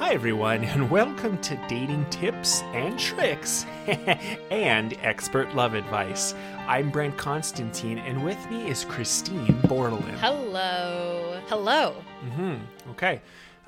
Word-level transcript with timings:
Hi, 0.00 0.14
everyone, 0.14 0.64
and 0.64 0.90
welcome 0.90 1.36
to 1.42 1.56
Dating 1.68 2.08
Tips 2.08 2.62
and 2.72 2.98
Tricks 2.98 3.66
and 4.50 4.96
Expert 5.02 5.54
Love 5.54 5.74
Advice. 5.74 6.34
I'm 6.66 6.90
Brent 6.90 7.18
Constantine, 7.18 7.98
and 7.98 8.24
with 8.24 8.38
me 8.50 8.66
is 8.66 8.86
Christine 8.86 9.60
Bordelin. 9.64 10.14
Hello. 10.14 11.38
Hello. 11.48 11.94
Mm-hmm. 12.24 12.90
Okay. 12.92 13.20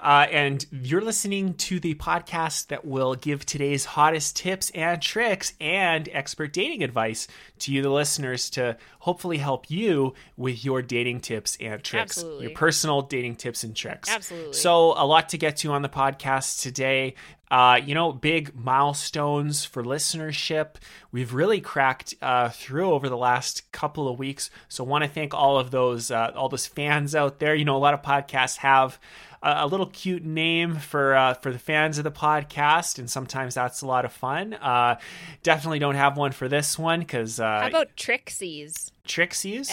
Uh, 0.02 0.26
and 0.32 0.66
you're 0.72 1.00
listening 1.00 1.54
to 1.54 1.78
the 1.78 1.94
podcast 1.94 2.66
that 2.66 2.84
will 2.84 3.14
give 3.14 3.46
today's 3.46 3.84
hottest 3.84 4.34
tips 4.34 4.68
and 4.70 5.00
tricks 5.00 5.52
and 5.60 6.08
expert 6.12 6.52
dating 6.52 6.82
advice 6.82 7.28
to 7.60 7.72
you, 7.72 7.82
the 7.82 7.88
listeners, 7.88 8.50
to 8.50 8.76
hopefully 8.98 9.38
help 9.38 9.70
you 9.70 10.12
with 10.36 10.64
your 10.64 10.82
dating 10.82 11.20
tips 11.20 11.56
and 11.60 11.84
tricks, 11.84 12.18
Absolutely. 12.18 12.46
your 12.46 12.54
personal 12.56 13.02
dating 13.02 13.36
tips 13.36 13.62
and 13.62 13.76
tricks. 13.76 14.10
Absolutely. 14.10 14.52
So, 14.54 14.92
a 14.96 15.06
lot 15.06 15.28
to 15.28 15.38
get 15.38 15.58
to 15.58 15.70
on 15.70 15.82
the 15.82 15.88
podcast 15.88 16.62
today. 16.62 17.14
Uh, 17.48 17.78
you 17.84 17.94
know, 17.94 18.12
big 18.12 18.54
milestones 18.56 19.64
for 19.64 19.84
listenership. 19.84 20.76
We've 21.12 21.34
really 21.34 21.60
cracked 21.60 22.14
uh, 22.22 22.48
through 22.48 22.90
over 22.92 23.10
the 23.10 23.16
last 23.16 23.70
couple 23.72 24.08
of 24.08 24.18
weeks. 24.18 24.50
So, 24.68 24.82
want 24.82 25.04
to 25.04 25.10
thank 25.10 25.32
all 25.32 25.58
of 25.58 25.70
those 25.70 26.10
uh, 26.10 26.32
all 26.34 26.48
those 26.48 26.66
fans 26.66 27.14
out 27.14 27.38
there. 27.38 27.54
You 27.54 27.64
know, 27.64 27.76
a 27.76 27.78
lot 27.78 27.94
of 27.94 28.02
podcasts 28.02 28.56
have 28.56 28.98
a, 29.42 29.66
little 29.66 29.86
cute 29.86 30.24
name 30.24 30.76
for 30.76 31.14
uh, 31.14 31.34
for 31.34 31.52
the 31.52 31.58
fans 31.58 31.98
of 31.98 32.04
the 32.04 32.12
podcast, 32.12 32.98
and 32.98 33.10
sometimes 33.10 33.54
that's 33.54 33.82
a 33.82 33.86
lot 33.86 34.04
of 34.04 34.12
fun. 34.12 34.54
Uh, 34.54 34.98
definitely 35.42 35.78
don't 35.78 35.96
have 35.96 36.16
one 36.16 36.32
for 36.32 36.48
this 36.48 36.78
one 36.78 37.00
because 37.00 37.40
uh, 37.40 37.60
How 37.60 37.66
about 37.66 37.96
Trixies? 37.96 38.90
Trixies. 39.06 39.70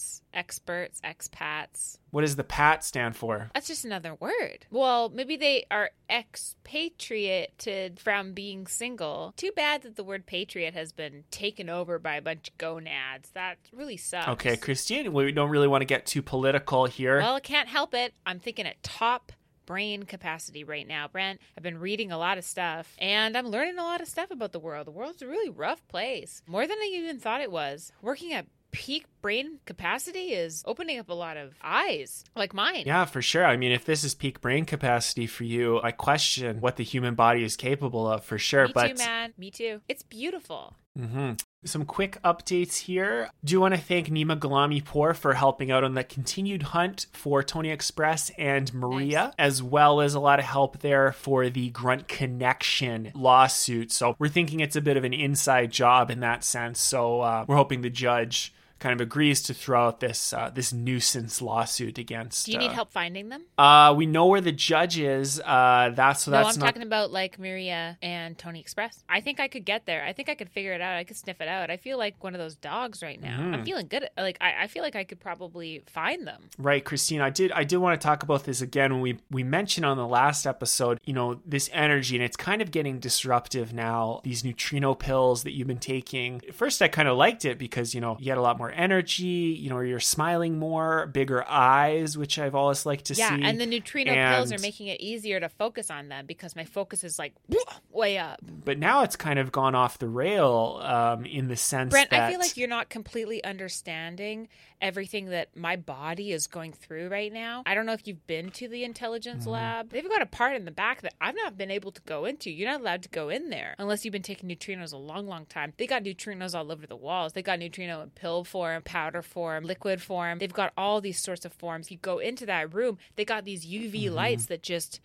Expats, 0.00 0.20
experts, 0.32 1.00
expats. 1.02 1.98
What 2.10 2.22
does 2.22 2.36
the 2.36 2.44
PAT 2.44 2.84
stand 2.84 3.16
for? 3.16 3.50
That's 3.54 3.68
just 3.68 3.84
another 3.84 4.14
word. 4.14 4.66
Well, 4.70 5.10
maybe 5.10 5.36
they 5.36 5.64
are 5.70 5.90
expatriated 6.08 8.00
from 8.00 8.32
being 8.32 8.66
single. 8.66 9.34
Too 9.36 9.52
bad 9.54 9.82
that 9.82 9.96
the 9.96 10.04
word 10.04 10.26
patriot 10.26 10.74
has 10.74 10.92
been 10.92 11.24
taken 11.30 11.68
over 11.68 11.98
by 11.98 12.16
a 12.16 12.22
bunch 12.22 12.48
of 12.48 12.58
gonads. 12.58 13.30
That 13.34 13.58
really 13.72 13.96
sucks. 13.96 14.28
Okay, 14.28 14.56
Christine, 14.56 15.12
we 15.12 15.32
don't 15.32 15.50
really 15.50 15.68
want 15.68 15.82
to 15.82 15.86
get 15.86 16.06
too 16.06 16.22
political 16.22 16.86
here. 16.86 17.18
Well, 17.18 17.36
I 17.36 17.40
can't 17.40 17.68
help 17.68 17.94
it. 17.94 18.14
I'm 18.24 18.40
thinking 18.40 18.66
at 18.66 18.82
top 18.82 19.32
brain 19.66 20.02
capacity 20.02 20.64
right 20.64 20.88
now, 20.88 21.06
Brent. 21.06 21.40
I've 21.56 21.62
been 21.62 21.78
reading 21.78 22.10
a 22.10 22.18
lot 22.18 22.38
of 22.38 22.44
stuff 22.44 22.96
and 22.98 23.36
I'm 23.36 23.46
learning 23.46 23.78
a 23.78 23.84
lot 23.84 24.00
of 24.00 24.08
stuff 24.08 24.32
about 24.32 24.50
the 24.50 24.58
world. 24.58 24.88
The 24.88 24.90
world's 24.90 25.22
a 25.22 25.28
really 25.28 25.48
rough 25.48 25.86
place. 25.86 26.42
More 26.48 26.66
than 26.66 26.76
I 26.76 26.90
even 26.92 27.20
thought 27.20 27.40
it 27.40 27.52
was. 27.52 27.92
Working 28.02 28.32
at 28.32 28.46
peak 28.72 29.04
brain 29.22 29.58
capacity 29.66 30.32
is 30.32 30.62
opening 30.66 30.98
up 30.98 31.08
a 31.10 31.14
lot 31.14 31.36
of 31.36 31.54
eyes, 31.62 32.24
like 32.36 32.54
mine. 32.54 32.84
Yeah, 32.86 33.04
for 33.04 33.20
sure. 33.20 33.44
I 33.44 33.56
mean, 33.56 33.72
if 33.72 33.84
this 33.84 34.04
is 34.04 34.14
peak 34.14 34.40
brain 34.40 34.64
capacity 34.64 35.26
for 35.26 35.44
you, 35.44 35.80
I 35.82 35.90
question 35.92 36.60
what 36.60 36.76
the 36.76 36.84
human 36.84 37.14
body 37.14 37.44
is 37.44 37.56
capable 37.56 38.06
of 38.08 38.24
for 38.24 38.38
sure. 38.38 38.66
Me 38.68 38.72
but 38.74 38.88
too, 38.96 39.04
man. 39.04 39.32
Me 39.36 39.50
too. 39.50 39.80
It's 39.88 40.02
beautiful. 40.02 40.74
Mhm. 40.98 41.40
some 41.64 41.84
quick 41.84 42.16
updates 42.24 42.78
here. 42.78 43.30
Do 43.44 43.60
want 43.60 43.74
to 43.74 43.80
thank 43.80 44.08
Nima 44.08 44.36
Galamipour 44.38 45.14
for 45.14 45.34
helping 45.34 45.70
out 45.70 45.84
on 45.84 45.92
the 45.94 46.02
continued 46.02 46.62
hunt 46.64 47.06
for 47.12 47.42
Tony 47.44 47.68
Express 47.70 48.30
and 48.38 48.72
Maria, 48.74 49.24
Nice. 49.26 49.34
as 49.38 49.62
well 49.62 50.00
as 50.00 50.14
a 50.14 50.20
lot 50.20 50.38
of 50.40 50.46
help 50.46 50.78
there 50.80 51.12
for 51.12 51.48
the 51.50 51.68
Grunt 51.70 52.08
Connection 52.08 53.12
lawsuit. 53.14 53.92
So 53.92 54.16
we're 54.18 54.28
thinking 54.28 54.60
it's 54.60 54.74
a 54.76 54.80
bit 54.80 54.96
of 54.96 55.04
an 55.04 55.12
inside 55.12 55.70
job 55.70 56.10
in 56.10 56.20
that 56.20 56.42
sense. 56.44 56.80
So 56.80 57.20
uh, 57.20 57.44
we're 57.46 57.56
hoping 57.56 57.82
the 57.82 57.90
judge 57.90 58.52
kind 58.80 58.98
of 58.98 59.00
agrees 59.00 59.42
to 59.42 59.54
throw 59.54 59.86
out 59.86 60.00
this 60.00 60.32
uh, 60.32 60.50
this 60.52 60.72
nuisance 60.72 61.40
lawsuit 61.40 61.98
against. 61.98 62.46
Do 62.46 62.52
you 62.52 62.58
need 62.58 62.70
uh, 62.70 62.74
help 62.74 62.92
finding 62.92 63.28
them? 63.28 63.44
Uh, 63.56 63.94
we 63.96 64.06
know 64.06 64.26
where 64.26 64.40
the 64.40 64.52
judge 64.52 64.98
is. 64.98 65.40
Uh, 65.40 65.92
that's 65.94 66.24
so 66.24 66.30
no, 66.30 66.38
that's 66.38 66.56
I'm 66.56 66.60
not. 66.60 66.66
talking 66.66 66.82
about 66.82 67.12
like 67.12 67.38
Maria 67.38 67.98
and 68.02 68.36
Tony 68.36 68.60
Express. 68.60 69.04
I 69.08 69.20
think 69.20 69.38
I 69.38 69.48
could 69.48 69.64
get 69.64 69.86
there. 69.86 70.04
I 70.04 70.12
think 70.12 70.28
I 70.28 70.34
could 70.34 70.48
figure 70.48 70.72
it 70.72 70.80
out. 70.80 70.96
I 70.96 71.04
could 71.04 71.16
sniff 71.16 71.40
it 71.40 71.48
out. 71.48 71.70
I 71.70 71.76
feel 71.76 71.98
like 71.98 72.22
one 72.24 72.34
of 72.34 72.40
those 72.40 72.56
dogs 72.56 73.02
right 73.02 73.20
now. 73.20 73.38
Mm-hmm. 73.38 73.54
I'm 73.54 73.64
feeling 73.64 73.86
good. 73.86 74.08
Like 74.16 74.38
I, 74.40 74.64
I 74.64 74.66
feel 74.66 74.82
like 74.82 74.96
I 74.96 75.04
could 75.04 75.20
probably 75.20 75.82
find 75.86 76.26
them. 76.26 76.48
Right, 76.58 76.84
Christine. 76.84 77.20
I 77.20 77.30
did. 77.30 77.52
I 77.52 77.64
did 77.64 77.76
want 77.76 78.00
to 78.00 78.04
talk 78.04 78.22
about 78.22 78.44
this 78.44 78.62
again 78.62 78.92
when 78.92 79.02
we 79.02 79.18
we 79.30 79.44
mentioned 79.44 79.84
on 79.84 79.96
the 79.96 80.06
last 80.06 80.46
episode. 80.46 80.98
You 81.04 81.12
know, 81.12 81.40
this 81.44 81.68
energy, 81.72 82.16
and 82.16 82.24
it's 82.24 82.36
kind 82.36 82.62
of 82.62 82.70
getting 82.70 82.98
disruptive 82.98 83.72
now. 83.74 84.20
These 84.24 84.44
neutrino 84.44 84.94
pills 84.94 85.42
that 85.44 85.52
you've 85.52 85.68
been 85.68 85.78
taking. 85.78 86.40
At 86.48 86.54
first, 86.54 86.80
I 86.80 86.88
kind 86.88 87.08
of 87.08 87.16
liked 87.16 87.44
it 87.44 87.58
because 87.58 87.94
you 87.94 88.00
know 88.00 88.16
you 88.18 88.30
had 88.30 88.38
a 88.38 88.42
lot 88.42 88.58
more 88.58 88.69
energy. 88.72 89.24
You 89.58 89.70
know, 89.70 89.80
you're 89.80 90.00
smiling 90.00 90.58
more, 90.58 91.06
bigger 91.06 91.44
eyes, 91.48 92.16
which 92.16 92.38
I've 92.38 92.54
always 92.54 92.86
liked 92.86 93.06
to 93.06 93.14
Yeah, 93.14 93.30
see. 93.36 93.42
Yeah, 93.42 93.48
and 93.48 93.60
the 93.60 93.66
neutrino 93.66 94.14
pills 94.14 94.52
are 94.52 94.58
making 94.58 94.88
it 94.88 95.00
easier 95.00 95.40
to 95.40 95.48
focus 95.48 95.90
on 95.90 96.08
them 96.08 96.26
because 96.26 96.54
my 96.56 96.64
focus 96.64 97.04
is 97.04 97.18
like 97.18 97.34
way 97.92 98.18
up. 98.18 98.40
But 98.42 98.78
now 98.78 99.02
it's 99.02 99.16
kind 99.16 99.38
of 99.38 99.52
gone 99.52 99.74
off 99.74 99.98
the 99.98 100.08
rail 100.08 100.80
um, 100.82 101.24
in 101.24 101.48
the 101.48 101.56
sense 101.56 101.90
Brent, 101.90 102.10
that 102.10 102.22
I 102.24 102.30
feel 102.30 102.40
like 102.40 102.56
you're 102.56 102.68
not 102.68 102.88
completely 102.88 103.42
understanding 103.44 104.48
everything 104.80 105.26
that 105.26 105.54
my 105.56 105.76
body 105.76 106.32
is 106.32 106.46
going 106.46 106.72
through 106.72 107.08
right 107.08 107.32
now. 107.32 107.62
I 107.66 107.74
don't 107.74 107.84
know 107.86 107.92
if 107.92 108.06
you've 108.06 108.26
been 108.26 108.50
to 108.52 108.68
the 108.68 108.84
intelligence 108.84 109.42
Mm-hmm. 109.42 109.50
lab. 109.50 109.90
They've 109.90 110.08
got 110.08 110.22
a 110.22 110.26
part 110.26 110.56
in 110.56 110.64
the 110.64 110.70
back 110.70 111.02
that 111.02 111.14
I've 111.20 111.34
not 111.36 111.56
been 111.58 111.70
able 111.70 111.92
to 111.92 112.00
go 112.02 112.24
into. 112.24 112.50
You're 112.50 112.70
not 112.70 112.80
allowed 112.80 113.02
to 113.02 113.08
go 113.08 113.28
in 113.28 113.50
there 113.50 113.74
unless 113.78 114.04
you've 114.04 114.12
been 114.12 114.22
taking 114.22 114.48
neutrinos 114.48 114.92
a 114.92 114.96
long, 114.96 115.26
long 115.26 115.46
time. 115.46 115.72
They 115.76 115.86
got 115.86 116.02
neutrinos 116.02 116.54
all 116.54 116.72
over 116.72 116.86
the 116.86 116.96
walls. 116.96 117.32
They 117.32 117.42
got 117.42 117.58
neutrino 117.58 118.00
in 118.02 118.10
pill 118.10 118.44
form, 118.44 118.59
powder 118.84 119.22
form, 119.22 119.64
liquid 119.64 120.00
form. 120.00 120.38
They've 120.38 120.52
got 120.52 120.72
all 120.76 121.00
these 121.00 121.18
sorts 121.22 121.44
of 121.44 121.52
forms. 121.52 121.90
You 121.90 121.96
go 121.96 122.18
into 122.18 122.44
that 122.46 122.72
room, 122.74 122.98
they 123.16 123.24
got 123.24 123.44
these 123.44 123.64
UV 123.66 124.04
Mm-hmm. 124.04 124.14
lights 124.14 124.46
that 124.46 124.62
just 124.62 125.00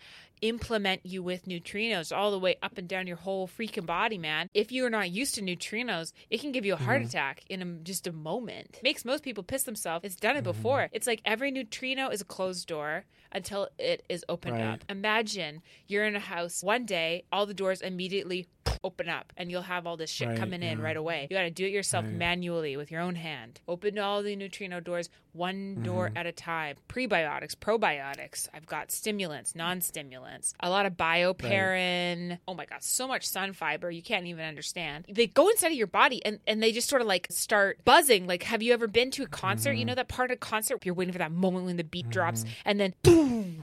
implement 0.47 1.01
you 1.05 1.23
with 1.23 1.45
neutrinos 1.45 2.15
all 2.15 2.31
the 2.31 2.39
way 2.39 2.55
up 2.61 2.77
and 2.77 2.87
down 2.87 3.07
your 3.07 3.17
whole 3.17 3.47
freaking 3.47 3.85
body, 3.85 4.17
man. 4.17 4.49
If 4.53 4.71
you're 4.71 4.89
not 4.89 5.09
used 5.11 5.35
to 5.35 5.41
neutrinos, 5.41 6.11
it 6.29 6.39
can 6.41 6.51
give 6.51 6.65
you 6.65 6.73
a 6.73 6.77
heart 6.77 7.01
attack 7.01 7.43
in 7.49 7.61
a, 7.61 7.65
just 7.83 8.07
a 8.07 8.11
moment. 8.11 8.79
Makes 8.83 9.05
most 9.05 9.23
people 9.23 9.43
piss 9.43 9.63
themselves. 9.63 10.05
It's 10.05 10.15
done 10.15 10.37
it 10.37 10.43
before. 10.43 10.89
It's 10.91 11.07
like 11.07 11.21
every 11.25 11.51
neutrino 11.51 12.09
is 12.09 12.21
a 12.21 12.25
closed 12.25 12.67
door 12.67 13.05
until 13.31 13.67
it 13.79 14.03
is 14.09 14.23
opened 14.29 14.53
Right. 14.55 14.63
up. 14.63 14.83
Imagine 14.89 15.61
you're 15.87 16.05
in 16.05 16.15
a 16.15 16.19
house 16.19 16.61
one 16.63 16.85
day, 16.85 17.23
all 17.31 17.45
the 17.45 17.53
doors 17.53 17.81
immediately 17.81 18.47
open 18.83 19.09
up 19.09 19.33
and 19.35 19.49
you'll 19.49 19.63
have 19.63 19.87
all 19.87 19.97
this 19.97 20.11
shit 20.11 20.27
Right, 20.27 20.37
coming 20.37 20.61
in 20.61 20.77
yeah. 20.77 20.83
right 20.83 20.95
away. 20.97 21.27
You 21.29 21.35
got 21.35 21.43
to 21.43 21.49
do 21.49 21.65
it 21.65 21.71
yourself 21.71 22.05
Right. 22.05 22.13
manually 22.13 22.77
with 22.77 22.91
your 22.91 23.01
own 23.01 23.15
hand. 23.15 23.59
Open 23.67 23.97
all 23.97 24.21
the 24.21 24.35
neutrino 24.35 24.79
doors 24.79 25.09
one 25.33 25.81
door 25.81 26.07
Mm-hmm. 26.07 26.17
at 26.17 26.25
a 26.27 26.31
time. 26.31 26.75
Prebiotics, 26.87 27.55
probiotics. 27.55 28.47
I've 28.53 28.67
got 28.67 28.91
stimulants, 28.91 29.55
non-stimulants. 29.55 30.34
A 30.59 30.69
lot 30.69 30.85
of 30.85 30.93
BioPerine. 30.93 32.39
Oh 32.47 32.53
my 32.53 32.65
god, 32.65 32.83
so 32.83 33.07
much 33.07 33.27
Sunfiber 33.29 33.93
you 33.93 34.01
can't 34.01 34.25
even 34.25 34.45
understand. 34.45 35.05
They 35.09 35.27
go 35.27 35.49
inside 35.49 35.67
of 35.71 35.77
your 35.77 35.87
body 35.87 36.23
and 36.25 36.39
and 36.47 36.61
they 36.61 36.71
just 36.71 36.89
sort 36.89 37.01
of 37.01 37.07
like 37.07 37.27
start 37.29 37.79
buzzing. 37.85 38.27
Like 38.27 38.43
have 38.43 38.61
you 38.61 38.73
ever 38.73 38.87
been 38.87 39.11
to 39.11 39.23
a 39.23 39.27
concert? 39.27 39.71
Mm-hmm. 39.71 39.79
You 39.79 39.85
know 39.85 39.95
that 39.95 40.07
part 40.07 40.31
of 40.31 40.39
concert 40.39 40.75
where 40.75 40.81
you're 40.85 40.95
waiting 40.95 41.11
for 41.13 41.19
that 41.19 41.31
moment 41.31 41.65
when 41.65 41.77
the 41.77 41.83
beat 41.83 42.09
drops 42.09 42.45
and 42.65 42.79
then 42.79 42.93
boom. 43.03 43.61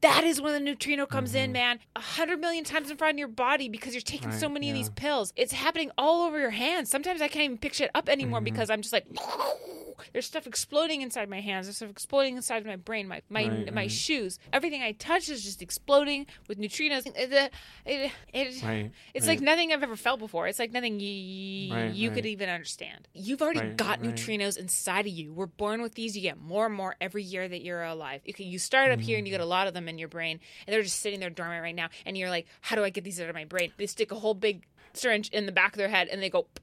That 0.00 0.24
is 0.24 0.40
when 0.40 0.52
the 0.52 0.60
neutrino 0.60 1.06
comes 1.06 1.34
in, 1.34 1.52
man. 1.52 1.78
A 1.94 2.00
hundred 2.00 2.40
million 2.40 2.64
times 2.64 2.90
in 2.90 2.96
front 2.96 3.14
of 3.14 3.18
your 3.18 3.28
body 3.28 3.68
because 3.68 3.94
you're 3.94 4.00
taking 4.00 4.32
so 4.32 4.38
Mm-hmm. 4.38 4.44
Right, 4.48 4.52
many 4.54 4.70
of 4.70 4.76
these 4.76 4.90
pills. 4.90 5.32
It's 5.36 5.52
happening 5.52 5.90
all 5.98 6.24
over 6.26 6.38
your 6.38 6.50
hands. 6.50 6.88
Sometimes 6.90 7.20
I 7.20 7.28
can't 7.28 7.44
even 7.44 7.58
pick 7.58 7.74
shit 7.74 7.90
up 7.94 8.08
anymore 8.08 8.38
Mm-hmm. 8.38 8.44
because 8.44 8.70
I'm 8.70 8.80
just 8.82 8.92
like 8.92 9.06
there's 10.12 10.26
stuff 10.26 10.46
exploding 10.46 11.02
inside 11.02 11.28
my 11.28 11.40
hands. 11.40 11.66
There's 11.66 11.76
stuff 11.76 11.90
exploding 11.90 12.36
inside 12.36 12.64
my 12.66 12.76
brain. 12.76 13.08
My 13.08 13.22
my 13.28 13.48
Right, 13.48 13.74
my 13.74 13.82
right. 13.82 13.90
shoes. 13.90 14.38
Everything 14.52 14.82
I 14.82 14.92
touch 14.92 15.28
is 15.28 15.44
just 15.44 15.62
exploding 15.62 16.26
with 16.48 16.58
neutrinos. 16.58 17.06
It, 17.06 17.16
it, 17.32 17.52
it, 17.86 18.12
it- 18.32 18.62
Right, 18.62 18.90
it's 19.14 19.26
like 19.26 19.40
nothing 19.40 19.72
I've 19.72 19.82
ever 19.82 19.96
felt 19.96 20.18
before. 20.20 20.46
It's 20.48 20.58
like 20.58 20.72
nothing 20.72 20.94
y- 20.98 21.90
you 21.94 22.10
could 22.10 22.26
even 22.26 22.48
understand. 22.48 23.08
You've 23.14 23.40
already 23.42 23.70
got 23.74 24.00
neutrinos 24.02 24.58
inside 24.58 25.06
of 25.06 25.12
you. 25.12 25.32
We're 25.32 25.46
born 25.46 25.80
with 25.82 25.94
these. 25.94 26.16
You 26.16 26.22
get 26.22 26.38
more 26.40 26.66
and 26.66 26.74
more 26.74 26.96
every 27.00 27.22
year 27.22 27.48
that 27.48 27.62
you're 27.62 27.82
alive. 27.84 28.20
You 28.24 28.34
can 28.34 28.46
you 28.46 28.58
start 28.58 28.90
up 28.90 29.00
here 29.00 29.16
and 29.18 29.26
you 29.26 29.32
Mm-hmm. 29.32 29.40
get 29.40 29.44
a 29.44 29.46
lot 29.46 29.66
of 29.66 29.74
them 29.74 29.88
in 29.88 29.98
your 29.98 30.08
brain, 30.08 30.40
and 30.66 30.72
they're 30.74 30.82
just 30.82 31.00
sitting 31.00 31.20
there 31.20 31.28
dormant 31.30 31.62
right 31.62 31.74
now. 31.74 31.88
And 32.06 32.16
you're 32.16 32.30
like, 32.30 32.46
how 32.60 32.76
do 32.76 32.82
I 32.84 32.90
get 32.90 33.04
these 33.04 33.20
out 33.20 33.28
of 33.28 33.34
my 33.34 33.44
brain? 33.44 33.72
They 33.76 33.86
stick 33.86 34.10
a 34.10 34.14
whole 34.14 34.34
big 34.34 34.66
syringe 34.94 35.28
in 35.30 35.46
the 35.46 35.52
back 35.52 35.72
of 35.72 35.78
their 35.78 35.88
head, 35.88 36.08
and 36.08 36.22
they 36.22 36.30
go. 36.30 36.46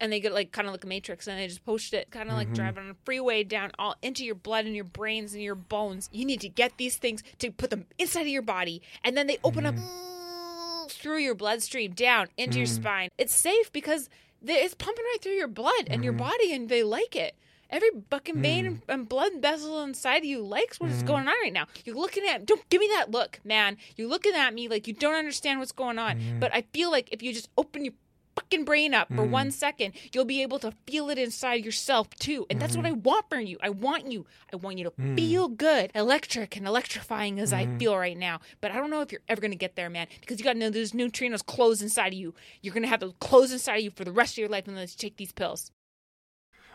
And 0.00 0.12
they 0.12 0.20
get 0.20 0.34
like 0.34 0.52
kind 0.52 0.66
of 0.66 0.72
like 0.72 0.84
a 0.84 0.86
matrix, 0.86 1.26
and 1.26 1.38
they 1.38 1.46
just 1.46 1.64
push 1.64 1.92
it, 1.92 2.10
kind 2.10 2.28
of 2.28 2.34
like 2.34 2.48
mm-hmm. 2.48 2.54
driving 2.54 2.84
on 2.84 2.90
a 2.90 2.96
freeway 3.04 3.42
down 3.44 3.70
all 3.78 3.96
into 4.02 4.24
your 4.24 4.34
blood 4.34 4.64
and 4.64 4.74
your 4.74 4.84
brains 4.84 5.32
and 5.32 5.42
your 5.42 5.54
bones. 5.54 6.08
You 6.12 6.24
need 6.24 6.40
to 6.40 6.48
get 6.48 6.76
these 6.76 6.96
things 6.96 7.22
to 7.38 7.50
put 7.50 7.70
them 7.70 7.86
inside 7.98 8.22
of 8.22 8.28
your 8.28 8.42
body, 8.42 8.82
and 9.04 9.16
then 9.16 9.28
they 9.28 9.38
open 9.44 9.64
up 9.64 9.74
mm-hmm. 9.74 10.88
through 10.88 11.18
your 11.18 11.34
bloodstream 11.34 11.92
down 11.92 12.28
into 12.36 12.58
your 12.58 12.66
mm. 12.66 12.74
spine. 12.74 13.08
It's 13.16 13.34
safe 13.34 13.72
because 13.72 14.08
it's 14.44 14.74
pumping 14.74 15.04
right 15.04 15.18
through 15.22 15.32
your 15.32 15.48
blood 15.48 15.86
and 15.86 16.04
your 16.04 16.12
mm-hmm. 16.12 16.24
body, 16.24 16.52
and 16.52 16.68
they 16.68 16.82
like 16.82 17.16
it. 17.16 17.34
Every 17.72 17.88
fucking 18.10 18.42
vein 18.42 18.66
and- 18.66 18.82
and 18.88 19.08
blood 19.08 19.32
vessel 19.40 19.80
inside 19.82 20.18
of 20.18 20.24
you 20.26 20.40
likes 20.42 20.78
what's 20.78 21.02
going 21.02 21.26
on 21.26 21.34
right 21.42 21.52
now. 21.52 21.66
You're 21.84 21.96
looking 21.96 22.24
at 22.28 22.44
don't 22.46 22.68
give 22.68 22.80
me 22.80 22.88
that 22.94 23.10
look, 23.10 23.40
man. 23.44 23.78
You're 23.96 24.08
looking 24.08 24.34
at 24.34 24.52
me 24.54 24.68
like 24.68 24.86
you 24.86 24.92
don't 24.92 25.14
understand 25.14 25.58
what's 25.58 25.72
going 25.72 25.98
on. 25.98 26.38
But 26.38 26.54
I 26.54 26.62
feel 26.74 26.90
like 26.90 27.08
if 27.10 27.22
you 27.22 27.32
just 27.32 27.48
open 27.56 27.84
your 27.86 27.94
fucking 28.34 28.64
brain 28.64 28.94
up 28.94 29.08
for 29.08 29.26
Mm. 29.26 29.30
one 29.30 29.50
second, 29.50 29.92
you'll 30.14 30.24
be 30.24 30.40
able 30.40 30.58
to 30.58 30.72
feel 30.86 31.10
it 31.10 31.18
inside 31.18 31.64
yourself 31.66 32.08
too. 32.14 32.46
And 32.48 32.60
that's 32.60 32.74
what 32.76 32.86
Mm-hmm. 32.86 32.94
I 33.06 33.10
want 33.10 33.28
from 33.28 33.40
you. 33.42 33.58
I 33.62 33.68
want 33.68 34.10
you. 34.10 34.24
I 34.52 34.56
want 34.56 34.78
you 34.78 34.84
to 34.84 34.90
Mm. 34.92 35.16
feel 35.16 35.48
good, 35.48 35.90
electric 35.94 36.56
and 36.56 36.66
electrifying 36.66 37.38
as 37.38 37.52
I 37.52 37.66
feel 37.78 37.94
right 37.96 38.16
now. 38.16 38.40
But 38.62 38.70
I 38.70 38.76
don't 38.76 38.88
know 38.90 39.02
if 39.02 39.12
you're 39.12 39.20
ever 39.28 39.40
going 39.42 39.50
to 39.50 39.56
get 39.56 39.76
there, 39.76 39.90
man, 39.90 40.06
because 40.20 40.38
you 40.38 40.44
got 40.44 40.54
to 40.54 40.58
know 40.58 40.70
those 40.70 40.92
neutrinos 40.92 41.44
close 41.44 41.82
inside 41.82 42.14
of 42.14 42.18
you. 42.18 42.34
You're 42.62 42.72
going 42.74 42.84
to 42.84 42.88
have 42.88 43.00
those 43.00 43.14
close 43.20 43.52
inside 43.52 43.76
of 43.76 43.82
you 43.84 43.90
for 43.90 44.04
the 44.04 44.12
rest 44.12 44.34
of 44.34 44.38
your 44.38 44.48
life 44.48 44.66
unless 44.66 44.92
you 44.94 44.98
take 44.98 45.16
these 45.18 45.32
pills. 45.32 45.70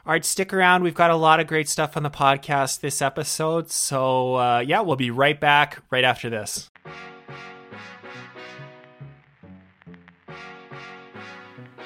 All 0.07 0.13
right, 0.13 0.23
stick 0.23 0.53
around. 0.53 0.83
We've 0.83 0.95
got 0.95 1.11
a 1.11 1.17
lot 1.17 1.41
of 1.41 1.47
great 1.47 1.67
stuff 1.67 1.97
on 1.97 2.03
the 2.03 2.09
podcast 2.09 2.79
this 2.79 3.01
episode. 3.01 3.69
So, 3.69 4.35
uh, 4.35 4.59
yeah, 4.59 4.79
we'll 4.79 4.95
be 4.95 5.11
right 5.11 5.37
back 5.37 5.79
right 5.91 6.05
after 6.05 6.29
this. 6.29 6.69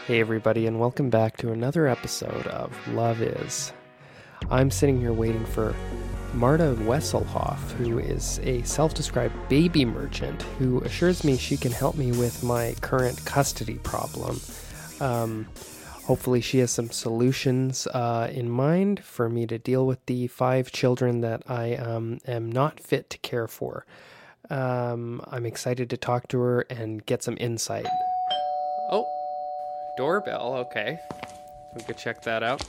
Hey, 0.05 0.19
everybody, 0.19 0.67
and 0.67 0.79
welcome 0.79 1.09
back 1.09 1.35
to 1.37 1.51
another 1.51 1.87
episode 1.87 2.45
of 2.45 2.71
Love 2.89 3.23
Is. 3.23 3.73
I'm 4.51 4.69
sitting 4.69 4.99
here 4.99 5.13
waiting 5.13 5.47
for 5.47 5.73
Marta 6.35 6.75
Wesselhoff, 6.81 7.71
who 7.71 7.97
is 7.97 8.39
a 8.43 8.61
self 8.61 8.93
described 8.93 9.33
baby 9.49 9.83
merchant 9.83 10.43
who 10.59 10.81
assures 10.81 11.23
me 11.23 11.37
she 11.37 11.57
can 11.57 11.71
help 11.71 11.95
me 11.95 12.11
with 12.11 12.43
my 12.43 12.75
current 12.81 13.25
custody 13.25 13.79
problem. 13.79 14.39
Um, 14.99 15.47
hopefully, 16.05 16.41
she 16.41 16.59
has 16.59 16.71
some 16.71 16.89
solutions 16.91 17.87
uh, 17.87 18.29
in 18.31 18.49
mind 18.49 19.03
for 19.03 19.29
me 19.29 19.45
to 19.47 19.57
deal 19.57 19.85
with 19.85 20.05
the 20.05 20.27
five 20.27 20.71
children 20.71 21.21
that 21.21 21.43
I 21.47 21.75
um, 21.75 22.19
am 22.27 22.51
not 22.51 22.79
fit 22.79 23.09
to 23.11 23.17
care 23.19 23.47
for. 23.47 23.85
Um, 24.49 25.21
I'm 25.27 25.45
excited 25.45 25.89
to 25.91 25.97
talk 25.97 26.27
to 26.29 26.39
her 26.39 26.61
and 26.69 27.05
get 27.05 27.23
some 27.23 27.37
insight. 27.39 27.87
Oh, 28.91 29.05
doorbell. 29.97 30.55
Okay, 30.67 30.99
we 31.75 31.83
could 31.83 31.97
check 31.97 32.21
that 32.23 32.43
out. 32.43 32.63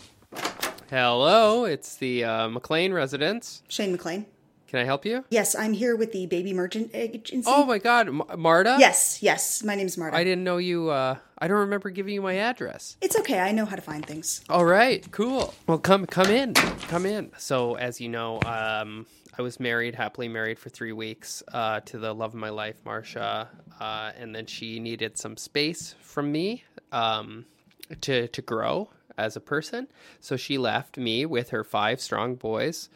Hello, 0.91 1.65
it's 1.65 1.97
the 1.97 2.23
uh, 2.25 2.49
McLean 2.49 2.93
residence. 2.93 3.63
Shane 3.69 3.93
McLean. 3.93 4.27
Can 4.69 4.79
I 4.81 4.85
help 4.85 5.05
you? 5.05 5.25
Yes, 5.31 5.55
I'm 5.55 5.75
here 5.75 5.97
with 5.97 6.13
the 6.13 6.27
baby 6.27 6.55
merchant 6.55 6.91
agency. 6.95 7.43
Oh 7.47 7.65
my 7.67 7.79
God, 7.79 8.09
M- 8.09 8.23
Marta. 8.39 8.77
Yes, 8.79 9.23
yes. 9.23 9.63
My 9.63 9.75
name's 9.75 9.99
Marta. 9.99 10.17
I 10.17 10.25
didn't 10.25 10.45
know 10.45 10.57
you. 10.59 10.89
Uh, 10.89 11.17
I 11.43 11.49
don't 11.49 11.59
remember 11.59 11.91
giving 11.91 12.15
you 12.15 12.23
my 12.23 12.37
address. 12.37 12.97
It's 13.01 13.19
okay. 13.19 13.41
I 13.41 13.51
know 13.51 13.65
how 13.65 13.75
to 13.75 13.83
find 13.83 14.07
things. 14.07 14.45
All 14.49 14.65
right, 14.65 15.05
cool. 15.11 15.53
Well, 15.67 15.79
come 15.79 16.07
come 16.07 16.29
in, 16.31 16.55
come 16.55 17.05
in. 17.05 17.33
So, 17.37 17.75
as 17.75 18.01
you 18.01 18.09
know, 18.09 18.41
um, 18.47 19.07
I 19.37 19.43
was 19.43 19.59
married, 19.59 19.97
happily 19.97 20.29
married 20.29 20.61
for 20.61 20.69
three 20.71 20.93
weeks 20.93 21.43
uh, 21.53 21.81
to 21.81 21.99
the 21.99 22.15
love 22.15 22.35
of 22.35 22.39
my 22.39 22.51
life, 22.51 22.77
Marcia, 22.85 23.49
uh, 23.81 24.13
and 24.17 24.33
then 24.33 24.47
she 24.47 24.79
needed 24.79 25.19
some 25.19 25.37
space 25.37 25.97
from 26.01 26.31
me 26.31 26.63
um, 26.93 27.45
to 28.03 28.29
to 28.29 28.41
grow 28.41 28.89
as 29.19 29.37
a 29.37 29.41
person. 29.41 29.89
So 30.21 30.37
she 30.37 30.59
left 30.59 30.97
me 30.97 31.27
with 31.27 31.51
her 31.51 31.65
five 31.65 32.01
strong 32.01 32.35
boys, 32.35 32.89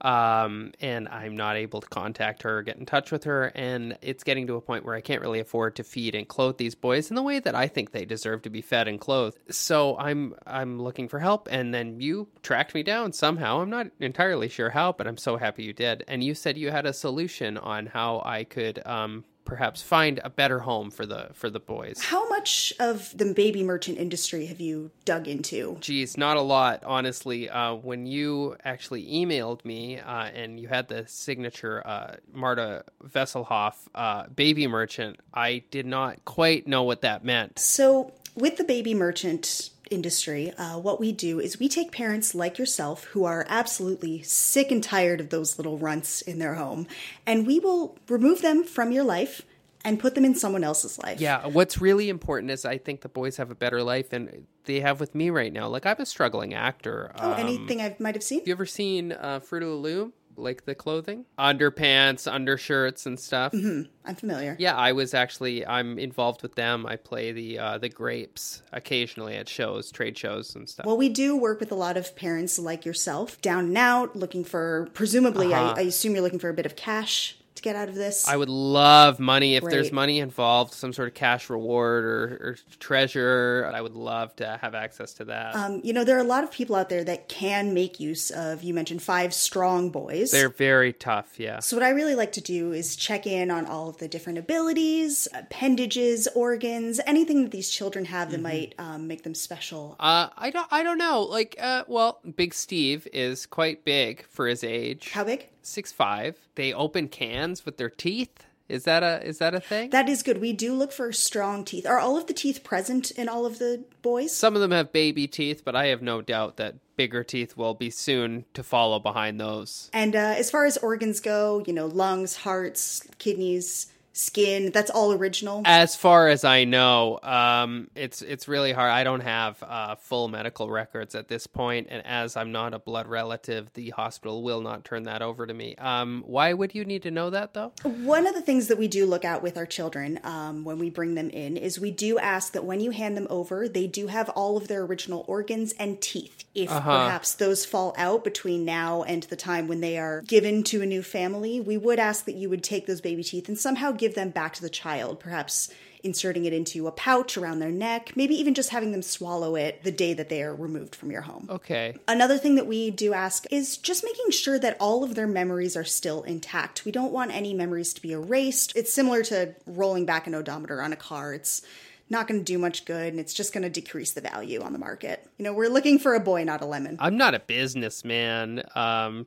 um, 0.00 0.72
and 0.80 1.08
I'm 1.08 1.36
not 1.36 1.56
able 1.56 1.80
to 1.80 1.88
contact 1.88 2.42
her, 2.42 2.58
or 2.58 2.62
get 2.62 2.76
in 2.76 2.86
touch 2.86 3.10
with 3.10 3.24
her, 3.24 3.52
and 3.54 3.96
it's 4.02 4.24
getting 4.24 4.46
to 4.48 4.56
a 4.56 4.60
point 4.60 4.84
where 4.84 4.94
I 4.94 5.00
can't 5.00 5.22
really 5.22 5.40
afford 5.40 5.76
to 5.76 5.84
feed 5.84 6.14
and 6.14 6.26
clothe 6.28 6.58
these 6.58 6.74
boys 6.74 7.10
in 7.10 7.16
the 7.16 7.22
way 7.22 7.38
that 7.38 7.54
I 7.54 7.68
think 7.68 7.92
they 7.92 8.04
deserve 8.04 8.42
to 8.42 8.50
be 8.50 8.60
fed 8.60 8.88
and 8.88 9.00
clothed. 9.00 9.38
So 9.50 9.96
I'm 9.98 10.34
I'm 10.46 10.80
looking 10.80 11.08
for 11.08 11.18
help, 11.18 11.48
and 11.50 11.72
then 11.72 12.00
you 12.00 12.28
tracked 12.42 12.74
me 12.74 12.82
down 12.82 13.12
somehow. 13.12 13.60
I'm 13.60 13.70
not 13.70 13.86
entirely 14.00 14.48
sure 14.48 14.70
how, 14.70 14.92
but 14.92 15.06
I'm 15.06 15.16
so 15.16 15.36
happy 15.36 15.64
you 15.64 15.72
did. 15.72 16.04
And 16.08 16.22
you 16.22 16.34
said 16.34 16.58
you 16.58 16.70
had 16.70 16.86
a 16.86 16.92
solution 16.92 17.56
on 17.56 17.86
how 17.86 18.22
I 18.24 18.44
could 18.44 18.84
um, 18.86 19.24
perhaps 19.44 19.82
find 19.82 20.20
a 20.24 20.30
better 20.30 20.60
home 20.60 20.90
for 20.90 21.06
the 21.06 21.30
for 21.34 21.50
the 21.50 21.60
boys. 21.60 22.02
How 22.02 22.28
much 22.28 22.72
of 22.78 23.16
the 23.16 23.32
baby 23.32 23.62
merchant 23.62 23.98
industry 23.98 24.46
have 24.46 24.60
you 24.60 24.90
dug 25.04 25.28
into? 25.28 25.76
Geez, 25.80 26.16
not 26.16 26.36
a 26.36 26.40
lot, 26.40 26.82
honestly. 26.84 27.48
Uh, 27.48 27.74
when 27.74 28.06
you 28.06 28.56
actually 28.64 29.06
emailed 29.06 29.64
me 29.64 29.98
uh, 29.98 30.24
and 30.26 30.58
you 30.58 30.68
had 30.68 30.88
the 30.88 31.06
signature 31.06 31.86
uh, 31.86 32.16
Marta 32.32 32.84
Vesselhoff, 33.04 33.74
uh, 33.94 34.26
baby 34.28 34.66
merchant, 34.66 35.20
I 35.32 35.64
did 35.70 35.86
not 35.86 36.24
quite 36.24 36.66
know 36.66 36.82
what 36.82 37.02
that 37.02 37.24
meant. 37.24 37.58
So, 37.58 38.12
with 38.34 38.56
the 38.56 38.64
baby 38.64 38.94
merchant 38.94 39.70
industry, 39.94 40.52
uh, 40.58 40.78
what 40.78 41.00
we 41.00 41.12
do 41.12 41.40
is 41.40 41.58
we 41.58 41.68
take 41.68 41.92
parents 41.92 42.34
like 42.34 42.58
yourself 42.58 43.04
who 43.04 43.24
are 43.24 43.46
absolutely 43.48 44.22
sick 44.22 44.70
and 44.70 44.82
tired 44.82 45.20
of 45.20 45.30
those 45.30 45.56
little 45.58 45.78
runts 45.78 46.20
in 46.20 46.38
their 46.38 46.54
home, 46.54 46.86
and 47.24 47.46
we 47.46 47.58
will 47.58 47.96
remove 48.08 48.42
them 48.42 48.64
from 48.64 48.92
your 48.92 49.04
life 49.04 49.42
and 49.86 50.00
put 50.00 50.14
them 50.14 50.24
in 50.24 50.34
someone 50.34 50.64
else's 50.64 50.98
life. 50.98 51.20
Yeah, 51.20 51.46
what's 51.46 51.78
really 51.78 52.08
important 52.08 52.50
is 52.50 52.64
I 52.64 52.78
think 52.78 53.02
the 53.02 53.08
boys 53.08 53.36
have 53.36 53.50
a 53.50 53.54
better 53.54 53.82
life 53.82 54.08
than 54.08 54.46
they 54.64 54.80
have 54.80 54.98
with 54.98 55.14
me 55.14 55.28
right 55.28 55.52
now. 55.52 55.68
Like, 55.68 55.84
I'm 55.84 55.96
a 55.98 56.06
struggling 56.06 56.54
actor. 56.54 57.12
Oh, 57.18 57.32
Um, 57.32 57.38
anything 57.38 57.82
I 57.82 57.94
might 57.98 58.14
have 58.14 58.24
seen? 58.24 58.40
Have 58.40 58.48
You 58.48 58.54
ever 58.54 58.64
seen 58.66 59.12
uh, 59.12 59.40
Fruit 59.40 59.62
of 59.62 59.68
the 59.68 59.74
Loom? 59.74 60.14
Like 60.36 60.64
the 60.64 60.74
clothing? 60.74 61.24
Underpants, 61.38 62.30
undershirts, 62.30 63.06
and 63.06 63.18
stuff? 63.18 63.52
I'm 63.54 64.14
familiar. 64.16 64.56
Yeah, 64.58 64.74
I 64.76 64.92
was 64.92 65.14
actually 65.14 65.66
I'm 65.66 65.98
involved 65.98 66.42
with 66.42 66.54
them. 66.54 66.86
I 66.86 66.96
play 66.96 67.32
the 67.32 67.58
uh, 67.58 67.78
the 67.78 67.88
grapes 67.88 68.62
occasionally 68.72 69.36
at 69.36 69.48
shows, 69.48 69.90
trade 69.90 70.16
shows, 70.18 70.54
and 70.54 70.68
stuff. 70.68 70.86
Well, 70.86 70.96
we 70.96 71.08
do 71.08 71.36
work 71.36 71.60
with 71.60 71.72
a 71.72 71.76
lot 71.76 71.96
of 71.96 72.14
parents 72.16 72.58
like 72.58 72.84
yourself, 72.84 73.40
down 73.40 73.66
and 73.66 73.78
out, 73.78 74.16
looking 74.16 74.44
for, 74.44 74.88
presumably, 74.94 75.52
Uh-huh. 75.54 75.74
I, 75.76 75.80
I 75.80 75.82
assume 75.84 76.14
you're 76.14 76.22
looking 76.22 76.38
for 76.38 76.48
a 76.48 76.54
bit 76.54 76.66
of 76.66 76.76
cash 76.76 77.38
get 77.64 77.74
out 77.74 77.88
of 77.88 77.94
this. 77.94 78.28
I 78.28 78.36
would 78.36 78.48
love 78.48 79.18
money 79.18 79.56
if 79.56 79.64
there's 79.64 79.90
money 79.90 80.20
involved, 80.20 80.72
some 80.74 80.92
sort 80.92 81.08
of 81.08 81.14
cash 81.14 81.50
reward 81.50 82.04
or, 82.04 82.22
or 82.42 82.56
treasure. 82.78 83.70
I 83.74 83.80
would 83.80 83.94
love 83.94 84.36
to 84.36 84.58
have 84.60 84.74
access 84.74 85.14
to 85.14 85.24
that. 85.24 85.56
Um, 85.56 85.80
you 85.82 85.92
know, 85.92 86.04
there 86.04 86.16
are 86.16 86.20
a 86.20 86.24
lot 86.24 86.44
of 86.44 86.50
people 86.52 86.76
out 86.76 86.88
there 86.90 87.02
that 87.04 87.28
can 87.28 87.74
make 87.74 87.98
use 87.98 88.30
of, 88.30 88.62
you 88.62 88.74
mentioned 88.74 89.02
five 89.02 89.32
strong 89.34 89.90
boys. 89.90 90.30
They're 90.30 90.48
very 90.48 90.92
tough. 90.92 91.40
Yeah. 91.40 91.58
so, 91.60 91.76
what 91.76 91.82
I 91.82 91.90
really 91.90 92.14
like 92.14 92.32
to 92.32 92.40
do 92.40 92.72
is 92.72 92.94
check 92.96 93.26
in 93.26 93.50
on 93.50 93.66
all 93.66 93.88
of 93.88 93.96
the 93.98 94.06
different 94.08 94.38
abilities, 94.38 95.26
appendages, 95.34 96.28
organs, 96.34 97.00
anything 97.06 97.42
that 97.44 97.50
these 97.50 97.70
children 97.70 98.04
have 98.04 98.28
Mm-hmm. 98.28 98.32
that 98.32 98.42
might 98.42 98.74
um, 98.78 99.06
make 99.06 99.22
them 99.22 99.34
special. 99.34 99.96
Uh, 99.98 100.28
I 100.36 100.50
don't. 100.50 100.66
I 100.70 100.82
don't 100.82 100.98
know. 100.98 101.22
Like, 101.22 101.56
uh, 101.60 101.84
well, 101.88 102.20
Big 102.36 102.54
Steve 102.54 103.06
is 103.12 103.44
quite 103.46 103.84
big 103.84 104.24
for 104.28 104.46
his 104.46 104.62
age. 104.64 105.10
How 105.10 105.24
big? 105.24 105.48
Six 105.64 105.92
five. 105.92 106.38
They 106.54 106.72
open 106.72 107.08
cans 107.08 107.64
with 107.64 107.76
their 107.76 107.90
teeth. 107.90 108.46
Is 108.68 108.84
that 108.84 109.02
a 109.02 109.22
is 109.26 109.38
that 109.38 109.54
a 109.54 109.60
thing? 109.60 109.90
That 109.90 110.08
is 110.08 110.22
good. 110.22 110.40
We 110.40 110.52
do 110.52 110.72
look 110.74 110.90
for 110.90 111.12
strong 111.12 111.64
teeth. 111.64 111.86
Are 111.86 111.98
all 111.98 112.16
of 112.16 112.26
the 112.26 112.32
teeth 112.32 112.64
present 112.64 113.10
in 113.10 113.28
all 113.28 113.44
of 113.44 113.58
the 113.58 113.84
boys? 114.00 114.34
Some 114.34 114.54
of 114.54 114.62
them 114.62 114.70
have 114.70 114.92
baby 114.92 115.26
teeth, 115.26 115.62
but 115.64 115.76
I 115.76 115.86
have 115.86 116.00
no 116.00 116.22
doubt 116.22 116.56
that 116.56 116.76
bigger 116.96 117.22
teeth 117.24 117.56
will 117.56 117.74
be 117.74 117.90
soon 117.90 118.46
to 118.54 118.62
follow 118.62 118.98
behind 118.98 119.38
those. 119.38 119.90
And 119.92 120.16
uh, 120.16 120.34
as 120.38 120.50
far 120.50 120.64
as 120.64 120.78
organs 120.78 121.20
go, 121.20 121.62
you 121.66 121.72
know, 121.72 121.86
lungs, 121.86 122.36
hearts, 122.36 123.06
kidneys, 123.18 123.92
skin, 124.14 124.70
that's 124.70 124.90
all 124.90 125.12
original. 125.12 125.62
As 125.64 125.94
far 125.96 126.28
as 126.28 126.44
I 126.44 126.64
know, 126.64 127.18
um, 127.22 127.90
it's 127.94 128.22
it's 128.22 128.48
really 128.48 128.72
hard. 128.72 128.90
I 128.90 129.04
don't 129.04 129.20
have 129.20 129.62
uh, 129.62 129.96
full 129.96 130.28
medical 130.28 130.70
records 130.70 131.14
at 131.14 131.28
this 131.28 131.46
point, 131.46 131.88
and 131.90 132.04
as 132.06 132.36
I'm 132.36 132.52
not 132.52 132.72
a 132.72 132.78
blood 132.78 133.06
relative, 133.06 133.70
the 133.74 133.90
hospital 133.90 134.42
will 134.42 134.60
not 134.60 134.84
turn 134.84 135.02
that 135.02 135.20
over 135.20 135.46
to 135.46 135.52
me. 135.52 135.74
Um, 135.76 136.22
why 136.26 136.52
would 136.52 136.74
you 136.74 136.84
need 136.84 137.02
to 137.02 137.10
know 137.10 137.30
that 137.30 137.52
though? 137.52 137.72
One 137.82 138.26
of 138.26 138.34
the 138.34 138.40
things 138.40 138.68
that 138.68 138.78
we 138.78 138.88
do 138.88 139.04
look 139.04 139.24
at 139.24 139.42
with 139.42 139.58
our 139.58 139.66
children 139.66 140.20
um, 140.22 140.64
when 140.64 140.78
we 140.78 140.88
bring 140.90 141.14
them 141.14 141.28
in 141.30 141.56
is 141.56 141.78
we 141.78 141.90
do 141.90 142.18
ask 142.18 142.52
that 142.52 142.64
when 142.64 142.80
you 142.80 142.92
hand 142.92 143.16
them 143.16 143.26
over, 143.28 143.68
they 143.68 143.86
do 143.86 144.06
have 144.06 144.28
all 144.30 144.56
of 144.56 144.68
their 144.68 144.82
original 144.82 145.24
organs 145.26 145.72
and 145.78 146.00
teeth. 146.00 146.44
If 146.54 146.68
perhaps 146.68 147.34
those 147.34 147.64
fall 147.64 147.94
out 147.98 148.22
between 148.22 148.64
now 148.64 149.02
and 149.02 149.24
the 149.24 149.34
time 149.34 149.66
when 149.66 149.80
they 149.80 149.98
are 149.98 150.22
given 150.22 150.62
to 150.64 150.82
a 150.82 150.86
new 150.86 151.02
family, 151.02 151.60
we 151.60 151.76
would 151.76 151.98
ask 151.98 152.26
that 152.26 152.36
you 152.36 152.48
would 152.48 152.62
take 152.62 152.86
those 152.86 153.00
baby 153.00 153.24
teeth 153.24 153.48
and 153.48 153.58
somehow 153.58 153.90
give 154.04 154.14
them 154.14 154.28
back 154.28 154.52
to 154.52 154.60
the 154.60 154.68
child, 154.68 155.18
perhaps 155.18 155.70
inserting 156.02 156.44
it 156.44 156.52
into 156.52 156.86
a 156.86 156.92
pouch 156.92 157.38
around 157.38 157.60
their 157.60 157.70
neck, 157.70 158.12
maybe 158.14 158.34
even 158.34 158.52
just 158.52 158.68
having 158.68 158.92
them 158.92 159.00
swallow 159.00 159.56
it 159.56 159.82
the 159.82 159.90
day 159.90 160.12
that 160.12 160.28
they 160.28 160.42
are 160.42 160.54
removed 160.54 160.94
from 160.94 161.10
your 161.10 161.22
home. 161.22 161.46
Okay. 161.48 161.96
Another 162.06 162.36
thing 162.36 162.56
that 162.56 162.66
we 162.66 162.90
do 162.90 163.14
ask 163.14 163.46
is 163.50 163.78
just 163.78 164.04
making 164.04 164.30
sure 164.30 164.58
that 164.58 164.76
all 164.78 165.02
of 165.02 165.14
their 165.14 165.26
memories 165.26 165.74
are 165.74 165.84
still 165.84 166.22
intact. 166.24 166.84
We 166.84 166.92
don't 166.92 167.10
want 167.10 167.34
any 167.34 167.54
memories 167.54 167.94
to 167.94 168.02
be 168.02 168.12
erased. 168.12 168.76
It's 168.76 168.92
similar 168.92 169.22
to 169.24 169.54
rolling 169.66 170.04
back 170.04 170.26
an 170.26 170.34
odometer 170.34 170.82
on 170.82 170.92
a 170.92 170.96
car. 170.96 171.32
It's 171.32 171.62
not 172.10 172.28
going 172.28 172.38
to 172.38 172.44
do 172.44 172.58
much 172.58 172.84
good 172.84 173.06
and 173.06 173.18
it's 173.18 173.32
just 173.32 173.54
going 173.54 173.62
to 173.62 173.70
decrease 173.70 174.12
the 174.12 174.20
value 174.20 174.60
on 174.60 174.74
the 174.74 174.78
market. 174.78 175.26
You 175.38 175.44
know, 175.44 175.54
we're 175.54 175.70
looking 175.70 175.98
for 175.98 176.14
a 176.14 176.20
boy, 176.20 176.44
not 176.44 176.60
a 176.60 176.66
lemon. 176.66 176.98
I'm 177.00 177.16
not 177.16 177.34
a 177.34 177.38
businessman. 177.40 178.62
Um, 178.74 179.26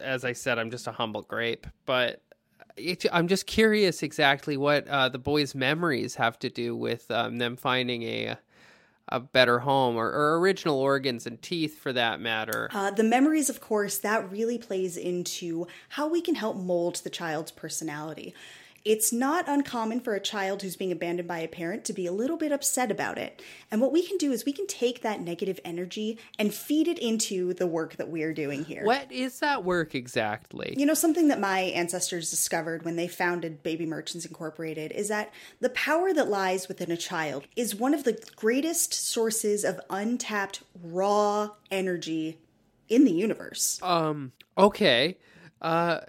as 0.00 0.24
I 0.24 0.32
said, 0.34 0.60
I'm 0.60 0.70
just 0.70 0.86
a 0.86 0.92
humble 0.92 1.22
grape. 1.22 1.66
But 1.86 2.22
it, 2.76 3.06
I'm 3.12 3.28
just 3.28 3.46
curious 3.46 4.02
exactly 4.02 4.56
what 4.56 4.86
uh, 4.88 5.08
the 5.08 5.18
boys' 5.18 5.54
memories 5.54 6.16
have 6.16 6.38
to 6.40 6.50
do 6.50 6.76
with 6.76 7.10
um, 7.10 7.38
them 7.38 7.56
finding 7.56 8.02
a 8.02 8.36
a 9.08 9.20
better 9.20 9.58
home 9.58 9.96
or, 9.96 10.10
or 10.10 10.38
original 10.38 10.78
organs 10.78 11.26
and 11.26 11.40
teeth, 11.42 11.78
for 11.78 11.92
that 11.92 12.20
matter. 12.20 12.70
Uh, 12.72 12.90
the 12.90 13.04
memories, 13.04 13.50
of 13.50 13.60
course, 13.60 13.98
that 13.98 14.30
really 14.30 14.56
plays 14.56 14.96
into 14.96 15.66
how 15.90 16.08
we 16.08 16.22
can 16.22 16.34
help 16.34 16.56
mold 16.56 16.96
the 16.96 17.10
child's 17.10 17.50
personality. 17.50 18.34
It's 18.84 19.12
not 19.12 19.48
uncommon 19.48 20.00
for 20.00 20.14
a 20.14 20.20
child 20.20 20.60
who's 20.60 20.76
being 20.76 20.92
abandoned 20.92 21.26
by 21.26 21.38
a 21.38 21.48
parent 21.48 21.84
to 21.86 21.92
be 21.94 22.06
a 22.06 22.12
little 22.12 22.36
bit 22.36 22.52
upset 22.52 22.90
about 22.90 23.16
it. 23.16 23.40
And 23.70 23.80
what 23.80 23.92
we 23.92 24.06
can 24.06 24.18
do 24.18 24.30
is 24.30 24.44
we 24.44 24.52
can 24.52 24.66
take 24.66 25.00
that 25.00 25.22
negative 25.22 25.58
energy 25.64 26.18
and 26.38 26.52
feed 26.52 26.86
it 26.86 26.98
into 26.98 27.54
the 27.54 27.66
work 27.66 27.96
that 27.96 28.08
we're 28.08 28.34
doing 28.34 28.64
here. 28.64 28.84
What 28.84 29.10
is 29.10 29.40
that 29.40 29.64
work 29.64 29.94
exactly? 29.94 30.74
You 30.76 30.84
know, 30.84 30.94
something 30.94 31.28
that 31.28 31.40
my 31.40 31.60
ancestors 31.60 32.30
discovered 32.30 32.84
when 32.84 32.96
they 32.96 33.08
founded 33.08 33.62
Baby 33.62 33.86
Merchants 33.86 34.26
Incorporated 34.26 34.92
is 34.92 35.08
that 35.08 35.32
the 35.60 35.70
power 35.70 36.12
that 36.12 36.28
lies 36.28 36.68
within 36.68 36.90
a 36.90 36.96
child 36.96 37.46
is 37.56 37.74
one 37.74 37.94
of 37.94 38.04
the 38.04 38.22
greatest 38.36 38.92
sources 38.92 39.64
of 39.64 39.80
untapped 39.88 40.62
raw 40.82 41.50
energy 41.70 42.38
in 42.90 43.04
the 43.04 43.12
universe. 43.12 43.80
Um, 43.82 44.32
okay. 44.58 45.16
Uh, 45.62 46.00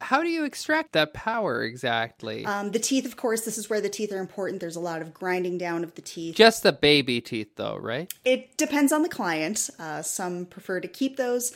how 0.00 0.22
do 0.22 0.28
you 0.28 0.44
extract 0.44 0.92
that 0.92 1.12
power 1.12 1.62
exactly? 1.62 2.44
Um, 2.44 2.70
the 2.70 2.78
teeth, 2.78 3.04
of 3.04 3.16
course, 3.16 3.44
this 3.44 3.58
is 3.58 3.68
where 3.68 3.80
the 3.80 3.88
teeth 3.88 4.12
are 4.12 4.20
important. 4.20 4.60
There's 4.60 4.76
a 4.76 4.80
lot 4.80 5.02
of 5.02 5.12
grinding 5.12 5.58
down 5.58 5.84
of 5.84 5.94
the 5.94 6.02
teeth. 6.02 6.34
Just 6.34 6.62
the 6.62 6.72
baby 6.72 7.20
teeth, 7.20 7.56
though, 7.56 7.76
right? 7.76 8.12
It 8.24 8.56
depends 8.56 8.92
on 8.92 9.02
the 9.02 9.08
client. 9.08 9.68
Uh, 9.78 10.02
some 10.02 10.46
prefer 10.46 10.80
to 10.80 10.88
keep 10.88 11.16
those 11.16 11.52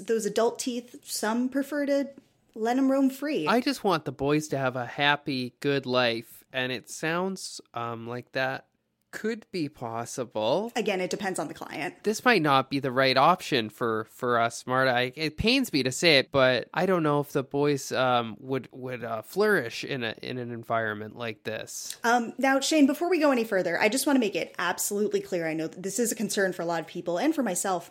those 0.00 0.26
adult 0.26 0.58
teeth. 0.58 0.96
Some 1.04 1.48
prefer 1.48 1.86
to 1.86 2.08
let 2.54 2.76
them 2.76 2.90
roam 2.90 3.10
free. 3.10 3.46
I 3.46 3.60
just 3.60 3.84
want 3.84 4.04
the 4.04 4.12
boys 4.12 4.48
to 4.48 4.58
have 4.58 4.76
a 4.76 4.86
happy, 4.86 5.54
good 5.60 5.86
life, 5.86 6.44
and 6.52 6.70
it 6.70 6.90
sounds 6.90 7.60
um, 7.74 8.06
like 8.06 8.32
that 8.32 8.66
could 9.12 9.46
be 9.52 9.68
possible. 9.68 10.72
Again, 10.74 11.00
it 11.00 11.10
depends 11.10 11.38
on 11.38 11.46
the 11.46 11.54
client. 11.54 11.94
This 12.02 12.24
might 12.24 12.42
not 12.42 12.70
be 12.70 12.80
the 12.80 12.90
right 12.90 13.16
option 13.16 13.68
for 13.68 14.08
for 14.10 14.40
us, 14.40 14.66
Marta. 14.66 14.92
I, 14.92 15.12
it 15.14 15.36
pains 15.36 15.72
me 15.72 15.82
to 15.84 15.92
say 15.92 16.18
it, 16.18 16.32
but 16.32 16.68
I 16.74 16.86
don't 16.86 17.02
know 17.02 17.20
if 17.20 17.32
the 17.32 17.44
boys 17.44 17.92
um, 17.92 18.36
would 18.40 18.68
would 18.72 19.04
uh, 19.04 19.22
flourish 19.22 19.84
in 19.84 20.02
a 20.02 20.14
in 20.22 20.38
an 20.38 20.50
environment 20.50 21.16
like 21.16 21.44
this. 21.44 21.96
Um, 22.02 22.32
now, 22.38 22.58
Shane, 22.58 22.86
before 22.86 23.08
we 23.08 23.20
go 23.20 23.30
any 23.30 23.44
further, 23.44 23.80
I 23.80 23.88
just 23.88 24.06
want 24.06 24.16
to 24.16 24.20
make 24.20 24.34
it 24.34 24.54
absolutely 24.58 25.20
clear. 25.20 25.46
I 25.46 25.54
know 25.54 25.68
that 25.68 25.82
this 25.82 25.98
is 25.98 26.10
a 26.10 26.16
concern 26.16 26.52
for 26.52 26.62
a 26.62 26.66
lot 26.66 26.80
of 26.80 26.86
people 26.86 27.18
and 27.18 27.34
for 27.34 27.42
myself. 27.42 27.90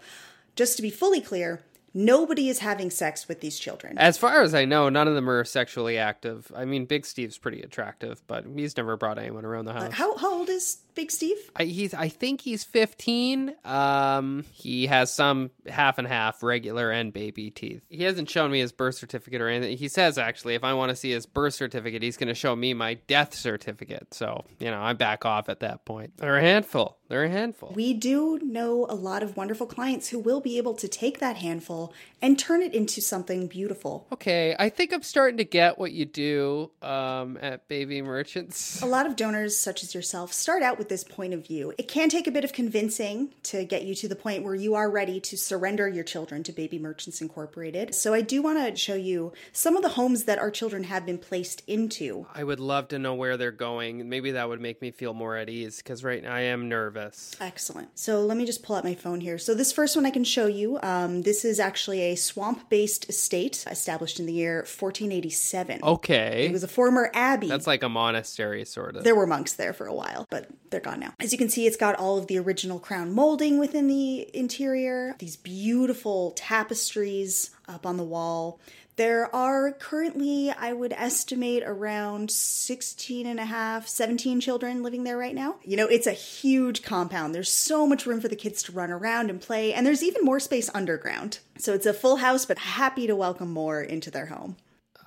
Just 0.53 0.75
to 0.75 0.81
be 0.81 0.89
fully 0.89 1.21
clear, 1.21 1.61
Nobody 1.93 2.47
is 2.47 2.59
having 2.59 2.89
sex 2.89 3.27
with 3.27 3.41
these 3.41 3.59
children. 3.59 3.97
As 3.97 4.17
far 4.17 4.41
as 4.41 4.53
I 4.53 4.63
know, 4.63 4.87
none 4.87 5.09
of 5.09 5.15
them 5.15 5.29
are 5.29 5.43
sexually 5.43 5.97
active. 5.97 6.49
I 6.55 6.63
mean, 6.63 6.85
Big 6.85 7.05
Steve's 7.05 7.37
pretty 7.37 7.61
attractive, 7.61 8.21
but 8.27 8.45
he's 8.55 8.77
never 8.77 8.95
brought 8.95 9.19
anyone 9.19 9.43
around 9.43 9.65
the 9.65 9.73
house. 9.73 9.89
Uh, 9.89 9.91
how, 9.91 10.15
how 10.15 10.33
old 10.33 10.49
is 10.49 10.77
Big 10.95 11.11
Steve? 11.11 11.37
I, 11.55 11.63
he's 11.65 11.93
I 11.93 12.09
think 12.09 12.41
he's 12.41 12.63
15. 12.63 13.53
Um, 13.65 14.45
he 14.51 14.87
has 14.87 15.13
some 15.13 15.51
half 15.67 15.97
and 15.97 16.07
half 16.07 16.43
regular 16.43 16.91
and 16.91 17.13
baby 17.13 17.51
teeth. 17.51 17.83
He 17.89 18.03
hasn't 18.03 18.29
shown 18.29 18.51
me 18.51 18.59
his 18.59 18.71
birth 18.71 18.95
certificate 18.95 19.41
or 19.41 19.47
anything. 19.47 19.77
He 19.77 19.87
says 19.87 20.17
actually, 20.17 20.55
if 20.55 20.63
I 20.63 20.73
want 20.73 20.89
to 20.89 20.95
see 20.95 21.11
his 21.11 21.25
birth 21.25 21.53
certificate, 21.53 22.03
he's 22.03 22.17
going 22.17 22.27
to 22.29 22.35
show 22.35 22.55
me 22.55 22.73
my 22.73 22.95
death 23.07 23.33
certificate. 23.33 24.13
So 24.13 24.45
you 24.59 24.71
know, 24.71 24.81
I 24.81 24.93
back 24.93 25.25
off 25.25 25.49
at 25.49 25.61
that 25.61 25.85
point. 25.85 26.17
They're 26.17 26.37
a 26.37 26.41
handful. 26.41 26.97
They're 27.11 27.25
a 27.25 27.29
handful. 27.29 27.73
We 27.75 27.93
do 27.93 28.39
know 28.41 28.85
a 28.87 28.95
lot 28.95 29.21
of 29.21 29.35
wonderful 29.35 29.67
clients 29.67 30.07
who 30.07 30.17
will 30.17 30.39
be 30.39 30.57
able 30.57 30.75
to 30.75 30.87
take 30.87 31.19
that 31.19 31.35
handful 31.35 31.93
and 32.21 32.39
turn 32.39 32.61
it 32.61 32.73
into 32.73 33.01
something 33.01 33.47
beautiful. 33.47 34.07
Okay, 34.13 34.55
I 34.57 34.69
think 34.69 34.93
I'm 34.93 35.01
starting 35.01 35.35
to 35.37 35.43
get 35.43 35.77
what 35.77 35.91
you 35.91 36.05
do 36.05 36.71
um, 36.81 37.37
at 37.41 37.67
Baby 37.67 38.01
Merchants. 38.01 38.81
A 38.81 38.85
lot 38.85 39.05
of 39.05 39.17
donors, 39.17 39.57
such 39.57 39.83
as 39.83 39.93
yourself, 39.93 40.31
start 40.31 40.63
out 40.63 40.77
with 40.81 40.89
this 40.89 41.03
point 41.03 41.31
of 41.31 41.45
view. 41.45 41.71
It 41.77 41.87
can 41.87 42.09
take 42.09 42.25
a 42.25 42.31
bit 42.31 42.43
of 42.43 42.53
convincing 42.53 43.35
to 43.43 43.63
get 43.65 43.83
you 43.83 43.93
to 43.93 44.07
the 44.07 44.15
point 44.15 44.43
where 44.43 44.55
you 44.55 44.73
are 44.73 44.89
ready 44.89 45.19
to 45.19 45.37
surrender 45.37 45.87
your 45.87 46.03
children 46.03 46.41
to 46.41 46.51
Baby 46.51 46.79
Merchants 46.79 47.21
Incorporated. 47.21 47.93
So 47.93 48.15
I 48.15 48.21
do 48.21 48.41
want 48.41 48.57
to 48.57 48.75
show 48.75 48.95
you 48.95 49.31
some 49.53 49.75
of 49.75 49.83
the 49.83 49.89
homes 49.89 50.23
that 50.23 50.39
our 50.39 50.49
children 50.49 50.85
have 50.85 51.05
been 51.05 51.19
placed 51.19 51.61
into. 51.67 52.25
I 52.33 52.43
would 52.43 52.59
love 52.59 52.87
to 52.87 52.97
know 52.97 53.13
where 53.13 53.37
they're 53.37 53.51
going. 53.51 54.09
Maybe 54.09 54.31
that 54.31 54.49
would 54.49 54.59
make 54.59 54.81
me 54.81 54.89
feel 54.89 55.13
more 55.13 55.37
at 55.37 55.49
ease 55.49 55.77
because 55.77 56.03
right 56.03 56.23
now 56.23 56.33
I 56.33 56.41
am 56.41 56.67
nervous. 56.67 57.35
Excellent. 57.39 57.89
So 57.99 58.21
let 58.21 58.35
me 58.35 58.47
just 58.47 58.63
pull 58.63 58.75
out 58.75 58.83
my 58.83 58.95
phone 58.95 59.21
here. 59.21 59.37
So 59.37 59.53
this 59.53 59.71
first 59.71 59.95
one 59.95 60.07
I 60.07 60.09
can 60.09 60.23
show 60.23 60.47
you. 60.47 60.79
Um, 60.81 61.21
this 61.21 61.45
is 61.45 61.59
actually 61.59 62.01
a 62.01 62.15
swamp-based 62.15 63.07
estate 63.07 63.67
established 63.69 64.19
in 64.19 64.25
the 64.25 64.33
year 64.33 64.61
1487. 64.61 65.81
Okay. 65.83 66.47
It 66.47 66.51
was 66.51 66.63
a 66.63 66.67
former 66.67 67.11
abbey. 67.13 67.49
That's 67.49 67.67
like 67.67 67.83
a 67.83 67.89
monastery, 67.89 68.65
sort 68.65 68.95
of. 68.95 69.03
There 69.03 69.15
were 69.15 69.27
monks 69.27 69.53
there 69.53 69.73
for 69.73 69.85
a 69.85 69.93
while, 69.93 70.25
but 70.31 70.47
they're 70.71 70.79
gone 70.79 70.99
now. 70.99 71.13
As 71.19 71.31
you 71.31 71.37
can 71.37 71.49
see, 71.49 71.67
it's 71.67 71.77
got 71.77 71.95
all 71.95 72.17
of 72.17 72.27
the 72.27 72.39
original 72.39 72.79
crown 72.79 73.13
molding 73.13 73.59
within 73.59 73.87
the 73.87 74.29
interior, 74.35 75.15
these 75.19 75.35
beautiful 75.35 76.31
tapestries 76.31 77.51
up 77.67 77.85
on 77.85 77.97
the 77.97 78.03
wall. 78.03 78.59
There 78.97 79.33
are 79.33 79.71
currently, 79.71 80.51
I 80.51 80.73
would 80.73 80.93
estimate, 80.93 81.63
around 81.65 82.29
16 82.29 83.25
and 83.25 83.39
a 83.39 83.45
half, 83.45 83.87
17 83.87 84.41
children 84.41 84.83
living 84.83 85.05
there 85.05 85.17
right 85.17 85.33
now. 85.33 85.55
You 85.63 85.77
know, 85.77 85.87
it's 85.87 86.07
a 86.07 86.11
huge 86.11 86.83
compound. 86.83 87.33
There's 87.33 87.51
so 87.51 87.87
much 87.87 88.05
room 88.05 88.19
for 88.19 88.27
the 88.27 88.35
kids 88.35 88.61
to 88.63 88.71
run 88.71 88.91
around 88.91 89.29
and 89.29 89.41
play, 89.41 89.73
and 89.73 89.85
there's 89.85 90.03
even 90.03 90.25
more 90.25 90.39
space 90.39 90.69
underground. 90.73 91.39
So 91.57 91.73
it's 91.73 91.85
a 91.85 91.93
full 91.93 92.17
house, 92.17 92.45
but 92.45 92.59
happy 92.59 93.07
to 93.07 93.15
welcome 93.15 93.51
more 93.51 93.81
into 93.81 94.11
their 94.11 94.27
home. 94.27 94.57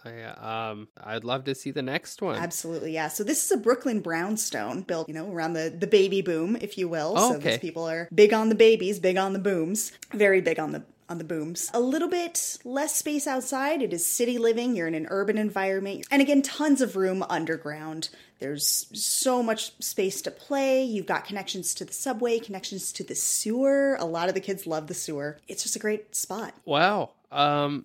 I, 0.05 0.71
um, 0.71 0.89
I'd 1.03 1.25
love 1.25 1.45
to 1.45 1.55
see 1.55 1.71
the 1.71 1.83
next 1.83 2.23
one. 2.23 2.37
Absolutely, 2.37 2.93
yeah. 2.93 3.09
So 3.09 3.25
this 3.25 3.45
is 3.45 3.51
a 3.51 3.57
Brooklyn 3.57 4.01
brownstone 4.01 4.83
built, 4.83 5.09
you 5.09 5.15
know, 5.15 5.31
around 5.31 5.55
the 5.55 5.75
the 5.77 5.87
baby 5.87 6.23
boom, 6.23 6.57
if 6.61 6.79
you 6.79 6.89
will. 6.89 7.15
Oh, 7.17 7.31
so 7.31 7.37
okay. 7.37 7.51
these 7.51 7.59
people 7.59 7.89
are 7.89 8.09
big 8.15 8.33
on 8.33 8.49
the 8.49 8.55
babies, 8.55 8.99
big 8.99 9.17
on 9.17 9.33
the 9.33 9.39
booms, 9.39 9.93
very 10.13 10.41
big 10.41 10.59
on 10.59 10.73
the 10.73 10.85
on 11.09 11.19
the 11.19 11.25
booms. 11.25 11.71
A 11.75 11.81
little 11.81 12.09
bit 12.09 12.59
less 12.65 12.97
space 12.97 13.27
outside. 13.27 13.83
It 13.83 13.93
is 13.93 14.05
city 14.07 14.39
living. 14.39 14.75
You're 14.75 14.87
in 14.87 14.95
an 14.95 15.07
urban 15.11 15.39
environment. 15.39 16.07
And 16.11 16.23
again, 16.23 16.43
tons 16.43 16.81
of 16.81 16.97
room 16.97 17.25
underground. 17.29 18.09
There's 18.39 18.87
so 18.93 19.43
much 19.43 19.73
space 19.83 20.23
to 20.23 20.31
play. 20.31 20.83
You've 20.83 21.07
got 21.07 21.25
connections 21.25 21.75
to 21.75 21.85
the 21.85 21.93
subway, 21.93 22.39
connections 22.39 22.93
to 22.93 23.05
the 23.05 23.15
sewer. 23.15 23.97
A 23.99 24.05
lot 24.05 24.29
of 24.29 24.35
the 24.35 24.41
kids 24.41 24.67
love 24.67 24.87
the 24.87 24.95
sewer. 24.95 25.39
It's 25.49 25.63
just 25.63 25.77
a 25.77 25.79
great 25.79 26.15
spot. 26.15 26.55
Wow. 26.65 27.11
Um 27.31 27.85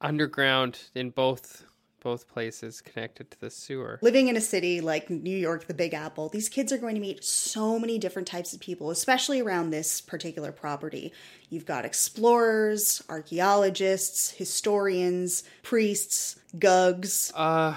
underground 0.00 0.78
in 0.94 1.10
both 1.10 1.64
both 2.00 2.26
places 2.28 2.80
connected 2.80 3.30
to 3.30 3.38
the 3.40 3.50
sewer. 3.50 3.98
Living 4.00 4.28
in 4.28 4.36
a 4.36 4.40
city 4.40 4.80
like 4.80 5.10
New 5.10 5.36
York, 5.36 5.66
the 5.66 5.74
Big 5.74 5.92
Apple, 5.92 6.30
these 6.30 6.48
kids 6.48 6.72
are 6.72 6.78
going 6.78 6.94
to 6.94 7.00
meet 7.00 7.22
so 7.22 7.78
many 7.78 7.98
different 7.98 8.26
types 8.26 8.54
of 8.54 8.60
people, 8.60 8.90
especially 8.90 9.40
around 9.40 9.68
this 9.68 10.00
particular 10.00 10.50
property. 10.50 11.12
You've 11.50 11.66
got 11.66 11.84
explorers, 11.84 13.02
archaeologists, 13.10 14.30
historians, 14.30 15.44
priests, 15.62 16.40
gugs. 16.58 17.32
Uh 17.34 17.76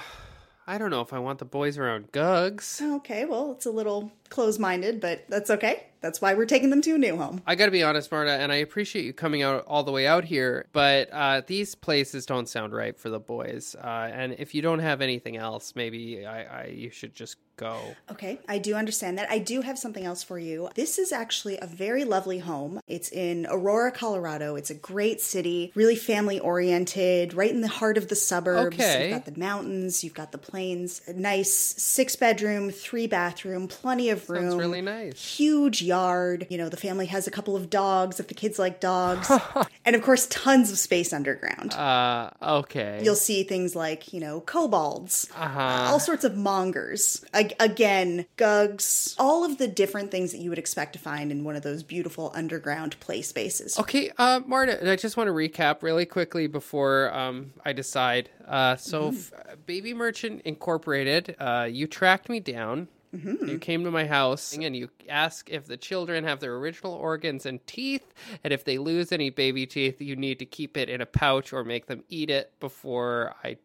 I 0.66 0.78
don't 0.78 0.92
know 0.92 1.02
if 1.02 1.12
I 1.12 1.20
want 1.20 1.40
the 1.40 1.46
boys 1.46 1.78
around 1.78 2.14
gugs. 2.14 2.82
Okay, 2.82 3.26
well, 3.26 3.52
it's 3.52 3.66
a 3.66 3.72
little 3.72 4.14
close 4.30 4.60
minded, 4.60 5.00
but 5.00 5.26
that's 5.30 5.50
okay. 5.50 5.88
That's 6.02 6.20
why 6.20 6.34
we're 6.34 6.46
taking 6.46 6.70
them 6.70 6.82
to 6.82 6.96
a 6.96 6.98
new 6.98 7.16
home. 7.16 7.42
I 7.48 7.56
got 7.56 7.68
to 7.68 7.72
be 7.72 7.82
honest, 7.82 8.12
Marta, 8.12 8.32
and 8.32 8.52
I 8.52 8.58
appreciate 8.58 9.06
you 9.06 9.14
coming 9.14 9.42
out 9.42 9.64
all 9.68 9.84
the 9.84 9.92
way 9.94 10.06
out 10.06 10.26
here, 10.26 10.66
but 10.74 11.10
uh, 11.14 11.42
these 11.48 11.76
places 11.76 12.26
don't 12.26 12.50
sound 12.50 12.74
right 12.74 13.00
for 13.00 13.10
the 13.10 13.22
boys. 13.22 13.74
Uh, 13.82 14.10
and 14.12 14.36
if 14.38 14.54
you 14.54 14.62
don't 14.62 14.80
have 14.80 15.02
anything 15.02 15.38
else, 15.38 15.74
maybe 15.78 16.26
I, 16.26 16.64
I, 16.64 16.66
you 16.66 16.90
should 16.90 17.16
just 17.16 17.38
go. 17.56 17.80
Okay, 18.12 18.40
I 18.50 18.58
do 18.58 18.76
understand 18.76 19.18
that. 19.18 19.30
I 19.32 19.38
do 19.40 19.62
have 19.62 19.80
something 19.80 20.04
else 20.04 20.24
for 20.24 20.38
you. 20.38 20.70
This 20.76 20.98
is 20.98 21.14
actually 21.14 21.58
a 21.62 21.68
very 21.68 22.04
lovely 22.04 22.40
home. 22.40 22.82
It's 22.86 23.10
in 23.10 23.48
Aurora, 23.50 23.92
Colorado. 23.92 24.56
It's 24.56 24.72
a 24.72 24.76
great 24.76 25.22
city, 25.22 25.72
really 25.74 25.96
family 25.96 26.40
oriented, 26.40 27.34
right 27.34 27.52
in 27.52 27.62
the 27.62 27.68
heart 27.68 27.98
of 27.98 28.10
the 28.10 28.16
suburbs. 28.16 28.76
Okay. 28.76 29.10
You've 29.10 29.24
got 29.24 29.34
the 29.34 29.40
mountains, 29.40 30.04
you've 30.04 30.14
got 30.14 30.34
the 30.34 30.38
plains, 30.38 31.02
a 31.08 31.14
nice 31.14 31.54
six 31.54 32.18
bedroom, 32.18 32.72
three 32.72 33.08
bathroom, 33.08 33.70
plenty 33.70 34.10
of 34.10 34.23
room. 34.30 34.50
Sounds 34.50 34.56
really 34.56 34.82
nice. 34.82 35.38
Huge 35.38 35.82
yard. 35.82 36.48
You 36.50 36.58
know, 36.58 36.70
the 36.70 36.78
family 36.78 37.06
has 37.08 37.28
a 37.28 37.32
couple 37.32 37.56
of 37.56 37.70
dogs 37.70 38.20
if 38.20 38.28
the 38.28 38.34
kids 38.34 38.60
like 38.60 38.80
dogs. 38.80 39.32
and 39.86 39.96
of 39.96 40.02
course, 40.02 40.28
tons 40.28 40.72
of 40.72 40.78
space 40.78 41.14
underground. 41.14 41.74
Uh, 41.74 42.30
okay. 42.42 43.02
You'll 43.04 43.16
see 43.16 43.44
things 43.44 43.76
like, 43.76 44.14
you 44.14 44.20
know, 44.20 44.42
kobolds, 44.42 45.30
uh-huh. 45.36 45.60
uh, 45.60 45.92
all 45.92 46.00
sorts 46.00 46.24
of 46.24 46.36
mongers. 46.36 47.24
again, 47.34 48.26
gugs, 48.38 49.16
all 49.18 49.44
of 49.44 49.58
the 49.58 49.68
different 49.68 50.12
things 50.12 50.32
that 50.32 50.40
you 50.40 50.50
would 50.50 50.60
expect 50.60 50.94
to 50.94 51.00
find 51.00 51.32
in 51.32 51.44
one 51.44 51.56
of 51.56 51.64
those 51.64 51.84
beautiful 51.84 52.32
underground 52.36 53.00
play 53.00 53.22
spaces. 53.22 53.78
Okay, 53.80 54.12
uh, 54.18 54.42
Marta, 54.46 54.90
I 54.90 54.96
just 54.96 55.18
want 55.18 55.28
to 55.28 55.34
recap 55.34 55.82
really 55.82 56.06
quickly 56.06 56.48
before 56.48 57.14
um, 57.14 57.54
I 57.66 57.74
decide. 57.74 58.30
Uh, 58.48 58.76
so, 58.76 59.12
mm-hmm. 59.12 59.36
f- 59.50 59.58
Baby 59.66 59.94
Merchant 59.94 60.42
Incorporated, 60.44 61.36
uh, 61.40 61.68
you 61.70 61.88
tracked 61.88 62.30
me 62.30 62.40
down. 62.40 62.88
Mm-hmm. 63.16 63.48
You 63.48 63.60
came 63.60 63.84
to 63.84 63.92
my 63.92 64.06
house 64.06 64.58
and 64.58 64.76
you 64.76 64.90
ask 65.08 65.50
if 65.50 65.68
the 65.68 65.78
children 65.78 66.24
have 66.24 66.40
their 66.40 66.56
original 66.56 66.94
organs 66.94 67.46
and 67.46 67.66
teeth, 67.68 68.14
and 68.44 68.52
if 68.52 68.64
they 68.64 68.78
lose 68.78 69.12
any 69.12 69.30
baby 69.30 69.66
teeth, 69.66 70.02
you 70.02 70.16
need 70.16 70.40
to 70.40 70.46
keep 70.46 70.78
it 70.78 70.90
in 70.90 71.00
a 71.00 71.06
pouch 71.06 71.54
or 71.54 71.64
make 71.64 71.86
them 71.86 72.04
eat 72.10 72.30
it 72.30 72.52
before 72.60 73.36
I 73.44 73.58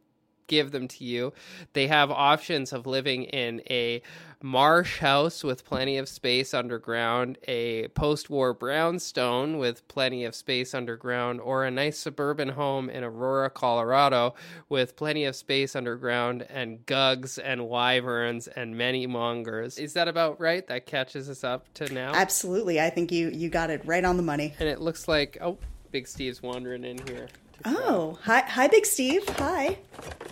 give 0.48 0.72
them 0.72 0.88
to 0.88 1.04
you. 1.04 1.32
They 1.72 1.86
have 1.86 2.10
options 2.10 2.72
of 2.72 2.86
living 2.86 3.24
in 3.24 3.62
a 3.70 4.02
marsh 4.42 4.98
house 4.98 5.42
with 5.42 5.64
plenty 5.64 5.96
of 5.96 6.08
space 6.08 6.54
underground, 6.54 7.38
a 7.48 7.88
post 7.88 8.30
war 8.30 8.52
brownstone 8.52 9.58
with 9.58 9.86
plenty 9.88 10.24
of 10.24 10.34
space 10.34 10.74
underground, 10.74 11.40
or 11.40 11.64
a 11.64 11.70
nice 11.70 11.98
suburban 11.98 12.50
home 12.50 12.88
in 12.88 13.02
Aurora, 13.02 13.50
Colorado 13.50 14.34
with 14.68 14.96
plenty 14.96 15.24
of 15.24 15.34
space 15.34 15.74
underground 15.74 16.42
and 16.42 16.84
gugs 16.86 17.38
and 17.38 17.68
wyverns 17.68 18.46
and 18.48 18.76
many 18.76 19.06
mongers. 19.06 19.78
Is 19.78 19.94
that 19.94 20.08
about 20.08 20.40
right? 20.40 20.66
That 20.66 20.86
catches 20.86 21.28
us 21.28 21.44
up 21.44 21.72
to 21.74 21.92
now? 21.92 22.12
Absolutely. 22.14 22.80
I 22.80 22.90
think 22.90 23.10
you, 23.10 23.30
you 23.30 23.48
got 23.48 23.70
it 23.70 23.82
right 23.84 24.04
on 24.04 24.16
the 24.16 24.22
money. 24.22 24.54
And 24.58 24.68
it 24.68 24.80
looks 24.80 25.08
like, 25.08 25.38
oh, 25.40 25.58
Big 25.90 26.06
Steve's 26.06 26.42
wandering 26.42 26.84
in 26.84 26.98
here. 27.06 27.28
Oh, 27.64 28.18
hi, 28.22 28.40
hi, 28.40 28.68
Big 28.68 28.86
Steve. 28.86 29.28
Hi. 29.36 29.78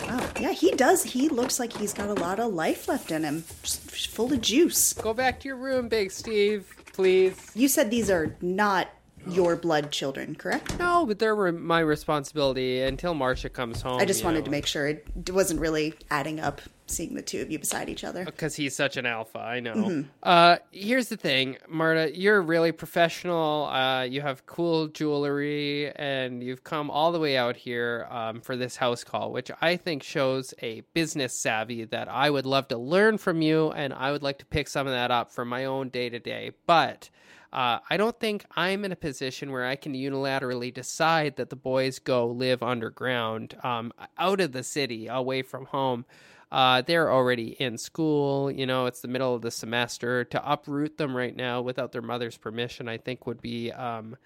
Wow, 0.03 0.29
yeah, 0.39 0.53
he 0.53 0.71
does. 0.73 1.03
He 1.03 1.29
looks 1.29 1.59
like 1.59 1.73
he's 1.73 1.93
got 1.93 2.09
a 2.09 2.15
lot 2.15 2.39
of 2.39 2.53
life 2.53 2.89
left 2.89 3.11
in 3.11 3.25
him, 3.25 3.45
just 3.63 4.09
full 4.09 4.33
of 4.33 4.41
juice. 4.41 4.93
Go 4.93 5.13
back 5.13 5.41
to 5.41 5.49
your 5.49 5.57
room, 5.57 5.89
Big 5.89 6.13
Steve, 6.13 6.73
please. 6.93 7.51
You 7.55 7.69
said 7.69 7.91
these 7.91 8.11
are 8.11 8.37
not 8.41 8.89
your 9.27 9.57
blood 9.57 9.91
children, 9.91 10.37
correct? 10.37 10.79
No, 10.79 11.05
but 11.05 11.19
they're 11.19 11.51
my 11.53 11.81
responsibility 11.81 12.81
until 12.83 13.15
Marcia 13.15 13.49
comes 13.49 13.83
home. 13.83 14.01
I 14.01 14.05
just 14.05 14.23
wanted 14.23 14.41
know. 14.41 14.45
to 14.47 14.51
make 14.53 14.67
sure 14.67 14.87
it 14.87 15.31
wasn't 15.31 15.61
really 15.61 15.95
adding 16.11 16.39
up 16.39 16.61
seeing 16.87 17.15
the 17.15 17.23
two 17.23 17.41
of 17.43 17.51
you 17.51 17.59
beside 17.59 17.89
each 17.89 18.05
other. 18.05 18.25
because 18.25 18.55
he's 18.55 18.75
such 18.75 18.97
an 18.97 19.07
alpha. 19.07 19.39
I 19.39 19.61
know. 19.61 19.75
Mm-hmm. 19.75 20.09
Uh, 20.23 20.57
here's 20.71 21.09
the 21.09 21.17
thing, 21.17 21.57
Marta. 21.69 22.17
You're 22.17 22.41
really 22.41 22.73
professional. 22.73 23.67
Uh, 23.67 24.03
you 24.03 24.21
have 24.21 24.47
cool 24.47 24.89
jewelry, 24.89 25.93
and 25.97 26.43
you've 26.43 26.65
come 26.65 26.91
all 26.91 27.13
the 27.13 27.19
way 27.19 27.37
out 27.37 27.57
here 27.57 28.07
um, 28.11 28.41
for 28.41 28.57
this 28.57 28.77
house 28.77 29.05
call, 29.05 29.33
which 29.33 29.51
I 29.61 29.77
think 29.77 30.03
shows 30.03 30.55
a 30.63 30.83
business 30.95 31.33
savvy 31.33 31.85
that 31.85 32.09
I 32.09 32.31
would 32.31 32.47
love 32.47 32.69
to 32.69 32.79
learn 32.79 33.19
from 33.19 33.43
you, 33.43 33.71
and 33.73 33.93
I 33.93 34.13
would 34.13 34.23
like 34.23 34.39
to 34.39 34.47
pick 34.47 34.69
some 34.69 34.87
of 34.87 34.93
that 34.93 35.11
up 35.11 35.31
for 35.31 35.45
my 35.45 35.65
own 35.65 35.89
day 35.89 36.09
to 36.09 36.19
day. 36.19 36.53
But 36.67 37.11
uh, 37.53 37.79
I 37.89 37.97
don't 37.97 38.19
think 38.19 38.45
I'm 38.55 38.85
in 38.85 38.93
a 38.93 38.97
position 38.97 39.51
where 39.51 39.65
I 39.65 39.77
can 39.77 39.95
unilaterally 39.95 40.73
decide 40.73 41.37
that 41.37 41.51
the 41.51 41.57
boys 41.57 41.99
go 41.99 42.27
live 42.27 42.63
underground, 42.63 43.57
um, 43.63 43.93
out 44.19 44.41
of 44.41 44.53
the 44.53 44.63
city, 44.63 45.07
away 45.07 45.43
from 45.43 45.67
home. 45.67 46.05
Uh, 46.51 46.83
they're 46.83 47.11
already 47.11 47.49
in 47.61 47.77
school. 47.77 48.51
You 48.51 48.67
know, 48.67 48.87
it's 48.87 49.01
the 49.01 49.09
middle 49.09 49.35
of 49.35 49.43
the 49.43 49.51
semester. 49.51 50.25
To 50.25 50.53
uproot 50.53 50.97
them 50.97 51.17
right 51.17 51.35
now 51.35 51.61
without 51.61 51.93
their 51.93 52.03
mother's 52.03 52.37
permission, 52.37 52.89
I 52.89 52.99
think 52.99 53.27
would 53.27 53.41
be 53.41 53.73
um, 53.73 54.17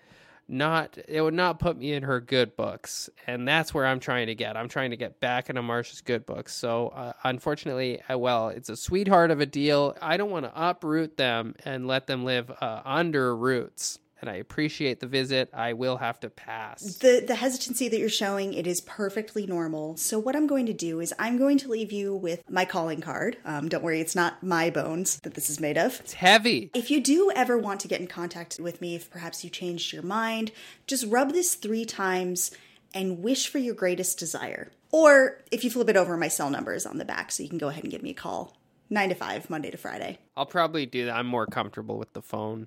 not. 0.47 0.99
It 1.09 1.23
would 1.23 1.35
not 1.35 1.59
put 1.59 1.79
me 1.79 1.93
in 1.93 2.03
her 2.03 2.21
good 2.21 2.57
books, 2.57 3.09
and 3.27 3.49
that's 3.49 3.73
where 3.73 3.87
I'm 3.87 4.01
trying 4.01 4.27
to 4.27 4.35
get. 4.35 4.57
I'm 4.57 4.69
trying 4.69 4.91
to 4.91 4.97
get 4.97 5.21
back 5.21 5.49
into 5.49 5.63
Marsha's 5.63 6.03
good 6.03 6.27
books. 6.27 6.55
So, 6.55 6.89
uh, 6.89 7.13
unfortunately, 7.25 8.03
uh, 8.03 8.19
well, 8.19 8.49
it's 8.49 8.69
a 8.69 8.77
sweetheart 8.77 9.31
of 9.31 9.41
a 9.41 9.47
deal. 9.47 9.97
I 10.03 10.17
don't 10.17 10.31
want 10.31 10.45
to 10.45 10.53
uproot 10.55 11.17
them 11.17 11.55
and 11.65 11.87
let 11.87 12.07
them 12.07 12.25
live 12.25 12.51
uh, 12.61 12.83
under 12.85 13.35
roots. 13.35 13.99
And 14.21 14.29
I 14.29 14.35
appreciate 14.37 15.01
the 15.01 15.07
visit. 15.07 15.49
I 15.53 15.73
will 15.73 15.97
have 15.97 16.21
to 16.21 16.31
pass. 16.31 16.97
The 16.97 17.25
the 17.27 17.35
hesitancy 17.35 17.89
that 17.89 17.99
you're 17.99 18.09
showing, 18.09 18.53
it 18.55 18.67
is 18.67 18.81
perfectly 18.81 19.47
normal. 19.47 19.97
So 19.97 20.19
what 20.19 20.37
I'm 20.37 20.47
going 20.47 20.67
to 20.67 20.73
do 20.73 21.01
is 21.01 21.15
I'm 21.19 21.39
going 21.39 21.59
to 21.59 21.69
leave 21.69 21.93
you 21.93 22.15
with 22.15 22.43
my 22.49 22.65
calling 22.65 23.01
card. 23.01 23.39
Um, 23.45 23.69
don't 23.69 23.83
worry, 23.83 24.01
it's 24.01 24.15
not 24.15 24.43
my 24.43 24.71
bones 24.71 25.19
that 25.23 25.35
this 25.35 25.49
is 25.49 25.61
made 25.61 25.79
of. 25.79 25.99
It's 26.01 26.13
heavy. 26.13 26.71
If 26.75 26.91
you 26.91 27.01
do 27.01 27.31
ever 27.35 27.57
want 27.57 27.81
to 27.81 27.89
get 27.89 28.01
in 28.01 28.07
contact 28.07 28.59
with 28.61 28.81
me, 28.81 28.95
if 28.95 29.11
perhaps 29.11 29.43
you 29.45 29.51
changed 29.51 29.93
your 29.93 30.03
mind, 30.03 30.53
just 30.87 31.07
rub 31.07 31.33
this 31.33 31.55
three 31.55 31.85
times 31.85 32.51
and 32.93 33.23
wish 33.23 33.49
for 33.49 33.59
your 33.59 33.75
greatest 33.75 34.19
desire. 34.19 34.71
Or 34.93 35.43
if 35.51 35.65
you 35.65 35.71
flip 35.71 35.89
it 35.89 35.97
over, 35.97 36.17
my 36.17 36.29
cell 36.29 36.51
number 36.51 36.75
is 36.75 36.87
on 36.87 36.99
the 36.99 37.05
back, 37.05 37.31
so 37.31 37.43
you 37.43 37.49
can 37.49 37.59
go 37.59 37.69
ahead 37.69 37.85
and 37.85 37.93
give 37.93 38.03
me 38.03 38.11
a 38.11 38.15
call. 38.15 38.57
Nine 38.89 39.11
to 39.11 39.15
five, 39.15 39.49
Monday 39.49 39.71
to 39.71 39.77
Friday. 39.77 40.19
I'll 40.37 40.47
probably 40.47 40.85
do 40.85 41.07
that. 41.07 41.15
I'm 41.15 41.27
more 41.27 41.47
comfortable 41.47 41.97
with 41.97 42.13
the 42.13 42.23
phone 42.23 42.67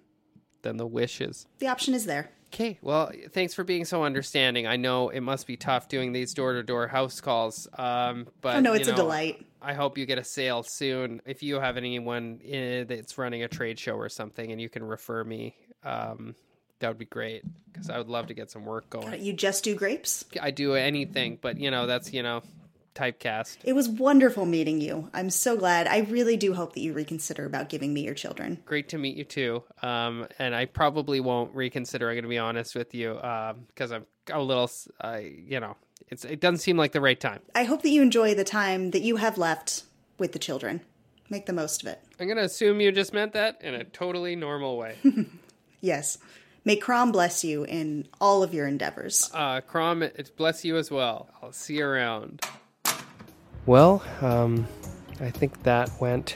than 0.63 0.77
the 0.77 0.88
wishes. 0.88 1.46
The 1.60 1.67
option 1.67 1.93
is 1.93 2.05
there. 2.05 2.32
Okay, 2.53 2.77
well, 2.84 3.12
thanks 3.32 3.53
for 3.55 3.63
being 3.63 3.84
so 3.84 4.03
understanding. 4.03 4.67
I 4.67 4.75
know 4.75 5.10
it 5.10 5.22
must 5.22 5.48
be 5.48 5.58
tough 5.58 5.88
doing 5.88 6.12
these 6.12 6.34
door 6.34 6.53
to 6.53 6.62
door 6.62 6.88
house 6.88 7.20
calls, 7.20 7.67
um, 7.77 8.27
but 8.41 8.58
Oh 8.58 8.60
no, 8.60 8.74
you 8.74 8.79
it's 8.79 8.89
a 8.89 8.93
delight. 8.93 9.43
I 9.60 9.74
hope 9.74 9.98
you 9.98 10.05
get 10.05 10.20
a 10.20 10.24
sale 10.24 10.62
soon. 10.62 11.22
If 11.25 11.41
you 11.41 11.60
have 11.60 11.77
anyone 11.77 12.41
eh, 12.48 12.84
that's 12.84 13.17
running 13.17 13.41
a 13.41 13.48
trade 13.48 13.79
show 13.79 13.96
or 13.96 14.10
something, 14.10 14.51
and 14.51 14.62
you 14.62 14.70
can 14.70 14.84
refer 14.84 15.24
me, 15.24 15.55
um, 15.84 16.36
that 16.79 16.89
would 16.89 17.00
be 17.00 17.05
great 17.05 17.43
because 17.72 17.89
I 17.89 17.98
would 17.98 18.10
love 18.10 18.27
to 18.27 18.36
get 18.36 18.51
some 18.51 18.65
work 18.65 18.88
going. 18.89 19.24
You 19.24 19.34
just 19.34 19.63
do 19.63 19.74
grapes? 19.74 20.24
I 20.39 20.51
do 20.51 20.75
anything, 20.75 21.39
but 21.41 21.58
you 21.58 21.72
know 21.72 21.88
that's 21.88 22.13
you 22.13 22.21
know 22.21 22.43
typecast. 22.95 23.58
It 23.63 23.73
was 23.73 23.89
wonderful 23.89 24.45
meeting 24.45 24.82
you. 24.82 25.10
I'm 25.13 25.29
so 25.29 25.58
glad. 25.58 25.88
I 25.88 25.99
really 25.99 26.38
do 26.38 26.53
hope 26.53 26.73
that 26.73 26.79
you 26.82 26.93
reconsider 26.93 27.45
about 27.45 27.69
giving 27.69 27.93
me 27.93 28.01
your 28.01 28.13
children. 28.13 28.60
Great 28.65 28.89
to 28.89 28.97
meet 28.97 29.15
you 29.17 29.23
too. 29.23 29.63
Um, 29.82 30.27
and 30.39 30.56
I 30.56 30.65
probably 30.65 31.19
won't 31.19 31.53
reconsider. 31.56 32.10
I'm 32.10 32.15
going 32.15 32.23
to 32.23 32.29
be 32.29 32.38
honest 32.38 32.75
with 32.75 32.93
you 32.93 33.13
because 33.15 33.91
I'm 33.91 34.06
a 34.32 34.41
little, 34.41 34.69
uh, 35.01 35.19
you 35.21 35.60
know, 35.60 35.75
it's 36.10 36.25
it 36.25 36.39
doesn't 36.39 36.60
seem 36.60 36.77
like 36.77 36.91
the 36.91 37.01
right 37.01 37.19
time. 37.19 37.39
I 37.56 37.63
hope 37.63 37.82
that 37.82 37.89
you 37.89 38.01
enjoy 38.01 38.36
the 38.36 38.43
time 38.43 38.91
that 38.91 39.01
you 39.01 39.15
have 39.15 39.38
left 39.38 39.84
with 40.17 40.32
the 40.34 40.39
children. 40.39 40.82
Make 41.29 41.45
the 41.47 41.53
most 41.53 41.82
of 41.82 41.88
it. 41.88 41.99
I'm 42.19 42.27
going 42.27 42.38
to 42.38 42.43
assume 42.43 42.79
you 42.82 42.91
just 42.91 43.13
meant 43.13 43.34
that 43.34 43.62
in 43.62 43.73
a 43.73 43.84
totally 43.84 44.36
normal 44.36 44.77
way. 44.77 44.97
Yes. 45.82 46.17
May 46.65 46.77
Crom 46.77 47.12
bless 47.12 47.43
you 47.43 47.65
in 47.65 48.08
all 48.21 48.41
of 48.41 48.53
your 48.53 48.67
endeavors. 48.67 49.29
uh, 49.34 49.60
Crom, 49.60 50.03
bless 50.38 50.63
you 50.63 50.77
as 50.77 50.89
well. 50.89 51.27
I'll 51.41 51.51
see 51.51 51.77
you 51.79 51.86
around. 51.86 52.41
Well, 53.65 54.04
um, 54.21 54.67
I 55.21 55.30
think 55.30 55.63
that 55.63 55.89
went 56.02 56.36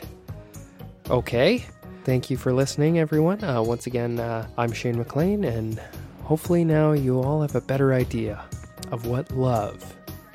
okay. 1.10 1.66
Thank 2.06 2.30
you 2.30 2.38
for 2.38 2.54
listening, 2.54 3.00
everyone. 3.00 3.44
Uh, 3.44 3.62
once 3.62 3.86
again, 3.86 4.20
uh, 4.20 4.48
I'm 4.58 4.72
Shane 4.72 4.98
McLean, 4.98 5.44
and 5.44 5.82
hopefully 6.24 6.64
now 6.64 6.94
you 6.94 7.22
all 7.22 7.42
have 7.42 7.56
a 7.56 7.62
better 7.62 7.94
idea 7.94 8.46
of 8.92 9.08
what 9.08 9.30
love 9.32 9.94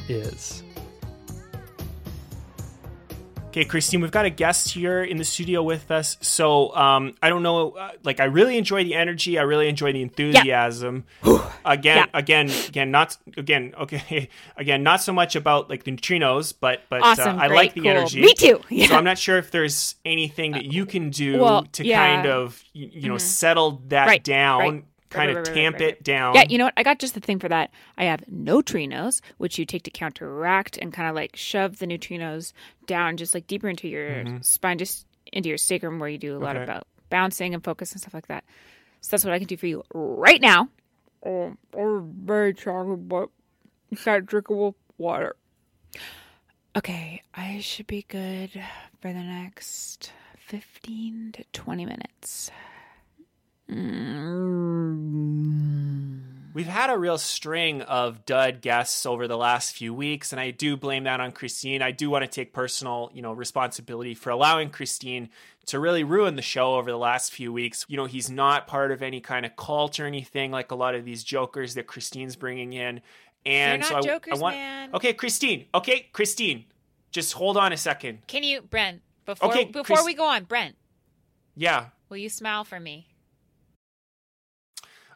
is. 0.08 0.62
Okay, 3.52 3.66
Christine, 3.66 4.00
we've 4.00 4.10
got 4.10 4.24
a 4.24 4.30
guest 4.30 4.70
here 4.70 5.04
in 5.04 5.18
the 5.18 5.24
studio 5.24 5.62
with 5.62 5.90
us. 5.90 6.16
So 6.22 6.74
um, 6.74 7.16
I 7.22 7.28
don't 7.28 7.42
know, 7.42 7.72
uh, 7.72 7.90
like 8.02 8.18
I 8.18 8.24
really 8.24 8.56
enjoy 8.56 8.82
the 8.82 8.94
energy. 8.94 9.38
I 9.38 9.42
really 9.42 9.68
enjoy 9.68 9.92
the 9.92 10.00
enthusiasm. 10.00 11.04
again, 11.62 11.96
Yeah. 11.98 12.06
again, 12.14 12.50
again, 12.68 12.90
not 12.90 13.18
again. 13.36 13.74
Okay, 13.78 14.30
again, 14.56 14.82
not 14.82 15.02
so 15.02 15.12
much 15.12 15.36
about 15.36 15.68
like 15.68 15.84
the 15.84 15.90
neutrinos, 15.92 16.54
but 16.58 16.80
but 16.88 17.02
Awesome, 17.02 17.38
uh, 17.38 17.42
I 17.42 17.48
great, 17.48 17.56
like 17.58 17.74
the 17.74 17.82
cool. 17.82 17.90
energy. 17.90 18.22
Me 18.22 18.32
too. 18.32 18.58
So 18.88 18.96
I'm 18.96 19.04
not 19.04 19.18
sure 19.18 19.36
if 19.36 19.50
there's 19.50 19.96
anything 20.06 20.52
that 20.52 20.64
you 20.64 20.86
can 20.86 21.10
do 21.10 21.38
well, 21.40 21.64
to 21.72 21.84
yeah. 21.84 21.98
kind 22.16 22.26
of 22.26 22.62
you, 22.72 22.88
you 22.90 23.08
know 23.10 23.18
settle 23.18 23.82
that 23.88 24.06
Right, 24.06 24.24
down, 24.24 24.60
right. 24.60 24.84
Kind 25.12 25.28
Right, 25.28 25.36
of 25.36 25.36
right, 25.36 25.48
right, 25.48 25.54
tamp 25.54 25.74
right, 25.74 25.82
right. 25.82 25.94
it 25.94 26.02
down. 26.02 26.34
Yeah, 26.34 26.44
you 26.48 26.58
know 26.58 26.64
what? 26.64 26.74
I 26.76 26.82
got 26.82 26.98
just 26.98 27.14
the 27.14 27.20
thing 27.20 27.38
for 27.38 27.48
that. 27.48 27.70
I 27.96 28.04
have 28.04 28.20
neutrinos, 28.32 29.20
which 29.38 29.58
you 29.58 29.64
take 29.66 29.82
to 29.84 29.90
counteract 29.90 30.76
and 30.78 30.92
kind 30.92 31.08
of 31.08 31.14
like 31.14 31.36
shove 31.36 31.78
the 31.78 31.86
neutrinos 31.86 32.52
down 32.86 33.16
just 33.16 33.34
like 33.34 33.46
deeper 33.46 33.68
into 33.68 33.88
your 33.88 34.10
mm-hmm. 34.10 34.40
spine, 34.40 34.78
just 34.78 35.06
into 35.32 35.48
your 35.48 35.58
sacrum 35.58 35.98
where 35.98 36.08
you 36.08 36.18
do 36.18 36.36
a 36.36 36.40
lot 36.40 36.56
Okay. 36.56 36.64
about 36.64 36.86
bouncing 37.10 37.54
and 37.54 37.62
focus 37.62 37.92
and 37.92 38.00
stuff 38.00 38.14
like 38.14 38.28
that. 38.28 38.44
So 39.00 39.10
that's 39.10 39.24
what 39.24 39.34
I 39.34 39.38
can 39.38 39.48
do 39.48 39.56
for 39.56 39.66
you 39.66 39.82
right 39.92 40.40
now. 40.40 40.68
Oh, 41.24 41.54
oh 41.76 42.06
very 42.22 42.54
chocolate, 42.54 43.08
but 43.08 43.28
it's 43.90 44.04
got 44.04 44.26
drinkable 44.26 44.76
water. 44.98 45.36
Okay, 46.74 47.22
I 47.34 47.60
should 47.60 47.86
be 47.86 48.06
good 48.08 48.50
for 49.00 49.12
the 49.12 49.22
next 49.22 50.10
15 50.46 51.32
to 51.32 51.44
20 51.52 51.84
minutes. 51.84 52.50
We've 56.54 56.66
had 56.66 56.90
a 56.90 56.98
real 56.98 57.16
string 57.16 57.80
of 57.82 58.26
dud 58.26 58.60
guests 58.60 59.06
over 59.06 59.26
the 59.26 59.38
last 59.38 59.74
few 59.74 59.94
weeks, 59.94 60.32
and 60.32 60.40
I 60.40 60.50
do 60.50 60.76
blame 60.76 61.04
that 61.04 61.18
on 61.20 61.32
Christine. 61.32 61.80
I 61.80 61.92
do 61.92 62.10
want 62.10 62.24
to 62.24 62.30
take 62.30 62.52
personal, 62.52 63.10
you 63.14 63.22
know, 63.22 63.32
responsibility 63.32 64.14
for 64.14 64.28
allowing 64.30 64.68
Christine 64.68 65.30
to 65.66 65.78
really 65.80 66.04
ruin 66.04 66.36
the 66.36 66.42
show 66.42 66.74
over 66.74 66.90
the 66.90 66.98
last 66.98 67.32
few 67.32 67.52
weeks. 67.54 67.86
You 67.88 67.96
know, 67.96 68.04
he's 68.04 68.30
not 68.30 68.66
part 68.66 68.92
of 68.92 69.02
any 69.02 69.20
kind 69.20 69.46
of 69.46 69.56
cult 69.56 69.98
or 69.98 70.04
anything 70.04 70.50
like 70.50 70.70
a 70.70 70.74
lot 70.74 70.94
of 70.94 71.06
these 71.06 71.24
jokers 71.24 71.74
that 71.74 71.86
Christine's 71.86 72.36
bringing 72.36 72.74
in. 72.74 73.00
And 73.46 73.82
so 73.84 73.94
not 73.94 74.04
I, 74.04 74.06
jokers, 74.08 74.38
I 74.38 74.42
want, 74.42 74.56
man. 74.56 74.90
okay, 74.94 75.14
Christine. 75.14 75.66
Okay, 75.74 76.10
Christine. 76.12 76.66
Just 77.12 77.32
hold 77.32 77.56
on 77.56 77.72
a 77.72 77.76
second. 77.78 78.26
Can 78.26 78.42
you, 78.42 78.60
Brent, 78.60 79.00
before 79.24 79.48
Okay, 79.50 79.64
before 79.64 79.96
Chris- 79.96 80.04
we 80.04 80.12
go 80.14 80.24
on, 80.26 80.44
Brent, 80.44 80.76
Yeah. 81.56 81.86
will 82.10 82.18
you 82.18 82.28
smile 82.28 82.64
for 82.64 82.78
me? 82.78 83.06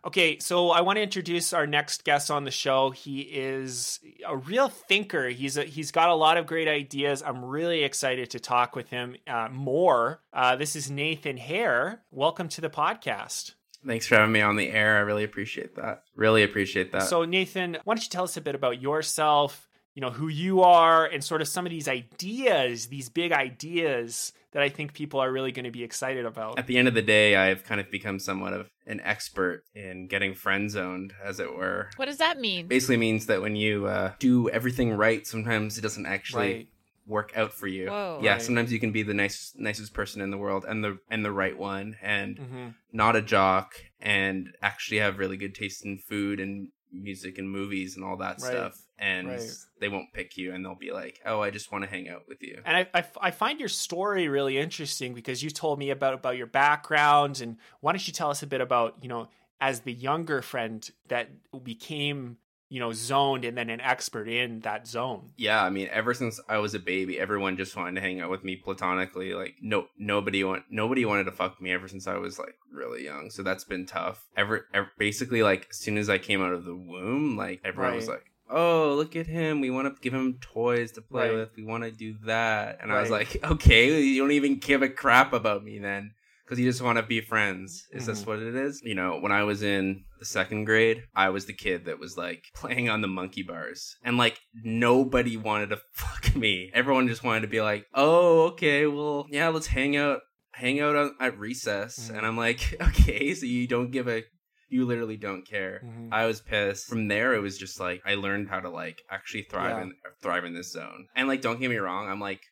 Okay, 0.07 0.39
so 0.39 0.71
I 0.71 0.83
want 0.83 0.99
to 0.99 1.03
introduce 1.03 1.53
our 1.53 1.67
next 1.67 2.05
guest 2.05 2.31
on 2.31 2.45
the 2.45 2.51
show. 2.53 2.91
He 2.91 3.23
is 3.23 3.99
a 4.25 4.37
real 4.37 4.69
thinker. 4.69 5.29
He's 5.31 5.57
a, 5.57 5.65
he's 5.65 5.91
got 5.91 6.11
a 6.11 6.15
lot 6.15 6.37
of 6.37 6.47
great 6.47 6.69
ideas. 6.69 7.25
I'm 7.27 7.45
really 7.45 7.83
excited 7.83 8.31
to 8.31 8.39
talk 8.39 8.77
with 8.77 8.89
him 8.89 9.17
uh, 9.27 9.49
more. 9.51 10.21
Uh, 10.33 10.55
this 10.55 10.77
is 10.77 10.89
Nathan 10.93 11.37
Hare. 11.37 12.03
Welcome 12.13 12.49
to 12.51 12.61
the 12.61 12.71
podcast. 12.71 13.55
Thanks 13.85 14.07
for 14.07 14.15
having 14.15 14.31
me 14.31 14.43
on 14.43 14.55
the 14.55 14.71
air. 14.71 14.97
I 14.97 15.01
really 15.01 15.25
appreciate 15.25 15.75
that. 15.75 16.05
Really 16.15 16.45
appreciate 16.45 16.93
that. 16.93 17.03
So 17.03 17.25
Nathan, 17.25 17.77
why 17.83 17.95
don't 17.95 18.03
you 18.05 18.09
tell 18.09 18.25
us 18.25 18.37
a 18.37 18.41
bit 18.41 18.55
about 18.55 18.81
yourself, 18.81 19.66
you 19.97 20.03
know 20.03 20.11
who 20.11 20.29
you 20.29 20.61
are 20.61 21.07
and 21.07 21.25
sort 21.25 21.41
of 21.41 21.49
some 21.49 21.67
of 21.67 21.71
these 21.71 21.89
ideas 21.89 22.87
these 22.87 23.09
big 23.09 23.33
ideas 23.33 24.33
that 24.53 24.63
i 24.63 24.69
think 24.69 24.93
people 24.93 25.19
are 25.19 25.33
really 25.33 25.51
going 25.51 25.65
to 25.65 25.71
be 25.73 25.83
excited 25.83 26.25
about 26.25 26.59
At 26.59 26.67
the 26.69 26.79
end 26.79 26.87
of 26.87 26.95
the 26.95 27.03
day, 27.03 27.35
I've 27.35 27.65
kind 27.65 27.81
of 27.81 27.91
become 27.91 28.19
somewhat 28.19 28.53
of 28.53 28.69
an 28.87 29.01
expert 29.01 29.65
in 29.75 30.07
getting 30.07 30.35
friend 30.35 30.71
zoned, 30.71 31.13
as 31.23 31.41
it 31.41 31.55
were. 31.55 31.91
What 31.97 32.07
does 32.07 32.19
that 32.19 32.39
mean? 32.39 32.67
Basically 32.69 32.97
means 32.97 33.27
that 33.27 33.43
when 33.43 33.57
you 33.57 33.87
uh, 33.87 34.13
do 34.19 34.49
everything 34.51 34.93
right, 34.93 35.27
sometimes 35.27 35.77
it 35.77 35.83
doesn't 35.83 36.07
actually 36.07 36.53
right 36.55 36.69
work 37.07 37.33
out 37.37 37.53
for 37.53 37.67
you. 37.67 37.89
Whoa. 37.91 38.21
Yeah, 38.23 38.33
Right. 38.35 38.43
sometimes 38.43 38.73
you 38.73 38.81
can 38.81 38.93
be 38.93 39.03
the 39.03 39.15
nice, 39.15 39.53
nicest 39.57 39.93
person 39.93 40.21
in 40.23 40.31
the 40.31 40.39
world 40.39 40.65
and 40.67 40.83
the 40.85 40.99
and 41.11 41.25
the 41.25 41.33
right 41.33 41.57
one, 41.59 41.97
and 42.03 42.39
hmm 42.39 42.69
not 42.93 43.17
a 43.17 43.21
jock, 43.23 43.75
and 44.01 44.49
actually 44.63 44.99
have 45.01 45.19
really 45.19 45.37
good 45.37 45.55
taste 45.55 45.85
in 45.85 45.99
food 45.99 46.41
and 46.41 46.69
music 46.93 47.37
and 47.37 47.51
movies 47.51 47.97
and 47.97 48.05
all 48.05 48.17
that 48.17 48.41
Right. 48.41 48.51
stuff. 48.53 48.75
And 48.99 49.29
Right. 49.29 49.51
they 49.81 49.89
won't 49.89 50.13
pick 50.15 50.37
you, 50.39 50.55
and 50.55 50.65
they'll 50.65 50.75
be 50.75 50.91
like, 50.93 51.21
"Oh, 51.27 51.41
I 51.43 51.51
just 51.51 51.71
want 51.71 51.85
to 51.85 51.91
hang 51.91 52.09
out 52.09 52.23
with 52.29 52.43
you." 52.43 52.63
and 52.65 52.77
I, 52.77 52.87
I, 52.95 53.05
I 53.21 53.31
find 53.31 53.61
your 53.61 53.69
story 53.69 54.29
really 54.29 54.57
interesting 54.57 55.13
because 55.13 55.43
you 55.43 55.51
told 55.51 55.79
me 55.79 55.91
about 55.91 56.15
about 56.15 56.37
your 56.39 56.47
background 56.47 57.41
and 57.41 57.57
why 57.81 57.93
don't 57.93 58.07
you 58.07 58.13
tell 58.13 58.31
us 58.31 58.43
a 58.43 58.47
bit 58.47 58.61
about 58.61 58.97
you 59.03 59.09
know 59.09 59.29
as 59.61 59.81
the 59.81 59.93
younger 59.93 60.41
friend 60.43 60.91
that 61.09 61.29
became 61.63 62.39
you 62.69 62.81
know 62.81 62.93
zoned 62.93 63.45
and 63.45 63.57
then 63.57 63.71
an 63.71 63.81
expert 63.81 64.29
in 64.29 64.61
that 64.61 64.87
zone 64.89 65.31
Yeah, 65.37 65.63
I 65.63 65.71
mean, 65.71 65.89
ever 65.93 66.15
since 66.15 66.41
I 66.49 66.59
was 66.59 66.75
a 66.75 66.79
baby, 66.79 67.19
everyone 67.19 67.57
just 67.57 67.77
wanted 67.77 67.95
to 67.95 68.01
hang 68.01 68.21
out 68.21 68.31
with 68.31 68.43
me 68.45 68.57
platonically. 68.57 69.35
Like, 69.35 69.55
no, 69.63 69.87
nobody 69.97 70.43
want, 70.43 70.65
nobody 70.71 71.05
wanted 71.05 71.25
to 71.25 71.33
fuck 71.33 71.61
me 71.61 71.71
ever 71.71 71.87
since 71.87 72.07
I 72.07 72.17
was 72.17 72.39
like 72.39 72.57
really 72.73 73.05
young. 73.05 73.31
So 73.31 73.43
that's 73.43 73.65
been 73.65 73.87
tough. 73.87 74.27
Ever, 74.37 74.67
ever 74.75 74.91
basically, 74.99 75.43
like 75.45 75.69
as 75.71 75.77
soon 75.77 75.97
as 75.97 76.11
I 76.11 76.19
came 76.19 76.43
out 76.43 76.53
of 76.55 76.65
the 76.65 76.75
womb, 76.75 77.37
like 77.37 77.61
everyone 77.65 77.95
was 77.95 78.09
like, 78.09 78.25
"Oh, 78.49 78.95
look 78.97 79.17
at 79.17 79.27
him! 79.27 79.61
We 79.61 79.71
want 79.71 79.95
to 79.95 80.01
give 80.01 80.15
him 80.15 80.39
toys 80.41 80.93
to 80.93 81.03
play 81.03 81.29
Right. 81.31 81.37
with. 81.39 81.57
We 81.57 81.65
want 81.65 81.85
to 81.85 81.91
do 81.91 82.15
that." 82.25 82.79
And 82.83 82.93
I 82.93 83.01
was 83.01 83.11
like, 83.11 83.37
"Okay, 83.45 84.01
you 84.03 84.21
don't 84.23 84.33
even 84.33 84.59
give 84.59 84.83
a 84.83 84.89
crap 84.89 85.33
about 85.33 85.65
me 85.65 85.79
then." 85.79 86.13
Because 86.45 86.61
you 86.61 86.65
just 86.71 86.81
want 86.81 86.97
to 86.97 87.03
be 87.03 87.21
friends. 87.21 87.89
Is 87.91 88.07
this 88.07 88.23
Mhm. 88.23 88.27
what 88.29 88.39
it 88.39 88.55
is? 88.55 88.81
You 88.85 88.95
know, 88.95 89.19
when 89.19 89.33
I 89.33 89.43
was 89.43 89.65
in 89.65 90.05
the 90.21 90.25
second 90.25 90.65
grade, 90.67 91.03
I 91.13 91.31
was 91.31 91.47
the 91.47 91.53
kid 91.53 91.87
that 91.87 91.99
was 91.99 92.17
like 92.17 92.45
playing 92.55 92.89
on 92.89 93.01
the 93.01 93.09
monkey 93.09 93.43
bars. 93.43 93.97
And 94.05 94.17
like 94.17 94.39
nobody 94.63 95.37
wanted 95.37 95.71
to 95.71 95.81
fuck 95.93 96.37
me. 96.37 96.71
Everyone 96.73 97.09
just 97.09 97.25
wanted 97.25 97.41
to 97.41 97.49
be 97.49 97.61
like, 97.61 97.87
oh, 97.95 98.43
okay, 98.53 98.87
well, 98.87 99.27
yeah, 99.29 99.49
let's 99.49 99.67
hang 99.67 99.97
out 99.97 100.21
hang 100.53 100.81
out 100.81 100.95
on, 100.97 101.15
at 101.21 101.37
recess. 101.39 102.09
Mhm. 102.11 102.17
And 102.19 102.27
I'm 102.27 102.37
like, 102.37 102.77
okay, 102.81 103.35
so 103.35 103.45
you 103.45 103.67
don't 103.67 103.91
give 103.91 104.07
a 104.09 104.23
you 104.69 104.85
literally 104.85 105.17
don't 105.17 105.47
care. 105.47 105.81
Mhm. 105.85 106.09
I 106.13 106.27
was 106.27 106.41
pissed. 106.41 106.89
From 106.89 107.09
there, 107.09 107.35
it 107.35 107.41
was 107.41 107.57
just 107.59 107.79
like 107.79 108.03
I 108.05 108.15
learned 108.15 108.49
how 108.49 108.61
to 108.61 108.69
like 108.71 109.03
actually 109.11 109.43
thrive 109.43 109.77
Yeah. 109.77 109.83
in 109.83 109.95
thrive 110.21 110.45
in 110.45 110.55
this 110.55 110.73
zone. 110.73 111.09
And 111.15 111.29
like, 111.29 111.41
don't 111.41 111.61
get 111.61 111.71
me 111.71 111.77
wrong, 111.77 112.09
I'm 112.09 112.21
like 112.21 112.43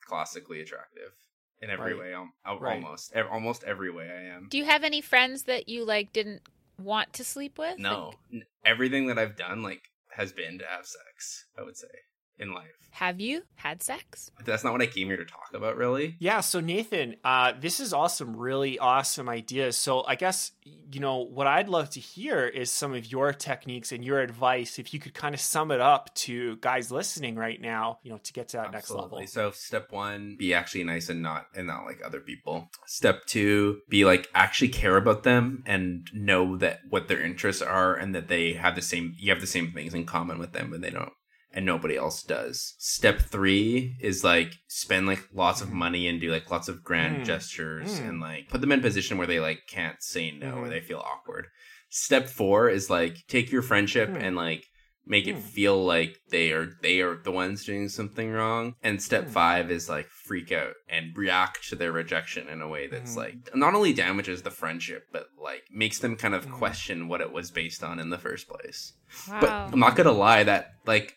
classically 0.00 0.60
attractive 0.60 1.12
in 1.60 1.70
every 1.70 1.92
Right. 1.94 2.00
way. 2.00 2.14
al- 2.14 2.32
al- 2.44 2.58
Right. 2.60 2.74
Almost, 2.82 3.12
ev- 3.14 3.26
almost 3.26 3.64
every 3.64 3.90
way 3.90 4.08
I 4.10 4.34
am. 4.34 4.48
Do 4.48 4.56
you 4.58 4.64
have 4.64 4.84
any 4.84 5.00
friends 5.00 5.42
that 5.44 5.68
you 5.68 5.84
like 5.84 6.12
didn't 6.12 6.42
want 6.78 7.12
to 7.14 7.24
sleep 7.24 7.58
with? 7.58 7.78
No, 7.78 8.12
Like, 8.32 8.44
everything 8.64 9.06
that 9.08 9.18
I've 9.18 9.36
done 9.36 9.62
like 9.62 9.82
has 10.12 10.32
been 10.32 10.58
to 10.58 10.66
have 10.66 10.86
sex. 10.86 11.46
I 11.58 11.62
would 11.62 11.76
say 11.76 11.88
in 12.38 12.52
life. 12.52 12.74
have 12.90 13.20
you 13.20 13.42
had 13.54 13.82
sex? 13.82 14.30
That's 14.44 14.64
not 14.64 14.72
what 14.72 14.82
I 14.82 14.86
came 14.86 15.06
here 15.06 15.16
to 15.16 15.24
talk 15.24 15.50
about, 15.54 15.76
really. 15.76 16.16
Yeah, 16.18 16.40
so 16.40 16.58
Nathan, 16.60 17.16
uh, 17.24 17.52
this 17.58 17.78
is 17.78 17.92
all 17.92 18.08
some 18.08 18.36
really 18.36 18.78
awesome 18.78 19.28
ideas. 19.28 19.76
So 19.76 20.04
I 20.04 20.16
guess 20.16 20.52
you 20.90 21.00
know 21.00 21.18
what 21.18 21.46
I'd 21.46 21.68
love 21.68 21.90
to 21.90 22.00
hear 22.00 22.46
is 22.46 22.70
some 22.70 22.94
of 22.94 23.10
your 23.10 23.32
techniques 23.32 23.92
and 23.92 24.04
your 24.04 24.20
advice. 24.20 24.78
If 24.78 24.92
you 24.92 25.00
could 25.00 25.14
kind 25.14 25.34
of 25.34 25.40
sum 25.40 25.70
it 25.70 25.80
up 25.80 26.12
to 26.16 26.56
guys 26.56 26.90
listening 26.90 27.36
right 27.36 27.60
now, 27.60 27.98
you 28.02 28.10
know, 28.10 28.18
to 28.18 28.32
get 28.32 28.48
to 28.48 28.56
that 28.58 28.72
next 28.72 28.90
level. 28.90 29.22
So 29.26 29.50
step 29.50 29.92
one, 29.92 30.36
be 30.38 30.54
actually 30.54 30.84
nice 30.84 31.08
and 31.08 31.22
not 31.22 31.46
and 31.54 31.66
not 31.66 31.84
like 31.84 32.00
other 32.04 32.20
people. 32.20 32.68
Step 32.86 33.26
two, 33.26 33.80
be 33.88 34.04
like 34.04 34.28
actually 34.34 34.68
care 34.68 34.96
about 34.96 35.22
them 35.22 35.62
and 35.66 36.08
know 36.12 36.56
that 36.56 36.80
what 36.88 37.08
their 37.08 37.20
interests 37.20 37.62
are 37.62 37.94
and 37.94 38.14
that 38.14 38.28
they 38.28 38.54
have 38.54 38.74
the 38.74 38.82
same 38.82 39.14
you 39.18 39.30
have 39.30 39.40
the 39.40 39.46
same 39.46 39.72
things 39.72 39.94
in 39.94 40.04
common 40.04 40.38
with 40.38 40.52
them 40.52 40.72
and 40.72 40.82
they 40.82 40.90
don't 40.90 41.12
and 41.58 41.66
nobody 41.66 41.96
else 41.96 42.22
does. 42.22 42.76
Step 42.78 43.18
three 43.18 43.96
is 44.00 44.22
like 44.22 44.52
spend 44.68 45.08
like 45.08 45.28
lots 45.34 45.60
of 45.60 45.72
money 45.72 46.06
and 46.06 46.20
do 46.20 46.30
like 46.30 46.48
lots 46.52 46.68
of 46.68 46.84
grand 46.84 47.16
Mm. 47.16 47.24
gestures 47.24 47.98
Mm. 47.98 48.08
and 48.08 48.20
like 48.20 48.48
put 48.48 48.60
them 48.60 48.70
in 48.70 48.78
a 48.78 48.82
position 48.82 49.18
where 49.18 49.26
they 49.26 49.40
like 49.40 49.62
can't 49.66 50.00
say 50.00 50.30
no 50.30 50.52
or 50.58 50.66
Mhm. 50.66 50.70
they 50.70 50.80
feel 50.80 51.00
awkward. 51.00 51.48
Step 51.90 52.28
four 52.28 52.68
is 52.68 52.88
like 52.88 53.26
take 53.26 53.50
your 53.50 53.62
friendship 53.62 54.08
Mm. 54.08 54.22
and 54.22 54.36
like 54.36 54.66
make 55.04 55.26
it 55.26 55.34
Mm. 55.36 55.42
feel 55.42 55.84
like 55.84 56.20
they 56.30 56.52
are 56.52 56.76
they 56.80 57.00
are 57.00 57.16
the 57.16 57.32
ones 57.32 57.64
doing 57.64 57.88
something 57.88 58.30
wrong. 58.30 58.76
And 58.80 59.02
step 59.02 59.24
Mm. 59.24 59.30
five 59.30 59.70
is 59.72 59.88
like 59.88 60.06
freak 60.10 60.52
out 60.52 60.74
and 60.88 61.16
react 61.16 61.68
to 61.70 61.74
their 61.74 61.90
rejection 61.90 62.48
in 62.48 62.60
a 62.62 62.68
way 62.68 62.86
that's 62.86 63.16
like 63.16 63.34
not 63.52 63.74
only 63.74 63.92
damages 63.92 64.42
the 64.42 64.52
friendship, 64.52 65.08
but 65.10 65.26
like 65.42 65.64
makes 65.72 65.98
them 65.98 66.14
kind 66.14 66.36
of 66.36 66.46
Mm. 66.46 66.52
question 66.52 67.08
what 67.08 67.20
it 67.20 67.32
was 67.32 67.50
based 67.50 67.82
on 67.82 67.98
in 67.98 68.10
the 68.10 68.18
first 68.18 68.46
place. 68.48 68.92
Wow. 69.28 69.40
But 69.40 69.50
I'm 69.72 69.80
not 69.80 69.96
gonna 69.96 70.12
lie, 70.12 70.44
that 70.44 70.74
like 70.86 71.16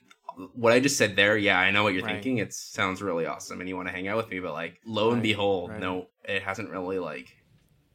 what 0.53 0.73
I 0.73 0.79
just 0.79 0.97
said 0.97 1.15
there, 1.15 1.37
yeah, 1.37 1.59
I 1.59 1.71
know 1.71 1.83
what 1.83 1.93
you're 1.93 2.03
Right. 2.03 2.13
thinking. 2.13 2.37
It 2.37 2.53
sounds 2.53 3.01
really 3.01 3.25
awesome 3.25 3.59
and 3.59 3.69
you 3.69 3.75
want 3.75 3.87
to 3.87 3.93
hang 3.93 4.07
out 4.07 4.17
with 4.17 4.29
me, 4.29 4.39
but 4.39 4.53
like 4.53 4.79
lo 4.85 5.11
and 5.11 5.21
behold, 5.21 5.71
right. 5.71 5.79
no, 5.79 6.07
it 6.23 6.43
hasn't 6.43 6.69
really 6.69 6.99
like 6.99 7.35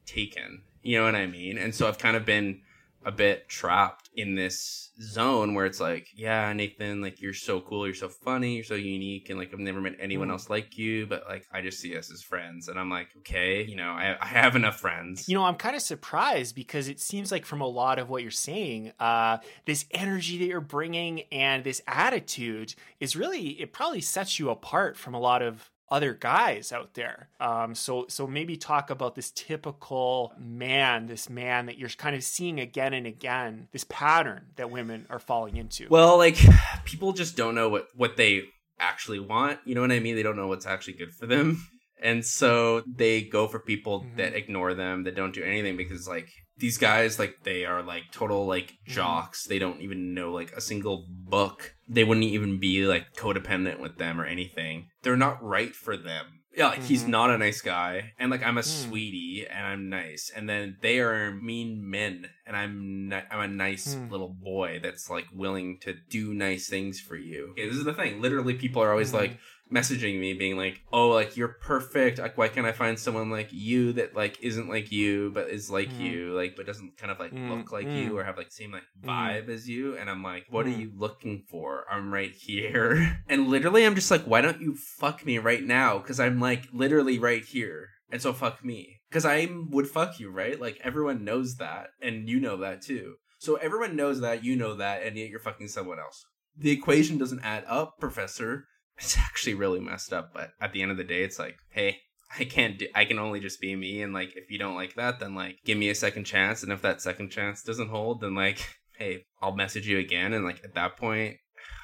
taken. 0.07 0.63
You 0.83 0.99
know 0.99 1.05
what 1.05 1.15
I 1.15 1.27
mean? 1.27 1.59
And 1.59 1.75
so 1.75 1.89
I've 1.89 1.99
kind 1.99 2.17
of 2.17 2.25
been 2.25 2.61
a 3.05 3.13
bit 3.13 3.49
trapped 3.49 4.06
in 4.17 4.35
this 4.35 4.91
zone 5.03 5.55
where 5.55 5.67
it's 5.67 5.79
like, 5.81 6.09
yeah, 6.15 6.53
Nathan, 6.53 7.01
like 7.03 7.21
you're 7.21 7.35
so 7.35 7.61
cool, 7.61 7.87
you're 7.87 7.95
so 7.95 8.09
funny, 8.09 8.55
you're 8.55 8.65
so 8.65 8.75
unique, 8.75 9.29
and 9.31 9.39
like 9.39 9.53
I've 9.53 9.59
never 9.61 9.81
met 9.81 9.97
anyone 10.01 10.29
Mm. 10.29 10.33
else 10.33 10.49
like 10.51 10.79
you, 10.79 11.07
but 11.07 11.25
like 11.29 11.47
I 11.53 11.61
just 11.61 11.81
see 11.81 11.97
us 11.97 12.11
as 12.11 12.23
friends, 12.23 12.69
and 12.69 12.79
I'm 12.81 12.89
like, 12.91 13.09
okay, 13.19 13.63
you 13.63 13.77
know, 13.77 13.91
I, 13.91 14.17
I 14.21 14.27
have 14.27 14.57
enough 14.57 14.81
friends. 14.81 15.29
You 15.29 15.35
know, 15.37 15.45
I'm 15.45 15.57
kind 15.57 15.77
of 15.77 15.83
surprised 15.83 16.55
because 16.55 16.89
it 16.89 16.99
seems 17.01 17.31
like 17.31 17.45
from 17.45 17.61
a 17.61 17.67
lot 17.69 17.99
of 17.99 18.09
what 18.09 18.23
you're 18.23 18.31
saying, 18.31 18.93
uh, 18.99 19.39
this 19.67 19.85
energy 19.91 20.39
that 20.39 20.47
you're 20.47 20.61
bringing 20.63 21.23
and 21.31 21.63
this 21.63 21.83
attitude 21.87 22.75
is 23.01 23.15
really 23.17 23.51
it 23.61 23.73
probably 23.73 24.01
sets 24.01 24.39
you 24.39 24.49
apart 24.51 24.97
from 24.97 25.13
a 25.15 25.21
lot 25.21 25.43
of 25.43 25.71
other 25.89 26.15
guys 26.15 26.73
out 26.73 26.95
there. 26.95 27.29
Um, 27.39 27.75
so 27.75 28.07
so 28.09 28.27
maybe 28.27 28.57
talk 28.57 28.91
about 28.91 29.15
this 29.15 29.31
typical 29.31 30.33
man, 30.39 31.07
this 31.07 31.29
man 31.31 31.67
that 31.67 31.79
you're 31.79 31.89
kind 31.91 32.17
of 32.17 32.23
seeing 32.25 32.59
again 32.61 32.93
and 32.93 33.07
again, 33.07 33.69
this 33.73 33.85
pattern 33.89 34.47
that 34.57 34.71
women 34.71 35.07
are 35.11 35.19
falling 35.19 35.57
into. 35.57 35.87
Well, 35.89 36.19
like 36.19 36.39
people 36.85 37.13
just 37.13 37.37
don't 37.37 37.55
know 37.55 37.69
what 37.69 37.87
what 37.95 38.17
they 38.17 38.45
actually 38.81 39.21
want. 39.21 39.61
You 39.65 39.75
know 39.75 39.81
what 39.81 39.93
I 39.93 40.01
mean? 40.01 40.17
They 40.17 40.23
don't 40.23 40.37
know 40.37 40.49
what's 40.49 40.67
actually 40.67 40.95
good 40.95 41.15
for 41.15 41.27
them. 41.27 41.67
And 42.03 42.25
so 42.27 42.83
they 42.87 43.23
go 43.23 43.49
for 43.49 43.59
people 43.59 44.03
Mhm. 44.03 44.17
that 44.19 44.35
ignore 44.35 44.75
them, 44.75 45.05
that 45.05 45.15
don't 45.15 45.33
do 45.35 45.43
anything 45.43 45.77
because 45.79 46.07
like 46.07 46.29
these 46.59 46.79
guys 46.79 47.19
like 47.19 47.37
they 47.45 47.65
are 47.65 47.83
like 47.83 48.05
total 48.13 48.47
like 48.47 48.73
Mm-hmm. 48.87 48.93
jocks. 48.95 49.45
They 49.45 49.59
don't 49.59 49.81
even 49.81 50.15
know 50.15 50.33
like 50.33 50.53
a 50.53 50.61
single 50.61 51.07
book. 51.09 51.75
They 51.89 52.05
wouldn't 52.05 52.25
even 52.27 52.59
be 52.59 52.87
like 52.87 53.15
codependent 53.17 53.81
with 53.81 53.99
them 53.99 54.21
or 54.21 54.25
anything. 54.25 54.89
They're 55.03 55.17
not 55.17 55.43
right 55.43 55.75
for 55.75 55.97
them. 55.97 56.27
Yeah, 56.57 56.69
like 56.69 56.83
he's 56.85 57.05
Mhm. 57.05 57.09
not 57.09 57.31
a 57.31 57.37
nice 57.37 57.61
guy, 57.61 58.15
and 58.19 58.31
like 58.31 58.43
I'm 58.43 58.57
a 58.57 58.63
Mm. 58.63 58.65
sweetie, 58.89 59.45
and 59.47 59.67
I'm 59.67 59.91
nice, 59.91 60.31
and 60.35 60.49
then 60.49 60.79
they 60.81 61.01
are 61.01 61.35
mean 61.35 61.91
men, 61.91 62.31
and 62.47 62.57
I'm 62.57 63.09
ni- 63.11 63.29
I'm 63.31 63.41
a 63.41 63.49
nice 63.49 63.95
Mm. 63.95 64.11
little 64.11 64.31
boy 64.33 64.81
that's 64.83 65.11
like 65.11 65.27
willing 65.35 65.79
to 65.83 65.93
do 66.09 66.33
nice 66.33 66.67
things 66.71 66.99
for 66.99 67.17
you. 67.17 67.49
Okay, 67.51 67.69
this 67.69 67.77
is 67.77 67.85
the 67.85 67.93
thing. 67.93 68.23
Literally, 68.23 68.55
people 68.55 68.83
are 68.83 68.91
always 68.91 69.11
Mhm. 69.11 69.19
like 69.21 69.39
messaging 69.73 70.21
me, 70.21 70.33
being 70.35 70.57
like, 70.57 70.81
"Oh, 70.93 71.09
like 71.09 71.37
you're 71.37 71.57
perfect. 71.61 72.19
Like, 72.19 72.39
why 72.39 72.49
can't 72.49 72.67
I 72.67 72.73
find 72.73 72.99
someone 72.99 73.31
like 73.31 73.49
you 73.53 73.93
that 73.95 74.15
like 74.15 74.39
isn't 74.43 74.69
like 74.69 74.93
you, 74.93 75.31
but 75.35 75.49
is 75.49 75.71
like 75.71 75.91
Mm. 75.91 76.01
you, 76.01 76.33
like 76.35 76.57
but 76.57 76.67
doesn't 76.67 76.97
kind 76.97 77.11
of 77.11 77.19
like 77.19 77.33
Mm, 77.33 77.51
look 77.51 77.73
like 77.73 77.89
mm. 77.89 77.95
you 77.97 78.17
or 78.19 78.25
have 78.25 78.37
like 78.37 78.53
same 78.53 78.73
like 78.73 78.85
Mm. 79.03 79.09
vibe 79.09 79.49
as 79.49 79.69
you?" 79.69 79.97
And 79.97 80.09
I'm 80.09 80.23
like, 80.23 80.47
"What 80.51 80.67
are 80.67 80.71
Mm. 80.71 80.81
you 80.81 80.93
looking 80.97 81.43
for? 81.51 81.85
I'm 81.91 82.13
right 82.13 82.33
here." 82.33 83.19
And 83.29 83.49
literally, 83.49 83.85
I'm 83.85 83.95
just 83.97 84.11
like, 84.11 84.25
"Why 84.25 84.41
don't 84.41 84.61
you 84.61 84.75
fuck 84.77 85.27
me 85.27 85.39
right 85.39 85.65
now? 85.65 85.99
Because 85.99 86.21
I'm 86.21 86.41
like 86.41 86.65
literally 86.73 87.19
right 87.19 87.45
here." 87.45 87.89
And 88.11 88.23
so 88.23 88.33
fuck 88.33 88.65
me. 88.65 89.01
Because 89.09 89.25
I 89.25 89.49
would 89.71 89.89
fuck 89.89 90.21
you, 90.21 90.31
right? 90.31 90.61
Like 90.61 90.79
everyone 90.85 91.25
knows 91.25 91.57
that. 91.57 91.89
And 92.01 92.29
you 92.29 92.39
know 92.39 92.57
that 92.59 92.83
too. 92.83 93.15
So 93.39 93.57
everyone 93.57 93.97
knows 93.97 94.21
that, 94.21 94.45
you 94.45 94.57
know 94.57 94.75
that, 94.77 95.03
and 95.03 95.17
yet 95.17 95.29
you're 95.29 95.41
fucking 95.41 95.69
someone 95.69 95.99
else. 95.99 96.25
The 96.57 96.71
equation 96.71 97.19
doesn't 97.19 97.45
add 97.45 97.65
up, 97.67 97.95
Professor. 98.01 98.67
It's 98.99 99.19
actually 99.19 99.55
really 99.55 99.81
messed 99.81 100.13
up, 100.13 100.33
but 100.33 100.53
at 100.61 100.73
the 100.73 100.83
end 100.83 100.91
of 100.91 100.97
the 100.97 101.05
day, 101.05 101.23
it's 101.23 101.39
like, 101.39 101.57
hey, 101.71 101.99
I 102.39 102.45
can't 102.45 102.79
do 102.79 102.89
I 102.95 103.05
can 103.05 103.19
only 103.19 103.41
just 103.41 103.61
be 103.61 103.75
me, 103.77 104.03
and 104.03 104.13
like 104.13 104.37
if 104.37 104.51
you 104.51 104.59
don't 104.59 104.75
like 104.75 104.95
that, 104.95 105.21
then 105.21 105.35
like 105.35 105.59
give 105.65 105.79
me 105.79 105.91
a 105.91 105.95
second 105.95 106.25
chance, 106.25 106.63
and 106.63 106.73
if 106.73 106.83
that 106.83 107.01
second 107.01 107.31
chance 107.31 107.63
doesn't 107.63 107.89
hold, 107.89 108.21
then 108.21 108.35
like, 108.35 108.67
hey, 108.99 109.25
I'll 109.41 109.55
message 109.55 109.87
you 109.87 109.99
again, 109.99 110.33
and 110.33 110.45
like 110.45 110.65
at 110.65 110.75
that 110.75 110.97
point, 110.97 111.37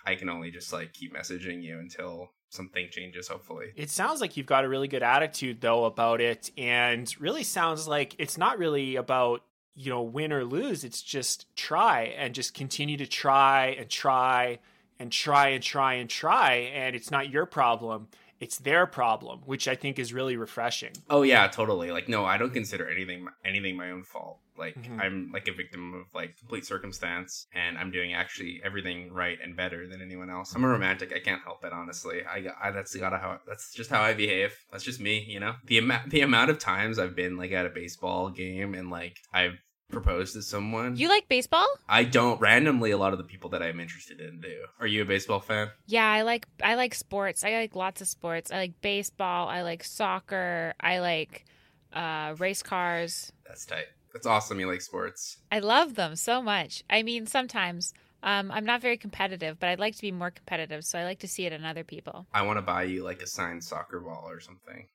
I 0.06 0.14
can 0.14 0.28
only 0.28 0.50
just 0.50 0.72
like 0.72 0.92
keep 0.92 1.14
messaging 1.14 1.62
you 1.62 1.78
until 1.78 2.30
something 2.48 2.88
changes, 2.90 3.28
hopefully. 3.28 3.66
It 3.76 3.90
sounds 3.90 4.20
like 4.20 4.36
you've 4.36 4.46
got 4.46 4.64
a 4.64 4.68
really 4.68 4.88
good 4.88 5.02
attitude 5.02 5.60
though 5.60 5.84
about 5.84 6.20
it 6.20 6.50
and 6.58 7.12
really 7.20 7.44
sounds 7.44 7.88
like 7.88 8.14
it's 8.18 8.36
not 8.36 8.58
really 8.58 8.96
about 8.96 9.42
you 9.74 9.88
know 9.88 10.02
win 10.02 10.34
or 10.34 10.44
lose 10.44 10.84
it's 10.84 11.00
just 11.00 11.46
try 11.56 12.02
and 12.18 12.34
just 12.34 12.52
continue 12.52 12.98
to 12.98 13.06
try 13.06 13.68
and 13.68 13.88
try 13.88 14.58
and 15.02 15.10
try 15.10 15.48
and 15.48 15.62
try 15.62 15.94
and 15.94 16.08
try 16.08 16.52
and 16.80 16.94
it's 16.96 17.10
not 17.10 17.28
your 17.28 17.46
problem 17.46 18.08
it's 18.40 18.58
their 18.58 18.86
problem 18.86 19.40
which 19.44 19.66
i 19.68 19.74
think 19.74 19.98
is 19.98 20.12
really 20.12 20.36
refreshing 20.36 20.92
Oh 21.10 21.22
yeah, 21.22 21.46
totally. 21.48 21.90
Like 21.90 22.08
no, 22.08 22.24
I 22.24 22.36
don't 22.38 22.52
consider 22.60 22.88
anything 22.88 23.26
anything 23.44 23.76
my 23.76 23.90
own 23.90 24.02
fault. 24.04 24.38
Like 24.56 24.76
Mhm. 24.76 25.00
I'm 25.02 25.16
like 25.36 25.46
a 25.48 25.52
victim 25.62 25.82
of 25.94 26.04
like 26.14 26.30
complete 26.38 26.64
circumstance, 26.66 27.46
and 27.54 27.72
I'm 27.80 27.90
doing 27.90 28.10
actually 28.22 28.60
everything 28.64 29.12
right 29.12 29.38
and 29.44 29.56
better 29.56 29.80
than 29.90 30.00
anyone 30.08 30.30
else. 30.30 30.54
I'm 30.54 30.64
a 30.64 30.68
romantic. 30.68 31.12
I 31.14 31.20
can't 31.20 31.42
help 31.42 31.64
it, 31.64 31.72
honestly. 31.72 32.18
I, 32.34 32.38
I 32.64 32.70
that's 32.70 32.94
gotta 33.04 33.18
how 33.18 33.38
that's 33.46 33.72
just 33.74 33.90
how 33.90 34.00
I 34.02 34.14
behave. 34.14 34.52
That's 34.70 34.84
just 34.84 35.00
me, 35.00 35.14
you 35.34 35.40
know. 35.40 35.54
The 35.66 35.78
amount 35.78 36.10
the 36.10 36.22
amount 36.22 36.50
of 36.50 36.58
times 36.58 36.98
I've 36.98 37.16
been 37.22 37.36
like 37.42 37.52
at 37.52 37.66
a 37.66 37.70
baseball 37.82 38.30
game 38.30 38.74
and 38.74 38.90
like 38.90 39.16
I've 39.32 39.58
proposed 39.92 40.34
to 40.34 40.42
someone. 40.42 40.96
You 40.96 41.08
like 41.08 41.28
baseball? 41.28 41.66
I 41.88 42.04
don't 42.04 42.40
randomly. 42.40 42.90
A 42.90 42.98
lot 42.98 43.12
of 43.12 43.18
the 43.18 43.24
people 43.24 43.50
that 43.50 43.62
I'm 43.62 43.78
interested 43.78 44.20
in 44.20 44.40
do. 44.40 44.64
Are 44.80 44.86
you 44.86 45.02
a 45.02 45.04
baseball 45.04 45.40
fan? 45.40 45.70
Yeah, 45.86 46.08
I 46.08 46.22
like 46.22 46.48
I 46.62 46.74
like 46.74 46.94
sports. 46.94 47.44
I 47.44 47.52
like 47.52 47.76
lots 47.76 48.00
of 48.00 48.08
sports. 48.08 48.50
I 48.50 48.56
like 48.56 48.80
baseball. 48.80 49.48
I 49.48 49.62
like 49.62 49.84
soccer. 49.84 50.74
I 50.80 50.98
like 50.98 51.44
uh, 51.92 52.34
race 52.38 52.62
cars. 52.62 53.32
That's 53.46 53.64
tight. 53.66 53.86
That's 54.12 54.26
awesome. 54.26 54.58
You 54.58 54.66
like 54.66 54.80
sports. 54.80 55.38
I 55.50 55.60
love 55.60 55.94
them 55.94 56.16
so 56.16 56.42
much. 56.42 56.82
I 56.90 57.02
mean, 57.02 57.26
sometimes 57.26 57.94
um, 58.22 58.50
I'm 58.50 58.64
not 58.64 58.82
very 58.82 58.96
competitive, 58.96 59.58
but 59.58 59.68
I'd 59.68 59.80
like 59.80 59.96
to 59.96 60.02
be 60.02 60.12
more 60.12 60.30
competitive. 60.30 60.84
So 60.84 60.98
I 60.98 61.04
like 61.04 61.20
to 61.20 61.28
see 61.28 61.46
it 61.46 61.52
in 61.52 61.64
other 61.64 61.84
people. 61.84 62.26
I 62.32 62.42
want 62.42 62.58
to 62.58 62.62
buy 62.62 62.84
you 62.84 63.04
like 63.04 63.22
a 63.22 63.26
signed 63.26 63.64
soccer 63.64 64.00
ball 64.00 64.26
or 64.28 64.40
something. 64.40 64.86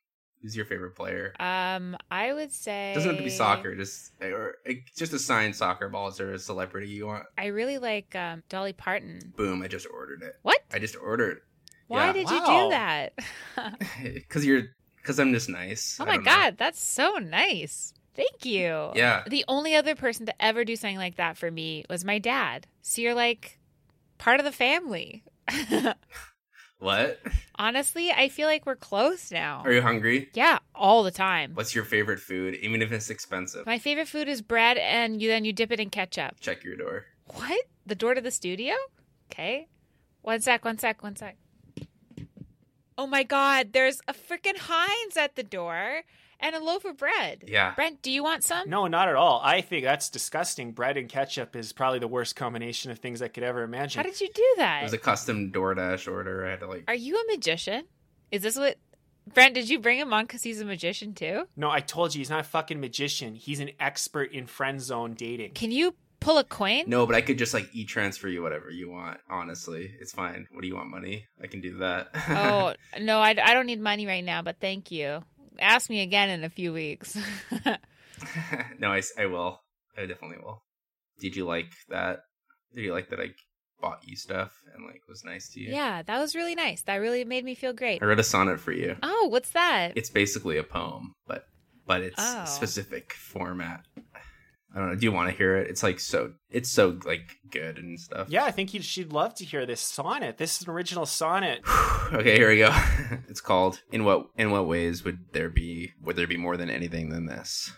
Who's 0.41 0.55
your 0.55 0.65
favorite 0.65 0.95
player? 0.95 1.33
Um, 1.39 1.97
I 2.11 2.31
would 2.33 2.51
say 2.51 2.91
doesn't 2.93 3.09
have 3.09 3.17
to 3.17 3.23
be 3.23 3.29
soccer, 3.29 3.75
just 3.75 4.11
or 4.21 4.55
uh, 4.69 4.73
just 4.95 5.11
a 5.13 5.19
signed 5.19 5.55
soccer 5.55 5.89
ball. 5.89 6.07
Is 6.09 6.17
there 6.17 6.31
a 6.33 6.39
celebrity 6.39 6.89
you 6.89 7.07
want? 7.07 7.25
I 7.37 7.47
really 7.47 7.77
like 7.79 8.15
um, 8.15 8.43
Dolly 8.47 8.73
Parton. 8.73 9.33
Boom! 9.35 9.61
I 9.63 9.67
just 9.67 9.87
ordered 9.91 10.21
it. 10.21 10.35
What? 10.43 10.59
I 10.71 10.79
just 10.79 10.95
ordered. 10.95 11.39
Why 11.87 12.07
Yeah. 12.07 12.13
did 12.13 12.29
you 12.29 12.39
do 12.39 12.69
that? 12.69 13.13
Because 14.03 14.45
you're, 14.45 14.63
because 14.97 15.19
I'm 15.19 15.33
just 15.33 15.49
nice. 15.49 15.97
oh 15.99 16.05
my 16.05 16.15
don't 16.15 16.25
know. 16.25 16.31
god, 16.31 16.57
that's 16.57 16.83
so 16.83 17.15
nice. 17.15 17.93
Thank 18.13 18.45
you. 18.45 18.91
Yeah. 18.95 19.23
The 19.27 19.45
only 19.47 19.75
other 19.75 19.95
person 19.95 20.25
to 20.27 20.41
ever 20.41 20.63
do 20.65 20.75
something 20.75 20.97
like 20.97 21.15
that 21.17 21.37
for 21.37 21.49
me 21.49 21.85
was 21.89 22.03
my 22.05 22.19
dad. 22.19 22.67
So 22.81 23.01
you're 23.01 23.13
like 23.15 23.57
part 24.17 24.39
of 24.39 24.45
the 24.45 24.51
family. 24.51 25.23
What? 26.79 27.19
Honestly, 27.55 28.11
I 28.11 28.29
feel 28.29 28.47
like 28.47 28.65
we're 28.65 28.75
close 28.75 29.31
now. 29.31 29.61
Are 29.65 29.71
you 29.71 29.81
hungry? 29.81 30.29
Yeah, 30.33 30.59
all 30.75 31.03
the 31.03 31.11
time. 31.11 31.51
What's 31.55 31.73
your 31.73 31.83
favorite 31.83 32.19
food, 32.19 32.55
even 32.55 32.81
if 32.81 32.91
it's 32.91 33.09
expensive? 33.09 33.65
My 33.65 33.79
favorite 33.79 34.07
food 34.07 34.27
is 34.27 34.41
bread, 34.41 34.77
and 34.77 35.21
you 35.21 35.27
then 35.27 35.43
you 35.43 35.53
dip 35.53 35.71
it 35.71 35.79
in 35.79 35.89
ketchup. 35.89 36.39
Check 36.39 36.63
your 36.63 36.75
door. 36.75 37.05
What? 37.33 37.65
The 37.85 37.95
door 37.95 38.13
to 38.13 38.21
the 38.21 38.31
studio? 38.31 38.75
Okay. 39.31 39.67
One 40.21 40.39
sec, 40.41 40.65
one 40.65 40.77
sec, 40.77 41.01
one 41.01 41.15
sec. 41.15 41.37
Oh 42.97 43.07
my 43.07 43.23
god, 43.23 43.73
there's 43.73 44.01
a 44.07 44.13
freaking 44.13 44.57
Heinz 44.57 45.17
at 45.17 45.35
the 45.35 45.43
door 45.43 46.01
and 46.39 46.55
a 46.55 46.59
loaf 46.59 46.85
of 46.85 46.97
bread. 46.97 47.43
Yeah. 47.47 47.73
Brent, 47.75 48.01
do 48.01 48.11
you 48.11 48.23
want 48.23 48.43
some? 48.43 48.69
no 48.69 48.87
not 48.87 49.07
at 49.07 49.15
all 49.15 49.41
i 49.43 49.61
think 49.61 49.83
that's 49.83 50.09
disgusting 50.09 50.71
bread 50.71 50.97
and 50.97 51.09
ketchup 51.09 51.55
is 51.55 51.73
probably 51.73 51.99
the 51.99 52.07
worst 52.07 52.35
combination 52.35 52.91
of 52.91 52.99
things 52.99 53.21
i 53.21 53.27
could 53.27 53.43
ever 53.43 53.63
imagine 53.63 53.99
How 54.01 54.03
did 54.09 54.19
you 54.19 54.29
do 54.33 54.53
that? 54.57 54.81
It 54.81 54.83
was 54.83 54.93
a 54.93 54.97
custom 54.97 55.51
DoorDash 55.51 56.11
order. 56.11 56.45
I 56.45 56.51
had 56.51 56.59
to 56.61 56.67
like. 56.67 56.83
Are 56.87 56.95
you 56.95 57.15
a 57.15 57.31
magician? 57.31 57.83
Is 58.31 58.41
this 58.41 58.57
what 58.57 58.77
Brent, 59.33 59.55
did 59.55 59.69
you 59.69 59.79
bring 59.79 59.99
him 59.99 60.13
on 60.13 60.23
because 60.23 60.43
he's 60.43 60.61
a 60.61 60.65
magician 60.65 61.13
too? 61.13 61.47
no 61.55 61.69
i 61.69 61.79
told 61.79 62.13
you 62.15 62.19
he's 62.19 62.29
not 62.29 62.39
a 62.41 62.43
fucking 62.43 62.79
magician 62.79 63.35
he's 63.35 63.59
an 63.59 63.71
expert 63.79 64.31
in 64.31 64.47
friend 64.47 64.81
zone 64.81 65.13
dating 65.13 65.51
Can 65.53 65.71
you 65.71 65.95
pull 66.19 66.37
a 66.39 66.43
coin? 66.43 66.83
No, 66.87 67.05
but 67.05 67.15
I 67.15 67.21
could 67.21 67.37
just 67.37 67.53
like 67.53 67.69
e 67.73 67.85
transfer 67.85 68.27
you 68.27 68.41
whatever 68.41 68.69
you 68.71 68.89
want. 68.89 69.19
Honestly, 69.29 69.93
it's 69.99 70.11
fine. 70.13 70.47
What 70.51 70.61
do 70.61 70.67
you 70.67 70.75
want? 70.75 70.89
Money? 70.89 71.27
I 71.41 71.47
can 71.47 71.61
do 71.61 71.77
that. 71.77 72.09
Oh, 72.29 72.73
no, 73.01 73.19
I, 73.19 73.29
I 73.29 73.53
don't 73.53 73.67
need 73.67 73.79
money 73.79 74.07
right 74.07 74.23
now, 74.23 74.41
but 74.41 74.57
thank 74.59 74.91
you. 74.91 75.23
Ask 75.59 75.89
me 75.89 76.01
again 76.01 76.29
in 76.29 76.43
a 76.43 76.49
few 76.49 76.73
weeks. 76.73 77.17
no, 78.79 78.91
I, 78.91 79.01
I 79.17 79.25
will. 79.27 79.61
I 79.97 80.05
definitely 80.05 80.37
will. 80.43 80.63
Did 81.19 81.35
you 81.35 81.45
like 81.45 81.71
that? 81.89 82.19
Did 82.73 82.83
you 82.83 82.93
like 82.93 83.09
that 83.09 83.19
I 83.19 83.29
bought 83.79 83.99
you 84.07 84.15
stuff 84.15 84.51
and 84.73 84.85
like 84.85 85.01
was 85.07 85.23
nice 85.23 85.49
to 85.49 85.59
you? 85.59 85.71
yeah, 85.73 86.01
that 86.03 86.19
was 86.19 86.35
really 86.35 86.55
nice. 86.55 86.81
That 86.83 86.95
really 86.97 87.23
made 87.25 87.45
me 87.45 87.55
feel 87.55 87.73
great. 87.73 88.01
I 88.01 88.05
wrote 88.05 88.19
a 88.19 88.23
sonnet 88.23 88.59
for 88.59 88.71
you. 88.71 88.95
Oh, 89.03 89.27
what's 89.29 89.51
that? 89.51 89.93
It's 89.95 90.09
basically 90.09 90.57
a 90.57 90.63
poem, 90.63 91.13
but 91.27 91.45
but 91.85 92.01
it's 92.01 92.15
Oh. 92.21 92.45
specific 92.45 93.13
format. 93.13 93.85
I 94.75 94.79
don't 94.79 94.89
know. 94.89 94.95
Do 94.95 95.05
you 95.05 95.11
want 95.11 95.29
to 95.31 95.35
hear 95.35 95.57
it? 95.57 95.69
It's 95.69 95.81
like 95.81 95.99
so. 95.99 96.33
It's 96.51 96.69
so 96.69 96.99
like 97.05 97.37
good 97.49 97.77
and 97.77 97.99
stuff. 97.99 98.27
yeah 98.29 98.43
i 98.43 98.51
think 98.51 98.73
you'd, 98.73 98.83
she'd 98.83 99.13
love 99.13 99.33
to 99.35 99.45
hear 99.45 99.65
this 99.65 99.79
sonnet 99.79 100.37
this 100.37 100.57
is 100.59 100.67
an 100.67 100.73
original 100.73 101.05
sonnet 101.05 101.61
okay, 102.13 102.35
here 102.35 102.49
we 102.49 102.57
go. 102.57 102.75
it's 103.29 103.41
called 103.41 103.81
"In 103.91 104.03
What 104.03 104.27
In 104.37 104.51
What 104.51 104.67
Ways 104.67 105.03
Would 105.03 105.19
There 105.33 105.49
Be 105.49 105.93
Would 106.01 106.15
There 106.15 106.27
Be 106.27 106.37
More 106.37 106.57
Than 106.57 106.69
Anything 106.69 107.09
Than 107.09 107.25
This" 107.25 107.71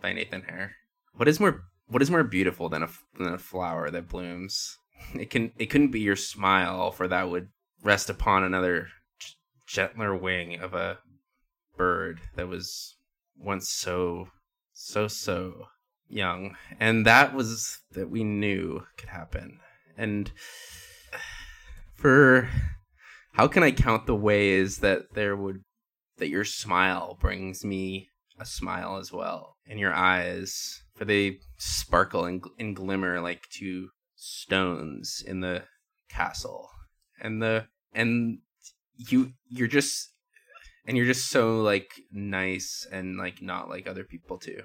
by 0.00 0.12
Nathan 0.12 0.42
Hare. 0.42 0.76
What 1.14 1.28
is 1.28 1.40
more 1.40 1.64
What 1.86 2.02
is 2.02 2.10
more 2.10 2.24
beautiful 2.24 2.68
than 2.68 2.82
a 2.82 2.88
than 3.18 3.34
a 3.34 3.38
flower 3.38 3.90
that 3.90 4.08
blooms? 4.08 4.78
It 5.14 5.28
can 5.28 5.52
it 5.58 5.66
couldn't 5.66 5.90
be 5.90 6.00
your 6.00 6.16
smile, 6.16 6.90
for 6.90 7.06
that 7.08 7.28
would 7.30 7.48
rest 7.82 8.08
upon 8.08 8.42
another 8.44 8.88
gentler 9.66 10.14
wing 10.16 10.58
of 10.60 10.72
a 10.72 10.98
bird 11.76 12.20
that 12.36 12.48
was 12.48 12.96
once 13.38 13.68
so 13.68 14.28
so 14.72 15.08
so 15.08 15.66
young, 16.14 16.56
and 16.78 17.04
that 17.06 17.34
was 17.34 17.80
that 17.92 18.08
we 18.08 18.24
knew 18.24 18.86
could 18.96 19.08
happen, 19.08 19.60
and 19.96 20.30
for 21.94 22.48
how 23.32 23.48
can 23.48 23.62
I 23.62 23.72
count 23.72 24.06
the 24.06 24.14
ways 24.14 24.78
that 24.78 25.14
there 25.14 25.36
would 25.36 25.62
that 26.18 26.28
your 26.28 26.44
smile 26.44 27.18
brings 27.20 27.64
me 27.64 28.08
a 28.38 28.44
smile 28.44 28.96
as 28.96 29.12
well 29.12 29.56
in 29.66 29.78
your 29.78 29.92
eyes 29.92 30.82
for 30.96 31.04
they 31.04 31.38
sparkle 31.58 32.24
and, 32.24 32.42
and 32.58 32.76
glimmer 32.76 33.20
like 33.20 33.42
two 33.50 33.88
stones 34.16 35.22
in 35.26 35.40
the 35.40 35.64
castle. 36.08 36.70
And 37.20 37.42
the 37.42 37.66
and 37.92 38.38
you 38.96 39.32
you're 39.48 39.68
just 39.68 40.10
and 40.86 40.96
you're 40.96 41.06
just 41.06 41.30
so 41.30 41.60
like 41.62 41.90
nice 42.12 42.86
and 42.90 43.16
like 43.16 43.40
not 43.42 43.68
like 43.68 43.86
other 43.86 44.04
people 44.04 44.38
too 44.38 44.62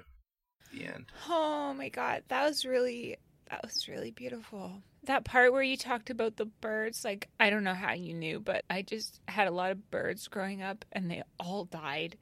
the 0.72 0.86
end 0.86 1.06
Oh 1.28 1.74
my 1.76 1.88
god, 1.88 2.22
that 2.28 2.46
was 2.46 2.64
really 2.64 3.16
that 3.50 3.62
was 3.64 3.88
really 3.88 4.10
beautiful. 4.12 4.82
That 5.04 5.24
part 5.24 5.52
where 5.52 5.62
you 5.62 5.76
talked 5.76 6.10
about 6.10 6.36
the 6.36 6.44
birds, 6.44 7.04
like 7.04 7.28
I 7.38 7.50
don't 7.50 7.64
know 7.64 7.74
how 7.74 7.92
you 7.94 8.14
knew, 8.14 8.38
but 8.40 8.64
I 8.70 8.82
just 8.82 9.20
had 9.26 9.48
a 9.48 9.52
lot 9.52 9.72
of 9.72 9.90
birds 9.90 10.28
growing 10.28 10.62
up 10.62 10.84
and 10.92 11.10
they 11.10 11.22
all 11.38 11.64
died. 11.64 12.16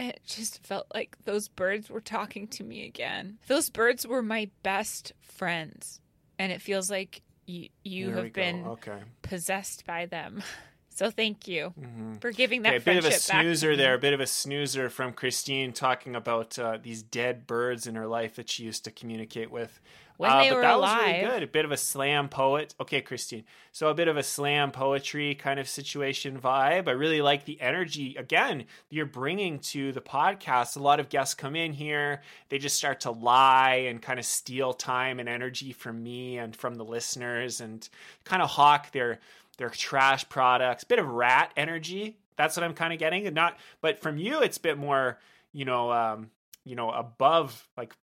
And 0.00 0.10
it 0.10 0.20
just 0.24 0.64
felt 0.64 0.86
like 0.94 1.16
those 1.24 1.48
birds 1.48 1.90
were 1.90 2.00
talking 2.00 2.46
to 2.48 2.64
me 2.64 2.86
again. 2.86 3.38
Those 3.46 3.68
birds 3.70 4.06
were 4.06 4.22
my 4.22 4.50
best 4.62 5.12
friends. 5.20 6.00
And 6.38 6.52
it 6.52 6.62
feels 6.62 6.90
like 6.90 7.22
you 7.46 7.68
you 7.84 8.10
have 8.10 8.32
been 8.32 8.64
okay 8.64 8.98
possessed 9.22 9.84
by 9.86 10.06
them. 10.06 10.42
So 10.98 11.12
thank 11.12 11.46
you 11.46 11.74
hmm 11.78 12.16
for 12.20 12.32
giving 12.32 12.62
that 12.62 12.70
Okay, 12.70 12.76
a 12.76 12.80
bit 12.80 12.96
of 12.96 13.04
a 13.04 13.12
friendship 13.12 13.28
back 13.28 13.42
to 13.44 13.54
snoozer 13.54 13.76
there, 13.76 13.94
a 13.94 13.98
bit 13.98 14.12
of 14.12 14.20
a 14.20 14.26
snoozer 14.26 14.90
from 14.90 15.12
Christine 15.12 15.72
talking 15.72 16.16
about 16.16 16.58
uh, 16.58 16.78
these 16.82 17.02
dead 17.04 17.46
birds 17.46 17.86
in 17.86 17.94
her 17.94 18.08
life 18.08 18.34
that 18.34 18.50
she 18.50 18.64
used 18.64 18.84
to 18.84 18.90
communicate 18.90 19.50
with. 19.52 19.78
When 20.16 20.30
Uh, 20.30 20.42
they 20.42 20.48
but 20.50 20.56
were 20.56 20.62
that 20.62 20.80
was 20.80 20.96
really 20.96 21.14
good. 21.20 21.42
A 21.44 21.46
bit 21.46 21.64
of 21.64 21.70
a 21.70 21.76
slam 21.76 22.28
poet. 22.28 22.74
Okay, 22.80 23.00
Christine. 23.00 23.44
So 23.70 23.88
a 23.88 23.94
bit 23.94 24.08
of 24.08 24.16
a 24.16 24.24
slam 24.24 24.72
poetry 24.72 25.36
kind 25.36 25.60
of 25.60 25.68
situation 25.68 26.40
vibe. 26.40 26.88
I 26.88 26.90
really 26.90 27.22
like 27.22 27.44
the 27.44 27.60
energy 27.60 28.16
again 28.16 28.64
you're 28.90 29.06
bringing 29.06 29.60
to 29.60 29.92
the 29.92 30.00
podcast. 30.00 30.76
A 30.76 30.82
lot 30.82 30.98
of 30.98 31.08
guests 31.08 31.34
come 31.34 31.54
in 31.54 31.72
here, 31.72 32.22
they 32.48 32.58
just 32.58 32.76
start 32.76 32.98
to 33.02 33.12
lie 33.12 33.84
and 33.88 34.02
kind 34.02 34.18
of 34.18 34.24
steal 34.24 34.72
time 34.72 35.20
and 35.20 35.28
energy 35.28 35.72
from 35.72 36.02
me 36.02 36.38
and 36.38 36.56
from 36.56 36.74
the 36.74 36.84
listeners, 36.84 37.60
and 37.60 37.88
kind 38.24 38.42
of 38.42 38.50
hawk 38.50 38.90
their 38.90 39.20
their 39.58 39.70
trash 39.70 40.28
products. 40.28 40.84
Bit 40.84 40.98
of 40.98 41.08
rat 41.08 41.52
energy. 41.56 42.16
That's 42.36 42.56
what 42.56 42.64
I'm 42.64 42.74
kind 42.74 42.92
of 42.92 42.98
getting. 42.98 43.32
Not, 43.34 43.58
but 43.80 44.00
from 44.00 44.16
you, 44.16 44.40
it's 44.40 44.56
a 44.56 44.60
bit 44.60 44.78
more, 44.78 45.18
you 45.52 45.64
know, 45.64 45.92
um, 45.92 46.30
you 46.64 46.76
know, 46.76 46.90
above 46.90 47.68
like 47.76 47.94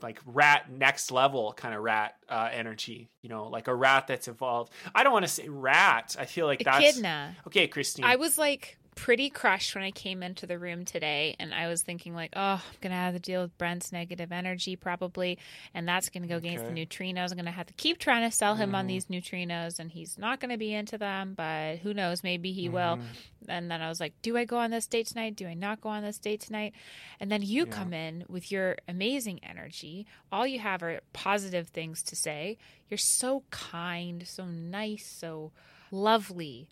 like 0.00 0.20
rat 0.24 0.70
next 0.70 1.10
level 1.10 1.52
kind 1.52 1.74
of 1.74 1.82
rat 1.82 2.14
uh, 2.28 2.48
energy 2.52 3.10
you 3.22 3.28
know 3.28 3.48
like 3.48 3.68
a 3.68 3.74
rat 3.74 4.06
that's 4.06 4.28
evolved 4.28 4.72
i 4.94 5.02
don't 5.02 5.12
want 5.12 5.24
to 5.24 5.30
say 5.30 5.48
rat 5.48 6.16
i 6.18 6.24
feel 6.24 6.46
like 6.46 6.62
that's 6.64 6.78
Echidna. 6.78 7.36
okay 7.46 7.66
christine 7.66 8.04
I 8.04 8.16
was 8.16 8.38
like 8.38 8.78
pretty 8.94 9.30
crushed 9.30 9.74
when 9.74 9.84
I 9.84 9.90
came 9.90 10.22
into 10.22 10.46
the 10.46 10.58
room 10.58 10.84
today, 10.84 11.36
and 11.38 11.52
I 11.52 11.68
was 11.68 11.82
thinking 11.82 12.14
like, 12.14 12.32
oh, 12.36 12.62
I'm 12.66 12.78
gonna 12.80 12.94
have 12.94 13.14
to 13.14 13.20
deal 13.20 13.42
with 13.42 13.56
Brent's 13.58 13.92
negative 13.92 14.32
energy 14.32 14.76
probably, 14.76 15.38
and 15.74 15.86
that's 15.86 16.08
gonna 16.08 16.26
go 16.26 16.36
against 16.36 16.64
Okay. 16.64 16.74
the 16.74 16.86
neutrinos. 16.86 17.30
I'm 17.30 17.36
gonna 17.36 17.50
have 17.50 17.66
to 17.66 17.74
keep 17.74 17.98
trying 17.98 18.28
to 18.28 18.34
sell 18.34 18.54
him 18.54 18.74
on 18.74 18.82
mm-hmm. 18.82 18.88
these 18.88 19.06
neutrinos, 19.06 19.78
and 19.78 19.90
he's 19.90 20.18
not 20.18 20.40
gonna 20.40 20.58
be 20.58 20.72
into 20.72 20.98
them. 20.98 21.34
But 21.34 21.78
who 21.78 21.94
knows? 21.94 22.22
Maybe 22.22 22.52
he 22.52 22.68
will. 22.68 22.96
Mm-hmm. 22.96 23.50
And 23.50 23.70
then 23.70 23.82
I 23.82 23.88
was 23.88 24.00
like, 24.00 24.14
do 24.22 24.36
I 24.36 24.44
go 24.44 24.56
on 24.56 24.70
this 24.70 24.86
date 24.86 25.06
tonight? 25.06 25.36
Do 25.36 25.46
I 25.46 25.54
not 25.54 25.80
go 25.80 25.90
on 25.90 26.02
this 26.02 26.18
date 26.18 26.40
tonight? 26.40 26.72
And 27.20 27.30
then 27.30 27.42
you 27.42 27.66
come 27.66 27.92
in 27.92 28.24
with 28.28 28.50
your 28.50 28.76
amazing 28.88 29.40
energy. 29.42 30.06
All 30.32 30.46
you 30.46 30.60
have 30.60 30.82
are 30.82 31.00
positive 31.12 31.68
things 31.68 32.02
to 32.04 32.16
say. 32.16 32.56
You're 32.88 32.98
so 32.98 33.42
kind, 33.50 34.26
so 34.26 34.46
nice, 34.46 35.06
so 35.06 35.52
lovely 35.90 36.68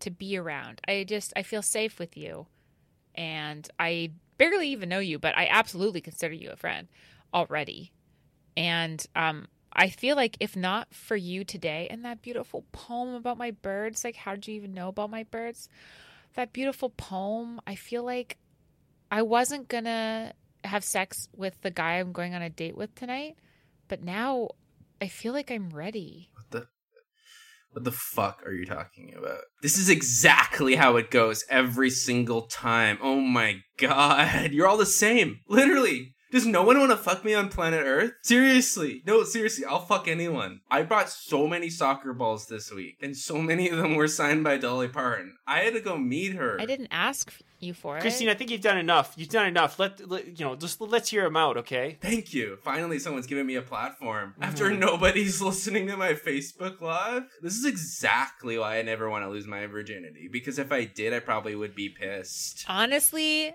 to 0.00 0.10
be 0.10 0.36
around. 0.36 0.80
I 0.86 1.04
just 1.04 1.32
I 1.36 1.42
feel 1.42 1.62
safe 1.62 1.98
with 1.98 2.16
you. 2.16 2.46
And 3.14 3.68
I 3.78 4.10
barely 4.38 4.68
even 4.68 4.88
know 4.88 4.98
you, 4.98 5.18
but 5.18 5.36
I 5.36 5.46
absolutely 5.46 6.00
consider 6.00 6.34
you 6.34 6.50
a 6.50 6.56
friend 6.56 6.88
already. 7.32 7.92
And 8.56 9.04
um 9.14 9.46
I 9.72 9.88
feel 9.88 10.14
like 10.14 10.36
if 10.38 10.56
not 10.56 10.94
for 10.94 11.16
you 11.16 11.44
today 11.44 11.88
and 11.90 12.04
that 12.04 12.22
beautiful 12.22 12.64
poem 12.70 13.14
about 13.14 13.38
my 13.38 13.50
birds, 13.50 14.04
like 14.04 14.16
how 14.16 14.34
did 14.34 14.46
you 14.46 14.54
even 14.54 14.72
know 14.74 14.88
about 14.88 15.10
my 15.10 15.24
birds? 15.24 15.68
That 16.34 16.52
beautiful 16.52 16.90
poem, 16.90 17.60
I 17.66 17.74
feel 17.74 18.04
like 18.04 18.38
I 19.10 19.22
wasn't 19.22 19.68
gonna 19.68 20.32
have 20.64 20.84
sex 20.84 21.28
with 21.36 21.60
the 21.62 21.70
guy 21.70 21.94
I'm 21.94 22.12
going 22.12 22.34
on 22.34 22.42
a 22.42 22.50
date 22.50 22.76
with 22.76 22.94
tonight, 22.94 23.36
but 23.88 24.02
now 24.02 24.48
I 25.00 25.08
feel 25.08 25.32
like 25.32 25.50
I'm 25.50 25.70
ready. 25.70 26.30
What 26.34 26.50
the 26.50 26.68
What 27.74 27.82
the 27.82 27.90
fuck 27.90 28.40
are 28.46 28.52
you 28.52 28.64
talking 28.64 29.12
about? 29.18 29.40
This 29.60 29.78
is 29.78 29.88
exactly 29.88 30.76
how 30.76 30.94
it 30.96 31.10
goes 31.10 31.44
every 31.50 31.90
single 31.90 32.42
time. 32.42 32.98
Oh 33.02 33.18
my 33.18 33.62
god. 33.78 34.52
You're 34.52 34.68
all 34.68 34.76
the 34.76 34.86
same. 34.86 35.40
Literally. 35.48 36.14
Does 36.30 36.46
no 36.46 36.62
one 36.62 36.78
want 36.78 36.92
to 36.92 36.96
fuck 36.96 37.24
me 37.24 37.34
on 37.34 37.48
planet 37.48 37.82
Earth? 37.84 38.12
Seriously. 38.22 39.02
No, 39.06 39.24
seriously, 39.24 39.64
I'll 39.64 39.84
fuck 39.84 40.06
anyone. 40.06 40.60
I 40.70 40.82
brought 40.82 41.08
so 41.08 41.48
many 41.48 41.68
soccer 41.68 42.12
balls 42.12 42.46
this 42.46 42.72
week, 42.72 42.96
and 43.00 43.16
so 43.16 43.38
many 43.38 43.68
of 43.68 43.78
them 43.78 43.94
were 43.94 44.08
signed 44.08 44.42
by 44.42 44.56
Dolly 44.56 44.88
Parton. 44.88 45.36
I 45.46 45.60
had 45.60 45.74
to 45.74 45.80
go 45.80 45.96
meet 45.96 46.34
her. 46.34 46.60
I 46.60 46.66
didn't 46.66 46.88
ask 46.90 47.32
you 47.64 47.74
for 47.74 47.98
it. 47.98 48.00
Christine, 48.00 48.28
I 48.28 48.34
think 48.34 48.50
you've 48.50 48.60
done 48.60 48.78
enough. 48.78 49.14
You've 49.16 49.28
done 49.28 49.46
enough. 49.46 49.78
Let, 49.78 50.08
let 50.08 50.38
you 50.38 50.44
know. 50.44 50.56
Just 50.56 50.80
let's 50.80 51.10
hear 51.10 51.24
them 51.24 51.36
out, 51.36 51.56
okay? 51.58 51.98
Thank 52.00 52.32
you. 52.32 52.58
Finally, 52.62 52.98
someone's 52.98 53.26
giving 53.26 53.46
me 53.46 53.56
a 53.56 53.62
platform. 53.62 54.32
Mm-hmm. 54.32 54.42
After 54.42 54.70
nobody's 54.76 55.40
listening 55.42 55.86
to 55.88 55.96
my 55.96 56.12
Facebook 56.12 56.80
Live? 56.80 57.24
This 57.42 57.56
is 57.56 57.64
exactly 57.64 58.58
why 58.58 58.78
I 58.78 58.82
never 58.82 59.10
want 59.10 59.24
to 59.24 59.30
lose 59.30 59.46
my 59.46 59.66
virginity. 59.66 60.28
Because 60.30 60.58
if 60.58 60.70
I 60.70 60.84
did, 60.84 61.12
I 61.12 61.20
probably 61.20 61.54
would 61.54 61.74
be 61.74 61.88
pissed. 61.88 62.64
Honestly, 62.68 63.54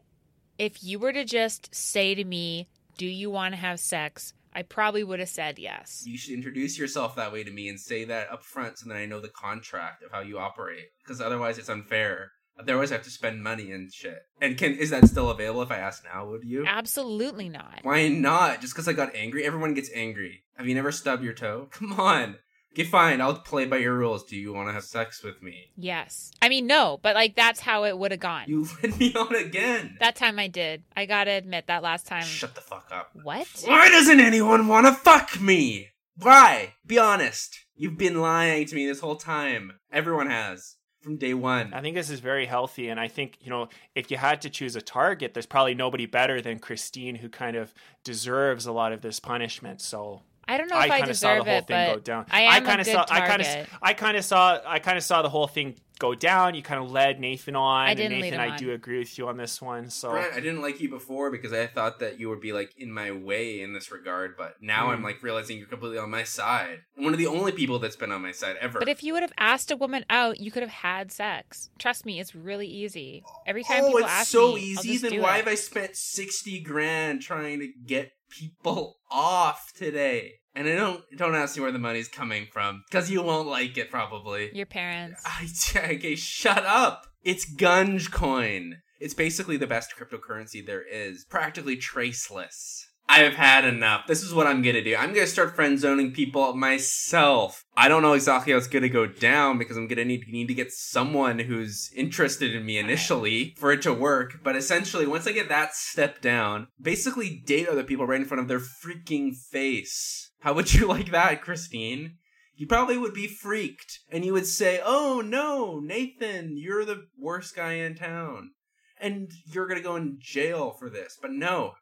if 0.58 0.84
you 0.84 1.00
were 1.00 1.14
to 1.14 1.24
just 1.24 1.74
say 1.74 2.16
to 2.16 2.24
me, 2.24 2.68
Do 2.98 3.06
you 3.06 3.30
want 3.30 3.54
to 3.54 3.58
have 3.60 3.80
sex? 3.80 4.34
I 4.54 4.64
probably 4.64 5.04
would 5.04 5.20
have 5.20 5.30
said 5.30 5.60
yes. 5.60 6.04
You 6.06 6.18
should 6.18 6.34
introduce 6.34 6.78
yourself 6.78 7.16
that 7.16 7.32
way 7.32 7.44
to 7.44 7.52
me 7.52 7.70
and 7.70 7.80
say 7.80 8.04
that 8.06 8.32
up 8.32 8.44
front 8.44 8.80
so 8.80 8.90
that 8.90 8.98
I 8.98 9.06
know 9.06 9.20
the 9.20 9.30
contract 9.30 10.04
of 10.04 10.12
how 10.12 10.22
you 10.22 10.40
operate. 10.40 10.88
Because 11.04 11.22
otherwise, 11.22 11.58
it's 11.58 11.70
unfair. 11.70 12.32
Otherwise, 12.60 12.92
I 12.92 12.96
have 12.96 13.04
to 13.06 13.10
spend 13.10 13.42
money 13.42 13.72
and 13.72 13.92
shit. 13.92 14.24
And 14.42 14.58
can 14.58 14.76
is 14.76 14.90
that 14.90 15.08
still 15.08 15.30
available 15.30 15.62
if 15.62 15.72
I 15.72 15.78
ask 15.78 16.04
now? 16.04 16.28
Would 16.28 16.44
you? 16.44 16.66
Absolutely 16.66 17.48
not. 17.48 17.80
Why 17.84 18.10
not? 18.10 18.62
Just 18.62 18.74
because 18.74 18.88
I 18.88 18.94
got 18.94 19.16
angry? 19.16 19.46
Everyone 19.46 19.74
gets 19.74 19.90
angry. 19.96 20.44
Have 20.58 20.68
you 20.68 20.76
never 20.76 20.92
stubbed 20.92 21.24
your 21.24 21.34
toe? 21.34 21.70
Come 21.72 21.94
on. 22.00 22.36
Okay, 22.74 22.84
fine. 22.84 23.20
I'll 23.20 23.36
play 23.36 23.66
by 23.66 23.78
your 23.78 23.96
rules. 23.98 24.24
Do 24.26 24.36
you 24.36 24.54
want 24.54 24.70
to 24.70 24.74
have 24.74 24.84
sex 24.84 25.24
with 25.24 25.42
me? 25.42 25.72
Yes. 25.76 26.32
I 26.42 26.50
mean, 26.50 26.68
no, 26.68 27.00
but 27.02 27.16
like 27.16 27.36
that's 27.36 27.62
how 27.62 27.86
it 27.86 27.98
would 27.98 28.12
have 28.12 28.20
gone. 28.20 28.44
You 28.48 28.68
led 28.84 29.00
me 29.00 29.14
on 29.16 29.34
again. 29.36 29.98
that 30.02 30.16
time 30.16 30.38
I 30.38 30.48
did. 30.48 30.84
I 30.96 31.06
gotta 31.06 31.32
admit, 31.32 31.68
that 31.68 31.82
last 31.82 32.06
time. 32.06 32.24
Shut 32.24 32.56
the 32.56 32.62
fuck 32.62 32.90
up. 32.92 33.10
What? 33.24 33.48
Why 33.66 33.90
doesn't 33.90 34.20
anyone 34.20 34.68
want 34.68 34.86
to 34.86 34.94
fuck 34.94 35.40
me? 35.42 35.88
Why? 36.18 36.74
Be 36.86 37.00
honest. 37.00 37.58
You've 37.76 37.98
been 37.98 38.22
lying 38.22 38.66
to 38.68 38.76
me 38.76 38.86
this 38.86 39.00
whole 39.00 39.16
time. 39.16 39.80
Everyone 39.92 40.30
has. 40.30 40.76
From 41.02 41.16
day 41.16 41.34
one. 41.34 41.74
I 41.74 41.82
think 41.82 41.96
this 41.96 42.10
is 42.10 42.20
very 42.20 42.46
healthy, 42.46 42.90
and 42.90 43.00
I 43.00 43.08
think 43.08 43.38
you 43.42 43.50
know 43.50 43.70
if 43.96 44.12
you 44.12 44.18
had 44.18 44.42
to 44.42 44.50
choose 44.50 44.76
a 44.76 44.82
target, 44.82 45.34
there's 45.34 45.46
probably 45.46 45.74
nobody 45.74 46.06
better 46.06 46.42
than 46.42 46.60
Christine, 46.60 47.16
who 47.16 47.30
kind 47.30 47.56
of 47.56 47.74
deserves 48.04 48.66
a 48.66 48.72
lot 48.72 48.92
of 48.92 49.02
this 49.02 49.20
punishment. 49.20 49.82
So 49.82 50.22
I 50.50 50.58
don't 50.58 50.70
know 50.70 50.78
if 50.78 50.92
I, 50.92 51.00
kind 51.00 51.10
of 51.10 51.16
saw 51.18 51.30
the 51.30 51.34
deserve 51.36 51.48
whole 51.48 51.58
it, 51.60 51.68
thing 51.68 51.88
but 51.88 51.94
go 51.96 52.00
down. 52.02 52.26
I 52.32 52.42
am 52.58 52.66
kind 52.66 52.82
of 52.82 52.88
saw. 52.88 53.04
target. 53.06 53.24
I 53.24 53.28
kind 53.28 53.42
of. 53.42 53.80
I 53.82 53.94
kind 53.94 54.18
of 54.18 54.26
saw. 54.26 54.60
I 54.66 54.80
kind 54.80 54.98
of 54.98 55.04
saw 55.04 55.22
the 55.22 55.30
whole 55.30 55.48
thing 55.48 55.76
go 56.00 56.16
down. 56.16 56.56
You 56.56 56.64
kind 56.64 56.82
of 56.82 56.90
led 56.92 57.20
Nathan 57.20 57.56
on. 57.58 57.88
I 57.88 57.94
didn't 57.94 58.14
and 58.14 58.22
lead 58.22 58.32
Nathan, 58.32 58.40
him 58.40 58.50
I 58.50 58.54
on. 58.54 58.58
do 58.58 58.72
agree 58.72 59.00
with 59.00 59.18
you 59.18 59.28
on 59.28 59.38
this 59.38 59.62
one. 59.62 59.90
So 59.90 60.12
Brian, 60.12 60.32
I 60.34 60.40
didn't 60.40 60.62
like 60.62 60.80
you 60.80 60.90
before 60.90 61.30
because 61.30 61.52
I 61.54 61.68
thought 61.68 62.00
that 62.00 62.20
you 62.20 62.30
would 62.30 62.40
be 62.42 62.54
like 62.54 62.74
in 62.78 62.92
my 62.92 63.12
way 63.12 63.62
in 63.62 63.74
this 63.74 63.92
regard, 63.92 64.36
but 64.38 64.56
now 64.62 64.86
Hmm. 64.86 64.92
I'm 64.92 65.04
like 65.04 65.22
realizing 65.22 65.58
you're 65.58 65.68
completely 65.68 65.98
on 66.00 66.10
my 66.10 66.24
side. 66.24 66.80
I'm 66.98 67.04
one 67.04 67.14
of 67.14 67.20
the 67.20 67.28
only 67.28 67.52
people 67.52 67.80
that's 67.80 67.98
been 67.98 68.12
on 68.12 68.22
my 68.22 68.32
side 68.32 68.56
ever. 68.62 68.80
But 68.80 68.88
if 68.90 69.04
you 69.04 69.14
would 69.14 69.24
have 69.24 69.34
asked 69.38 69.72
a 69.72 69.76
woman 69.78 70.06
out, 70.10 70.40
you 70.40 70.52
could 70.52 70.64
have 70.64 70.72
had 70.72 71.12
sex. 71.12 71.70
Trust 71.78 72.06
me, 72.06 72.20
it's 72.20 72.34
really 72.34 72.68
easy. 72.68 73.24
Every 73.46 73.64
time 73.64 73.84
oh, 73.84 73.88
people 73.88 74.00
it's 74.00 74.10
ask 74.10 74.32
so 74.32 74.40
me, 74.40 74.52
I'll 74.54 74.58
easy. 74.58 74.90
just 74.94 75.02
Then 75.04 75.12
do 75.12 75.22
why 75.22 75.36
it. 75.36 75.40
have 75.40 75.48
I 75.50 75.56
spent 75.56 75.96
sixty 75.98 76.62
grand 76.62 77.22
trying 77.22 77.60
to 77.60 77.68
get 77.86 78.14
people 78.30 79.00
off 79.12 79.74
today? 79.76 80.39
And 80.56 80.68
I 80.68 80.76
don't 80.76 81.04
don't 81.16 81.36
ask 81.36 81.56
me 81.56 81.62
where 81.62 81.72
the 81.72 81.80
money's 81.80 82.08
coming 82.08 82.48
from 82.52 82.84
because 82.90 83.10
you 83.10 83.22
won't 83.22 83.48
like 83.48 83.78
it 83.78 83.92
probably. 83.92 84.52
Your 84.54 84.66
parents. 84.66 85.24
I, 85.26 85.48
okay, 85.94 86.16
shut 86.16 86.66
up. 86.66 87.08
It's 87.24 87.46
Gunge 87.46 88.12
Coin. 88.12 88.78
It's 89.00 89.14
basically 89.14 89.58
the 89.58 89.68
best 89.68 89.94
cryptocurrency 89.96 90.66
there 90.66 90.82
is, 90.82 91.26
practically 91.30 91.78
traceless. 91.78 92.90
I've 93.12 93.34
had 93.34 93.66
enough. 93.66 94.06
This 94.06 94.22
is 94.22 94.36
what 94.36 94.46
I'm 94.46 94.62
gonna 94.62 94.84
do. 94.84 94.96
I'm 94.96 95.14
gonna 95.14 95.26
start 95.26 95.56
friend 95.56 95.80
zoning 95.80 96.12
people 96.12 96.54
myself. 96.54 97.66
I 97.76 97.88
don't 97.88 98.04
know 98.04 98.14
exactly 98.14 98.54
how 98.54 98.60
it's 98.60 98.68
gonna 98.68 98.88
go 98.88 99.08
down 99.08 99.58
because 99.58 99.78
I'm 99.78 99.88
gonna 99.88 100.06
need 100.06 100.28
need 100.28 100.48
to 100.48 100.54
get 100.54 100.72
someone 100.72 101.40
who's 101.40 101.90
interested 101.96 102.54
in 102.54 102.68
me 102.68 102.78
initially 102.78 103.56
for 103.58 103.72
it 103.72 103.82
to 103.82 103.94
work. 103.94 104.42
But 104.44 104.56
essentially, 104.56 105.08
once 105.08 105.26
I 105.26 105.32
get 105.32 105.50
that 105.50 105.74
step 105.74 106.22
down, 106.22 106.68
basically 106.80 107.42
date 107.44 107.68
other 107.68 107.84
people 107.84 108.06
right 108.06 108.22
in 108.22 108.28
front 108.28 108.42
of 108.42 108.48
their 108.48 108.60
freaking 108.60 109.36
face. 109.36 110.29
How 110.40 110.54
would 110.54 110.74
you 110.74 110.88
like 110.90 111.12
that, 111.12 111.42
Christine? 111.42 112.18
you 112.60 112.68
probably 112.68 112.98
would 112.98 113.14
be 113.14 113.26
freaked 113.26 114.00
and 114.12 114.26
you 114.26 114.34
would 114.34 114.46
say, 114.46 114.82
Oh 114.84 115.22
no, 115.26 115.80
Nathan, 115.80 116.58
you're 116.58 116.84
the 116.84 117.06
worst 117.18 117.56
guy 117.56 117.74
in 117.76 117.96
town. 117.96 118.52
And 119.00 119.32
you're 119.46 119.66
gonna 119.66 119.80
go 119.80 119.96
in 119.96 120.18
jail 120.20 120.76
for 120.78 120.90
this. 120.90 121.18
But 121.22 121.32
no. 121.32 121.76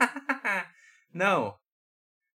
no. 1.12 1.56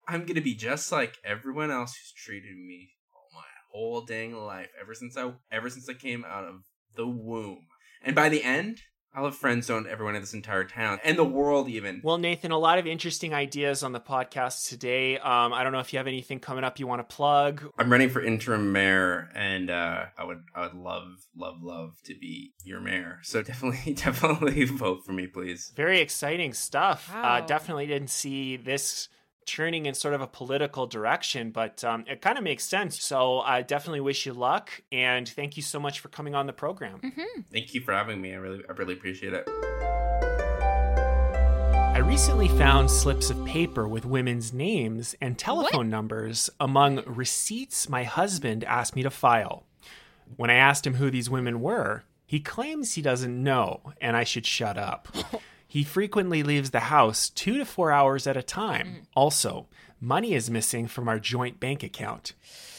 I'm 0.06 0.25
gonna 0.25 0.41
be 0.41 0.56
just 0.56 0.91
like 0.91 1.15
everyone 1.23 1.71
else 1.71 1.95
who's 1.95 2.12
treated 2.12 2.58
me 2.58 2.89
all 3.15 3.29
my 3.34 3.47
whole 3.71 4.03
dang 4.03 4.36
life, 4.36 4.71
ever 4.79 4.93
since 4.93 5.15
I 5.15 5.32
ever 5.49 5.69
since 5.69 5.88
I 5.88 5.93
came 5.93 6.25
out 6.25 6.43
of 6.43 6.65
the 6.97 7.08
womb. 7.08 7.67
And 8.03 8.13
by 8.13 8.27
the 8.27 8.43
end, 8.43 8.82
I'll 9.15 9.26
have 9.26 9.36
friend 9.36 9.63
zoned 9.63 9.86
everyone 9.88 10.15
in 10.15 10.21
this 10.21 10.34
entire 10.34 10.63
town 10.63 10.99
and 11.04 11.17
the 11.17 11.23
world 11.23 11.69
even. 11.69 12.02
Well, 12.04 12.17
Nathan, 12.17 12.52
a 12.52 12.58
lot 12.58 12.80
of 12.80 12.88
interesting 12.88 13.34
ideas 13.34 13.84
on 13.84 13.91
the 13.91 13.99
podcast 13.99 14.69
today. 14.69 15.19
Um, 15.19 15.54
I 15.54 15.63
don't 15.63 15.71
know 15.71 15.80
if 15.80 15.93
you 15.93 15.97
have 15.97 16.08
anything 16.08 16.39
coming 16.39 16.63
up 16.63 16.80
you 16.80 16.88
want 16.88 17.08
to 17.08 17.15
plug. 17.15 17.63
I'm 17.78 17.91
running 17.91 18.10
for 18.10 18.23
interim 18.23 18.71
mayor, 18.71 19.30
and 19.36 19.69
uh, 19.69 20.06
I 20.17 20.23
would 20.23 20.43
I 20.56 20.62
would 20.62 20.73
love 20.73 21.28
love 21.36 21.62
love 21.62 21.97
to 22.06 22.15
be 22.15 22.54
your 22.63 22.80
mayor. 22.80 23.19
So 23.21 23.41
definitely 23.43 23.93
definitely 23.93 24.65
vote 24.65 25.06
for 25.06 25.13
me, 25.13 25.28
please. 25.28 25.71
Very 25.76 25.99
exciting 26.02 26.54
stuff. 26.54 27.12
Uh, 27.13 27.41
definitely 27.41 27.86
didn't 27.86 28.10
see 28.10 28.58
this 28.58 29.10
turning 29.45 29.86
in 29.86 29.93
sort 29.93 30.13
of 30.13 30.21
a 30.21 30.27
political 30.27 30.88
direction, 30.88 31.51
but 31.51 31.84
um, 31.84 32.06
it 32.08 32.21
kind 32.21 32.38
of 32.38 32.43
makes 32.43 32.63
sense. 32.65 33.01
So 33.01 33.39
I 33.39 33.62
definitely 33.62 34.01
wish 34.01 34.25
you 34.25 34.34
luck, 34.34 34.82
and 34.91 35.27
thank 35.27 35.58
you 35.58 35.63
so 35.63 35.79
much 35.79 35.99
for 35.99 36.10
coming 36.10 36.36
on 36.36 36.47
the 36.47 36.53
program. 36.53 36.99
Thank 37.51 37.73
you 37.73 37.82
for 37.82 37.93
having 37.93 38.21
me. 38.21 38.34
I 38.34 38.38
really 38.38 38.63
I 38.67 38.71
really 38.73 38.93
appreciate 38.93 39.34
it. 39.34 39.47
I 41.93 41.99
recently 41.99 42.47
found 42.47 42.89
slips 42.89 43.29
of 43.29 43.45
paper 43.45 43.88
with 43.88 44.03
women's 44.03 44.51
names 44.51 45.15
and 45.21 45.38
telephone 45.38 45.91
numbers 45.91 46.49
among 46.60 47.03
receipts 47.06 47.88
my 47.88 48.03
husband 48.03 48.63
asked 48.63 48.95
me 48.95 49.03
to 49.03 49.12
file. 49.12 49.65
When 50.36 50.49
I 50.49 50.56
asked 50.56 50.88
him 50.88 50.95
who 50.95 51.12
these 51.12 51.29
women 51.29 51.62
were, 51.62 52.03
he 52.25 52.39
claims 52.39 52.93
he 52.93 53.03
doesn't 53.03 53.43
know 53.43 53.93
and 54.01 54.17
I 54.17 54.23
should 54.23 54.47
shut 54.47 54.75
up. 54.75 55.08
he 55.73 55.83
frequently 55.83 56.43
leaves 56.43 56.69
the 56.69 56.81
house 56.81 57.31
two 57.31 57.57
to 57.57 57.65
four 57.65 57.91
hours 57.91 58.27
at 58.27 58.38
a 58.38 58.43
time. 58.43 58.88
Mm. 58.88 59.05
Also, 59.15 59.65
money 59.99 60.36
is 60.36 60.47
missing 60.47 60.86
from 60.86 61.09
our 61.09 61.17
joint 61.17 61.59
bank 61.59 61.81
account. 61.81 62.33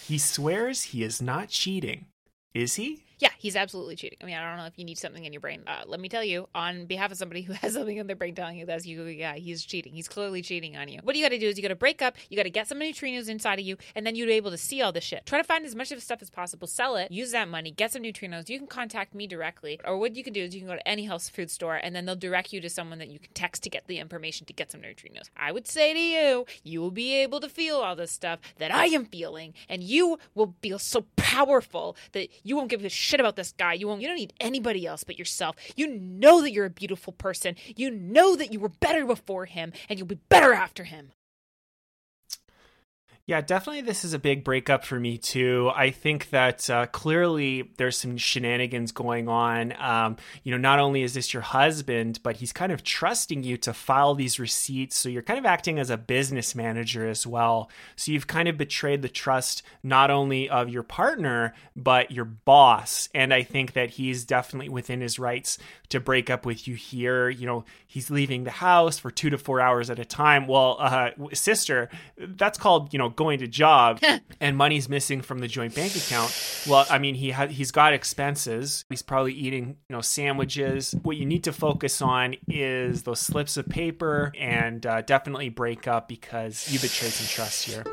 He 0.06 0.16
swears 0.16 0.84
he 0.84 1.02
is 1.02 1.20
not 1.20 1.48
cheating. 1.48 2.06
Is 2.54 2.76
he? 2.76 3.02
Yeah, 3.18 3.30
He's 3.44 3.56
absolutely 3.56 3.94
cheating. 3.94 4.16
I 4.22 4.24
mean, 4.24 4.36
I 4.36 4.48
don't 4.48 4.56
know 4.56 4.64
if 4.64 4.78
you 4.78 4.86
need 4.86 4.96
something 4.96 5.22
in 5.22 5.34
your 5.34 5.40
brain. 5.42 5.64
Uh, 5.66 5.82
let 5.84 6.00
me 6.00 6.08
tell 6.08 6.24
you, 6.24 6.48
on 6.54 6.86
behalf 6.86 7.12
of 7.12 7.18
somebody 7.18 7.42
who 7.42 7.52
has 7.52 7.74
something 7.74 7.98
in 7.98 8.06
their 8.06 8.16
brain 8.16 8.34
telling 8.34 8.56
you 8.56 8.64
that, 8.64 8.86
you, 8.86 9.04
yeah, 9.04 9.34
he's 9.34 9.62
cheating. 9.62 9.92
He's 9.92 10.08
clearly 10.08 10.40
cheating 10.40 10.78
on 10.78 10.88
you. 10.88 11.00
What 11.02 11.14
you 11.14 11.22
got 11.22 11.28
to 11.28 11.38
do 11.38 11.48
is 11.48 11.58
you 11.58 11.62
got 11.62 11.68
to 11.68 11.74
break 11.74 12.00
up. 12.00 12.16
You 12.30 12.38
got 12.38 12.44
to 12.44 12.50
get 12.50 12.68
some 12.68 12.78
neutrinos 12.78 13.28
inside 13.28 13.58
of 13.58 13.66
you, 13.66 13.76
and 13.94 14.06
then 14.06 14.16
you'll 14.16 14.28
be 14.28 14.32
able 14.32 14.50
to 14.50 14.56
see 14.56 14.80
all 14.80 14.92
this 14.92 15.04
shit. 15.04 15.26
Try 15.26 15.36
to 15.36 15.44
find 15.44 15.66
as 15.66 15.74
much 15.74 15.92
of 15.92 15.98
the 15.98 16.00
stuff 16.00 16.22
as 16.22 16.30
possible, 16.30 16.66
sell 16.66 16.96
it, 16.96 17.12
use 17.12 17.32
that 17.32 17.46
money, 17.46 17.70
get 17.70 17.92
some 17.92 18.02
neutrinos. 18.02 18.48
You 18.48 18.56
can 18.56 18.66
contact 18.66 19.14
me 19.14 19.26
directly, 19.26 19.78
or 19.84 19.98
what 19.98 20.16
you 20.16 20.24
can 20.24 20.32
do 20.32 20.40
is 20.40 20.54
you 20.54 20.62
can 20.62 20.68
go 20.70 20.76
to 20.76 20.88
any 20.88 21.04
health 21.04 21.28
food 21.28 21.50
store, 21.50 21.76
and 21.76 21.94
then 21.94 22.06
they'll 22.06 22.16
direct 22.16 22.50
you 22.54 22.62
to 22.62 22.70
someone 22.70 22.98
that 22.98 23.08
you 23.08 23.18
can 23.18 23.34
text 23.34 23.62
to 23.64 23.68
get 23.68 23.86
the 23.88 23.98
information 23.98 24.46
to 24.46 24.54
get 24.54 24.70
some 24.70 24.80
neutrinos. 24.80 25.28
I 25.36 25.52
would 25.52 25.66
say 25.66 25.92
to 25.92 26.00
you, 26.00 26.46
you 26.62 26.80
will 26.80 26.90
be 26.90 27.12
able 27.16 27.40
to 27.40 27.50
feel 27.50 27.76
all 27.76 27.94
this 27.94 28.10
stuff 28.10 28.38
that 28.56 28.74
I 28.74 28.86
am 28.86 29.04
feeling, 29.04 29.52
and 29.68 29.82
you 29.82 30.18
will 30.34 30.54
feel 30.62 30.78
so 30.78 31.04
powerful 31.16 31.94
that 32.12 32.30
you 32.42 32.56
won't 32.56 32.70
give 32.70 32.82
a 32.82 32.88
shit 32.88 33.03
about 33.12 33.36
this 33.36 33.52
guy. 33.52 33.74
You 33.74 33.88
won't. 33.88 34.00
You 34.00 34.08
don't 34.08 34.16
need 34.16 34.32
anybody 34.40 34.86
else 34.86 35.04
but 35.04 35.18
yourself. 35.18 35.56
You 35.76 35.88
know 35.88 36.40
that 36.42 36.52
you're 36.52 36.64
a 36.66 36.70
beautiful 36.70 37.12
person. 37.12 37.56
You 37.76 37.90
know 37.90 38.36
that 38.36 38.52
you 38.52 38.60
were 38.60 38.68
better 38.68 39.04
before 39.04 39.46
him, 39.46 39.72
and 39.88 39.98
you'll 39.98 40.08
be 40.08 40.18
better 40.28 40.52
after 40.52 40.84
him. 40.84 41.12
Yeah, 43.26 43.40
definitely. 43.40 43.80
This 43.80 44.04
is 44.04 44.12
a 44.12 44.18
big 44.18 44.44
breakup 44.44 44.84
for 44.84 45.00
me 45.00 45.16
too. 45.16 45.70
I 45.74 45.92
think 45.92 46.28
that 46.28 46.68
uh, 46.68 46.84
clearly 46.88 47.70
there's 47.78 47.96
some 47.96 48.18
shenanigans 48.18 48.92
going 48.92 49.28
on. 49.28 49.72
Um, 49.80 50.18
you 50.42 50.52
know, 50.52 50.58
not 50.58 50.78
only 50.78 51.02
is 51.02 51.14
this 51.14 51.32
your 51.32 51.40
husband, 51.40 52.20
but 52.22 52.36
he's 52.36 52.52
kind 52.52 52.70
of 52.70 52.84
trusting 52.84 53.42
you 53.42 53.56
to 53.56 53.72
file 53.72 54.14
these 54.14 54.38
receipts. 54.38 54.98
So 54.98 55.08
you're 55.08 55.22
kind 55.22 55.38
of 55.38 55.46
acting 55.46 55.78
as 55.78 55.88
a 55.88 55.96
business 55.96 56.54
manager 56.54 57.08
as 57.08 57.26
well. 57.26 57.70
So 57.96 58.12
you've 58.12 58.26
kind 58.26 58.46
of 58.46 58.58
betrayed 58.58 59.00
the 59.00 59.08
trust 59.08 59.62
not 59.82 60.10
only 60.10 60.50
of 60.50 60.68
your 60.68 60.82
partner, 60.82 61.54
but 61.74 62.10
your 62.10 62.26
boss. 62.26 63.08
And 63.14 63.32
I 63.32 63.42
think 63.42 63.72
that 63.72 63.88
he's 63.88 64.26
definitely 64.26 64.68
within 64.68 65.00
his 65.00 65.18
rights 65.18 65.56
to 65.88 65.98
break 65.98 66.28
up 66.28 66.44
with 66.44 66.68
you 66.68 66.74
here. 66.74 67.30
You 67.30 67.46
know, 67.46 67.64
he's 67.86 68.10
leaving 68.10 68.44
the 68.44 68.50
house 68.50 68.98
for 68.98 69.10
two 69.10 69.30
to 69.30 69.38
four 69.38 69.62
hours 69.62 69.88
at 69.88 69.98
a 69.98 70.04
time. 70.04 70.46
Well, 70.46 70.76
uh, 70.78 71.10
sister, 71.32 71.88
that's 72.18 72.58
called, 72.58 72.92
you 72.92 72.98
know, 72.98 73.13
going 73.16 73.38
to 73.40 73.46
job 73.46 74.00
and 74.40 74.56
money's 74.56 74.88
missing 74.88 75.20
from 75.20 75.38
the 75.38 75.48
joint 75.48 75.74
bank 75.74 75.94
account. 75.96 76.32
Well, 76.68 76.86
I 76.90 76.98
mean, 76.98 77.14
he 77.14 77.30
ha- 77.30 77.46
he's 77.48 77.70
got 77.70 77.92
expenses. 77.92 78.84
He's 78.88 79.02
probably 79.02 79.32
eating, 79.32 79.76
you 79.88 79.96
know, 79.96 80.00
sandwiches. 80.00 80.94
What 81.02 81.16
you 81.16 81.26
need 81.26 81.44
to 81.44 81.52
focus 81.52 82.00
on 82.02 82.36
is 82.48 83.02
those 83.02 83.20
slips 83.20 83.56
of 83.56 83.68
paper 83.68 84.32
and 84.38 84.84
uh, 84.84 85.02
definitely 85.02 85.48
break 85.48 85.86
up 85.88 86.08
because 86.08 86.70
you 86.72 86.78
betrayed 86.78 87.12
some 87.12 87.26
trust 87.26 87.64
here. 87.66 87.84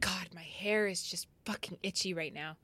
God, 0.00 0.28
my 0.34 0.42
hair 0.42 0.86
is 0.86 1.02
just 1.02 1.26
fucking 1.44 1.78
itchy 1.82 2.14
right 2.14 2.32
now. 2.32 2.56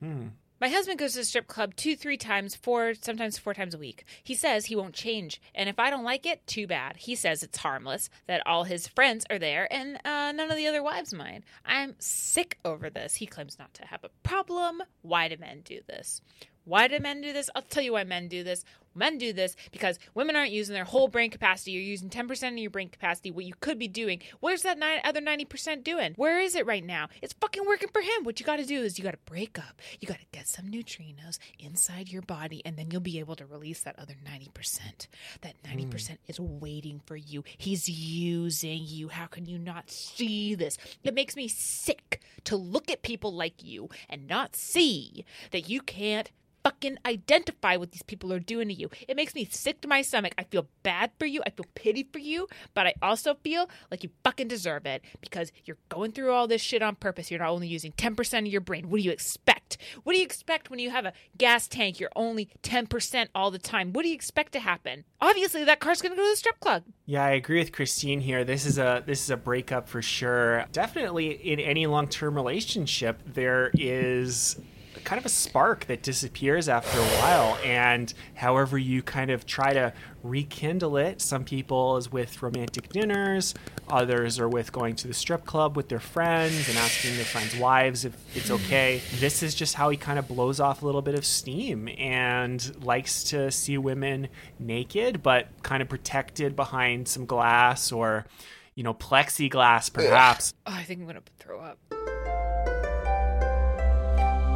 Hmm. 0.00 0.28
My 0.60 0.68
husband 0.68 0.98
goes 0.98 1.12
to 1.12 1.18
the 1.18 1.24
strip 1.24 1.46
club 1.46 1.76
two, 1.76 1.94
three 1.94 2.16
times, 2.16 2.56
four, 2.56 2.94
sometimes 3.00 3.38
four 3.38 3.54
times 3.54 3.74
a 3.74 3.78
week. 3.78 4.04
He 4.24 4.34
says 4.34 4.66
he 4.66 4.74
won't 4.74 4.94
change. 4.94 5.40
And 5.54 5.68
if 5.68 5.78
I 5.78 5.88
don't 5.88 6.04
like 6.04 6.26
it, 6.26 6.44
too 6.46 6.66
bad. 6.66 6.96
He 6.96 7.14
says 7.14 7.44
it's 7.44 7.58
harmless, 7.58 8.10
that 8.26 8.44
all 8.44 8.64
his 8.64 8.88
friends 8.88 9.24
are 9.30 9.38
there, 9.38 9.72
and 9.72 9.96
uh, 10.04 10.32
none 10.32 10.50
of 10.50 10.56
the 10.56 10.66
other 10.66 10.82
wives 10.82 11.14
mind. 11.14 11.44
I'm 11.64 11.94
sick 12.00 12.58
over 12.64 12.90
this. 12.90 13.14
He 13.14 13.26
claims 13.26 13.56
not 13.58 13.72
to 13.74 13.86
have 13.86 14.02
a 14.02 14.10
problem. 14.24 14.82
Why 15.02 15.28
do 15.28 15.36
men 15.38 15.62
do 15.64 15.80
this? 15.86 16.20
Why 16.68 16.86
do 16.86 17.00
men 17.00 17.22
do 17.22 17.32
this? 17.32 17.48
I'll 17.54 17.62
tell 17.62 17.82
you 17.82 17.94
why 17.94 18.04
men 18.04 18.28
do 18.28 18.44
this. 18.44 18.62
Men 18.94 19.16
do 19.16 19.32
this 19.32 19.54
because 19.70 19.98
women 20.14 20.34
aren't 20.34 20.50
using 20.50 20.74
their 20.74 20.84
whole 20.84 21.08
brain 21.08 21.30
capacity. 21.30 21.70
You're 21.70 21.82
using 21.82 22.10
10% 22.10 22.48
of 22.48 22.58
your 22.58 22.70
brain 22.70 22.88
capacity, 22.88 23.30
what 23.30 23.44
you 23.44 23.54
could 23.60 23.78
be 23.78 23.86
doing. 23.86 24.20
Where's 24.40 24.62
that 24.62 24.78
nine, 24.78 25.00
other 25.04 25.20
90% 25.20 25.84
doing? 25.84 26.14
Where 26.16 26.40
is 26.40 26.54
it 26.54 26.66
right 26.66 26.84
now? 26.84 27.08
It's 27.22 27.32
fucking 27.34 27.64
working 27.64 27.90
for 27.92 28.02
him. 28.02 28.24
What 28.24 28.40
you 28.40 28.44
got 28.44 28.56
to 28.56 28.64
do 28.64 28.82
is 28.82 28.98
you 28.98 29.04
got 29.04 29.12
to 29.12 29.18
break 29.24 29.58
up. 29.58 29.80
You 30.00 30.08
got 30.08 30.18
to 30.18 30.26
get 30.32 30.48
some 30.48 30.66
neutrinos 30.66 31.38
inside 31.58 32.10
your 32.10 32.22
body, 32.22 32.60
and 32.64 32.76
then 32.76 32.90
you'll 32.90 33.00
be 33.00 33.20
able 33.20 33.36
to 33.36 33.46
release 33.46 33.82
that 33.82 33.98
other 33.98 34.14
90%. 34.26 35.06
That 35.42 35.54
90% 35.62 35.86
mm. 35.90 36.18
is 36.26 36.40
waiting 36.40 37.00
for 37.06 37.16
you. 37.16 37.44
He's 37.56 37.88
using 37.88 38.80
you. 38.84 39.08
How 39.08 39.26
can 39.26 39.46
you 39.46 39.58
not 39.58 39.90
see 39.90 40.54
this? 40.54 40.76
It 41.04 41.14
makes 41.14 41.36
me 41.36 41.46
sick 41.46 42.20
to 42.44 42.56
look 42.56 42.90
at 42.90 43.02
people 43.02 43.32
like 43.32 43.62
you 43.62 43.88
and 44.08 44.26
not 44.26 44.56
see 44.56 45.24
that 45.52 45.68
you 45.68 45.80
can't 45.80 46.30
fucking 46.68 46.98
identify 47.06 47.76
what 47.76 47.92
these 47.92 48.02
people 48.02 48.30
are 48.30 48.38
doing 48.38 48.68
to 48.68 48.74
you. 48.74 48.90
It 49.08 49.16
makes 49.16 49.34
me 49.34 49.48
sick 49.50 49.80
to 49.80 49.88
my 49.88 50.02
stomach. 50.02 50.34
I 50.36 50.42
feel 50.44 50.68
bad 50.82 51.10
for 51.18 51.24
you. 51.24 51.40
I 51.46 51.50
feel 51.50 51.64
pity 51.74 52.06
for 52.12 52.18
you, 52.18 52.46
but 52.74 52.86
I 52.86 52.92
also 53.00 53.36
feel 53.42 53.70
like 53.90 54.02
you 54.02 54.10
fucking 54.22 54.48
deserve 54.48 54.84
it 54.84 55.02
because 55.22 55.50
you're 55.64 55.78
going 55.88 56.12
through 56.12 56.30
all 56.30 56.46
this 56.46 56.60
shit 56.60 56.82
on 56.82 56.96
purpose. 56.96 57.30
You're 57.30 57.40
not 57.40 57.48
only 57.48 57.68
using 57.68 57.92
10% 57.92 58.40
of 58.40 58.46
your 58.48 58.60
brain. 58.60 58.90
What 58.90 58.98
do 58.98 59.02
you 59.02 59.10
expect? 59.10 59.78
What 60.04 60.12
do 60.12 60.18
you 60.18 60.24
expect 60.26 60.68
when 60.68 60.78
you 60.78 60.90
have 60.90 61.06
a 61.06 61.14
gas 61.38 61.68
tank? 61.68 62.00
You're 62.00 62.10
only 62.14 62.50
10% 62.62 63.28
all 63.34 63.50
the 63.50 63.58
time. 63.58 63.94
What 63.94 64.02
do 64.02 64.08
you 64.08 64.14
expect 64.14 64.52
to 64.52 64.60
happen? 64.60 65.04
Obviously, 65.22 65.64
that 65.64 65.80
car's 65.80 66.02
going 66.02 66.12
to 66.12 66.16
go 66.16 66.22
to 66.22 66.32
the 66.32 66.36
strip 66.36 66.60
club. 66.60 66.82
Yeah, 67.06 67.24
I 67.24 67.30
agree 67.30 67.60
with 67.60 67.72
Christine 67.72 68.20
here. 68.20 68.44
This 68.44 68.66
is 68.66 68.76
a 68.76 69.02
this 69.06 69.22
is 69.22 69.30
a 69.30 69.36
breakup 69.38 69.88
for 69.88 70.02
sure. 70.02 70.66
Definitely 70.72 71.30
in 71.30 71.60
any 71.60 71.86
long-term 71.86 72.34
relationship 72.34 73.22
there 73.24 73.70
is 73.72 74.60
kind 75.04 75.18
of 75.18 75.26
a 75.26 75.30
spark 75.30 75.86
that 75.86 76.02
disappears 76.02 76.68
after 76.68 76.98
a 76.98 77.02
while. 77.20 77.58
And 77.64 78.12
however 78.34 78.78
you 78.78 79.02
kind 79.02 79.30
of 79.30 79.46
try 79.46 79.72
to 79.72 79.92
rekindle 80.22 80.96
it, 80.96 81.20
some 81.20 81.44
people 81.44 81.96
is 81.96 82.10
with 82.10 82.42
romantic 82.42 82.88
dinners, 82.90 83.54
others 83.88 84.38
are 84.38 84.48
with 84.48 84.72
going 84.72 84.96
to 84.96 85.08
the 85.08 85.14
strip 85.14 85.46
club 85.46 85.76
with 85.76 85.88
their 85.88 86.00
friends 86.00 86.68
and 86.68 86.76
asking 86.78 87.16
their 87.16 87.24
friends' 87.24 87.56
wives 87.56 88.04
if 88.04 88.36
it's 88.36 88.50
okay. 88.50 89.00
This 89.16 89.42
is 89.42 89.54
just 89.54 89.74
how 89.74 89.90
he 89.90 89.96
kind 89.96 90.18
of 90.18 90.28
blows 90.28 90.60
off 90.60 90.82
a 90.82 90.86
little 90.86 91.02
bit 91.02 91.14
of 91.14 91.24
steam 91.24 91.88
and 91.98 92.84
likes 92.84 93.24
to 93.24 93.50
see 93.50 93.78
women 93.78 94.28
naked, 94.58 95.22
but 95.22 95.48
kind 95.62 95.82
of 95.82 95.88
protected 95.88 96.56
behind 96.56 97.08
some 97.08 97.26
glass 97.26 97.92
or, 97.92 98.26
you 98.74 98.82
know, 98.82 98.94
plexiglass 98.94 99.92
perhaps. 99.92 100.52
Oh, 100.66 100.72
I 100.72 100.82
think 100.82 101.00
I'm 101.00 101.06
going 101.06 101.16
to 101.16 101.22
throw 101.38 101.60
up. 101.60 101.78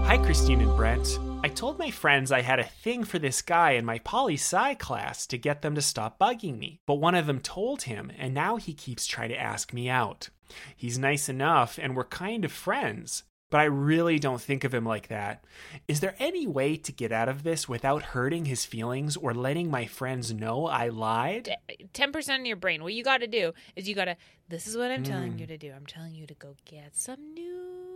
Hi, 0.04 0.18
Christine 0.18 0.60
and 0.60 0.76
Brent. 0.76 1.18
I 1.42 1.48
told 1.48 1.78
my 1.78 1.90
friends 1.90 2.30
I 2.30 2.42
had 2.42 2.58
a 2.58 2.64
thing 2.64 3.02
for 3.04 3.18
this 3.18 3.40
guy 3.40 3.72
in 3.72 3.84
my 3.84 3.98
poli 3.98 4.34
sci 4.34 4.74
class 4.74 5.26
to 5.28 5.38
get 5.38 5.62
them 5.62 5.74
to 5.74 5.82
stop 5.82 6.18
bugging 6.18 6.58
me, 6.58 6.80
but 6.86 6.96
one 6.96 7.14
of 7.14 7.26
them 7.26 7.40
told 7.40 7.82
him, 7.82 8.12
and 8.18 8.34
now 8.34 8.56
he 8.56 8.74
keeps 8.74 9.06
trying 9.06 9.30
to 9.30 9.40
ask 9.40 9.72
me 9.72 9.88
out. 9.88 10.28
He's 10.76 10.98
nice 10.98 11.28
enough, 11.28 11.78
and 11.80 11.96
we're 11.96 12.04
kind 12.04 12.44
of 12.44 12.52
friends, 12.52 13.24
but 13.50 13.60
I 13.60 13.64
really 13.64 14.18
don't 14.18 14.40
think 14.40 14.64
of 14.64 14.72
him 14.72 14.86
like 14.86 15.08
that. 15.08 15.44
Is 15.86 16.00
there 16.00 16.16
any 16.18 16.46
way 16.46 16.76
to 16.76 16.92
get 16.92 17.12
out 17.12 17.28
of 17.28 17.42
this 17.42 17.68
without 17.68 18.02
hurting 18.02 18.46
his 18.46 18.64
feelings 18.64 19.16
or 19.16 19.34
letting 19.34 19.70
my 19.70 19.86
friends 19.86 20.32
know 20.32 20.66
I 20.66 20.88
lied? 20.88 21.54
10% 21.92 22.40
of 22.40 22.46
your 22.46 22.56
brain. 22.56 22.82
What 22.82 22.94
you 22.94 23.04
got 23.04 23.18
to 23.18 23.26
do 23.26 23.52
is 23.76 23.88
you 23.88 23.94
got 23.94 24.06
to, 24.06 24.16
this 24.48 24.66
is 24.66 24.76
what 24.76 24.90
I'm 24.90 25.02
mm. 25.02 25.08
telling 25.08 25.38
you 25.38 25.46
to 25.46 25.58
do. 25.58 25.70
I'm 25.70 25.86
telling 25.86 26.14
you 26.14 26.26
to 26.26 26.34
go 26.34 26.56
get 26.64 26.96
some 26.96 27.34
new 27.34 27.91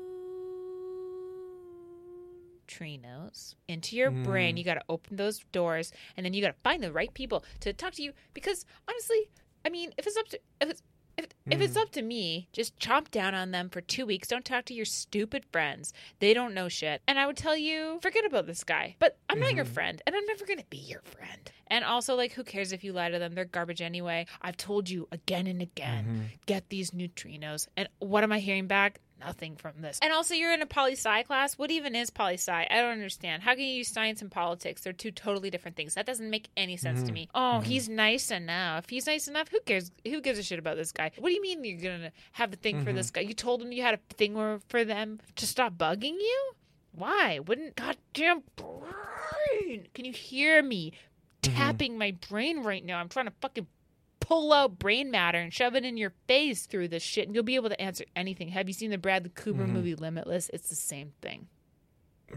neutrinos 2.66 3.54
into 3.68 3.96
your 3.96 4.10
mm. 4.10 4.24
brain. 4.24 4.56
You 4.56 4.64
got 4.64 4.74
to 4.74 4.84
open 4.88 5.16
those 5.16 5.40
doors, 5.52 5.92
and 6.16 6.24
then 6.24 6.32
you 6.32 6.42
got 6.42 6.48
to 6.48 6.60
find 6.62 6.82
the 6.82 6.92
right 6.92 7.12
people 7.12 7.44
to 7.60 7.72
talk 7.72 7.94
to 7.94 8.02
you. 8.02 8.12
Because 8.34 8.64
honestly, 8.88 9.30
I 9.64 9.70
mean, 9.70 9.92
if 9.96 10.06
it's 10.06 10.16
up 10.16 10.28
to 10.28 10.40
if 10.60 10.70
it's 10.70 10.82
if, 11.16 11.28
mm. 11.28 11.32
if 11.46 11.60
it's 11.60 11.76
mm. 11.76 11.82
up 11.82 11.90
to 11.92 12.02
me, 12.02 12.48
just 12.52 12.78
chomp 12.78 13.10
down 13.10 13.34
on 13.34 13.50
them 13.50 13.70
for 13.70 13.80
two 13.80 14.04
weeks. 14.04 14.28
Don't 14.28 14.44
talk 14.44 14.66
to 14.66 14.74
your 14.74 14.84
stupid 14.84 15.44
friends. 15.50 15.92
They 16.18 16.34
don't 16.34 16.54
know 16.54 16.68
shit. 16.68 17.00
And 17.08 17.18
I 17.18 17.26
would 17.26 17.38
tell 17.38 17.56
you, 17.56 17.98
forget 18.02 18.26
about 18.26 18.46
this 18.46 18.64
guy. 18.64 18.96
But 18.98 19.16
I'm 19.30 19.40
not 19.40 19.54
your 19.54 19.64
mm-hmm. 19.64 19.74
friend, 19.74 20.02
and 20.06 20.14
I'm 20.14 20.26
never 20.26 20.44
going 20.44 20.58
to 20.58 20.66
be 20.68 20.76
your 20.76 21.00
friend. 21.02 21.50
And 21.68 21.84
also, 21.84 22.14
like, 22.14 22.32
who 22.32 22.44
cares 22.44 22.72
if 22.72 22.84
you 22.84 22.92
lie 22.92 23.08
to 23.08 23.18
them? 23.18 23.34
They're 23.34 23.44
garbage 23.44 23.80
anyway. 23.80 24.26
I've 24.42 24.56
told 24.56 24.90
you 24.90 25.08
again 25.10 25.46
and 25.46 25.62
again 25.62 26.04
mm-hmm. 26.04 26.22
get 26.44 26.68
these 26.68 26.90
neutrinos. 26.90 27.66
And 27.76 27.88
what 27.98 28.22
am 28.22 28.30
I 28.30 28.38
hearing 28.38 28.66
back? 28.66 29.00
Nothing 29.18 29.56
from 29.56 29.72
this. 29.80 29.98
And 30.02 30.12
also, 30.12 30.34
you're 30.34 30.52
in 30.52 30.62
a 30.62 30.66
poli 30.66 30.92
sci 30.92 31.22
class. 31.24 31.58
What 31.58 31.70
even 31.70 31.94
is 31.94 32.10
poli 32.10 32.34
sci? 32.34 32.66
I 32.70 32.74
don't 32.76 32.92
understand. 32.92 33.42
How 33.42 33.52
can 33.52 33.62
you 33.62 33.74
use 33.74 33.88
science 33.88 34.22
and 34.22 34.30
politics? 34.30 34.82
They're 34.82 34.92
two 34.92 35.10
totally 35.10 35.50
different 35.50 35.76
things. 35.76 35.94
That 35.94 36.06
doesn't 36.06 36.28
make 36.28 36.48
any 36.56 36.76
sense 36.76 36.98
mm-hmm. 36.98 37.06
to 37.08 37.12
me. 37.12 37.28
Oh, 37.34 37.38
mm-hmm. 37.38 37.62
he's 37.62 37.88
nice 37.88 38.30
enough. 38.30 38.88
He's 38.88 39.06
nice 39.06 39.28
enough. 39.28 39.48
Who 39.48 39.60
cares? 39.60 39.90
Who 40.04 40.20
gives 40.20 40.38
a 40.38 40.42
shit 40.42 40.58
about 40.58 40.76
this 40.76 40.92
guy? 40.92 41.10
What 41.18 41.28
do 41.28 41.34
you 41.34 41.42
mean 41.42 41.64
you're 41.64 41.80
gonna 41.80 42.12
have 42.32 42.52
a 42.52 42.56
thing 42.56 42.76
mm-hmm. 42.76 42.84
for 42.84 42.92
this 42.92 43.10
guy? 43.10 43.22
You 43.22 43.34
told 43.34 43.62
him 43.62 43.72
you 43.72 43.82
had 43.82 43.94
a 43.94 44.14
thing 44.14 44.60
for 44.68 44.84
them 44.84 45.20
to 45.36 45.46
stop 45.46 45.74
bugging 45.74 46.18
you. 46.18 46.52
Why? 46.92 47.40
Wouldn't 47.40 47.76
goddamn 47.76 48.42
brain? 48.56 49.88
Can 49.94 50.04
you 50.04 50.12
hear 50.12 50.62
me? 50.62 50.92
Mm-hmm. 51.42 51.56
Tapping 51.56 51.98
my 51.98 52.16
brain 52.28 52.62
right 52.62 52.84
now. 52.84 52.98
I'm 52.98 53.08
trying 53.08 53.26
to 53.26 53.32
fucking 53.40 53.66
pull 54.26 54.52
out 54.52 54.78
brain 54.78 55.10
matter 55.10 55.38
and 55.38 55.54
shove 55.54 55.76
it 55.76 55.84
in 55.84 55.96
your 55.96 56.12
face 56.26 56.66
through 56.66 56.88
this 56.88 57.02
shit, 57.02 57.26
and 57.26 57.34
you'll 57.34 57.44
be 57.44 57.54
able 57.54 57.68
to 57.68 57.80
answer 57.80 58.04
anything. 58.16 58.48
Have 58.48 58.68
you 58.68 58.74
seen 58.74 58.90
the 58.90 58.98
Bradley 58.98 59.30
Cooper 59.34 59.62
mm-hmm. 59.62 59.72
movie 59.72 59.94
Limitless? 59.94 60.50
It's 60.52 60.68
the 60.68 60.74
same 60.74 61.12
thing. 61.22 61.46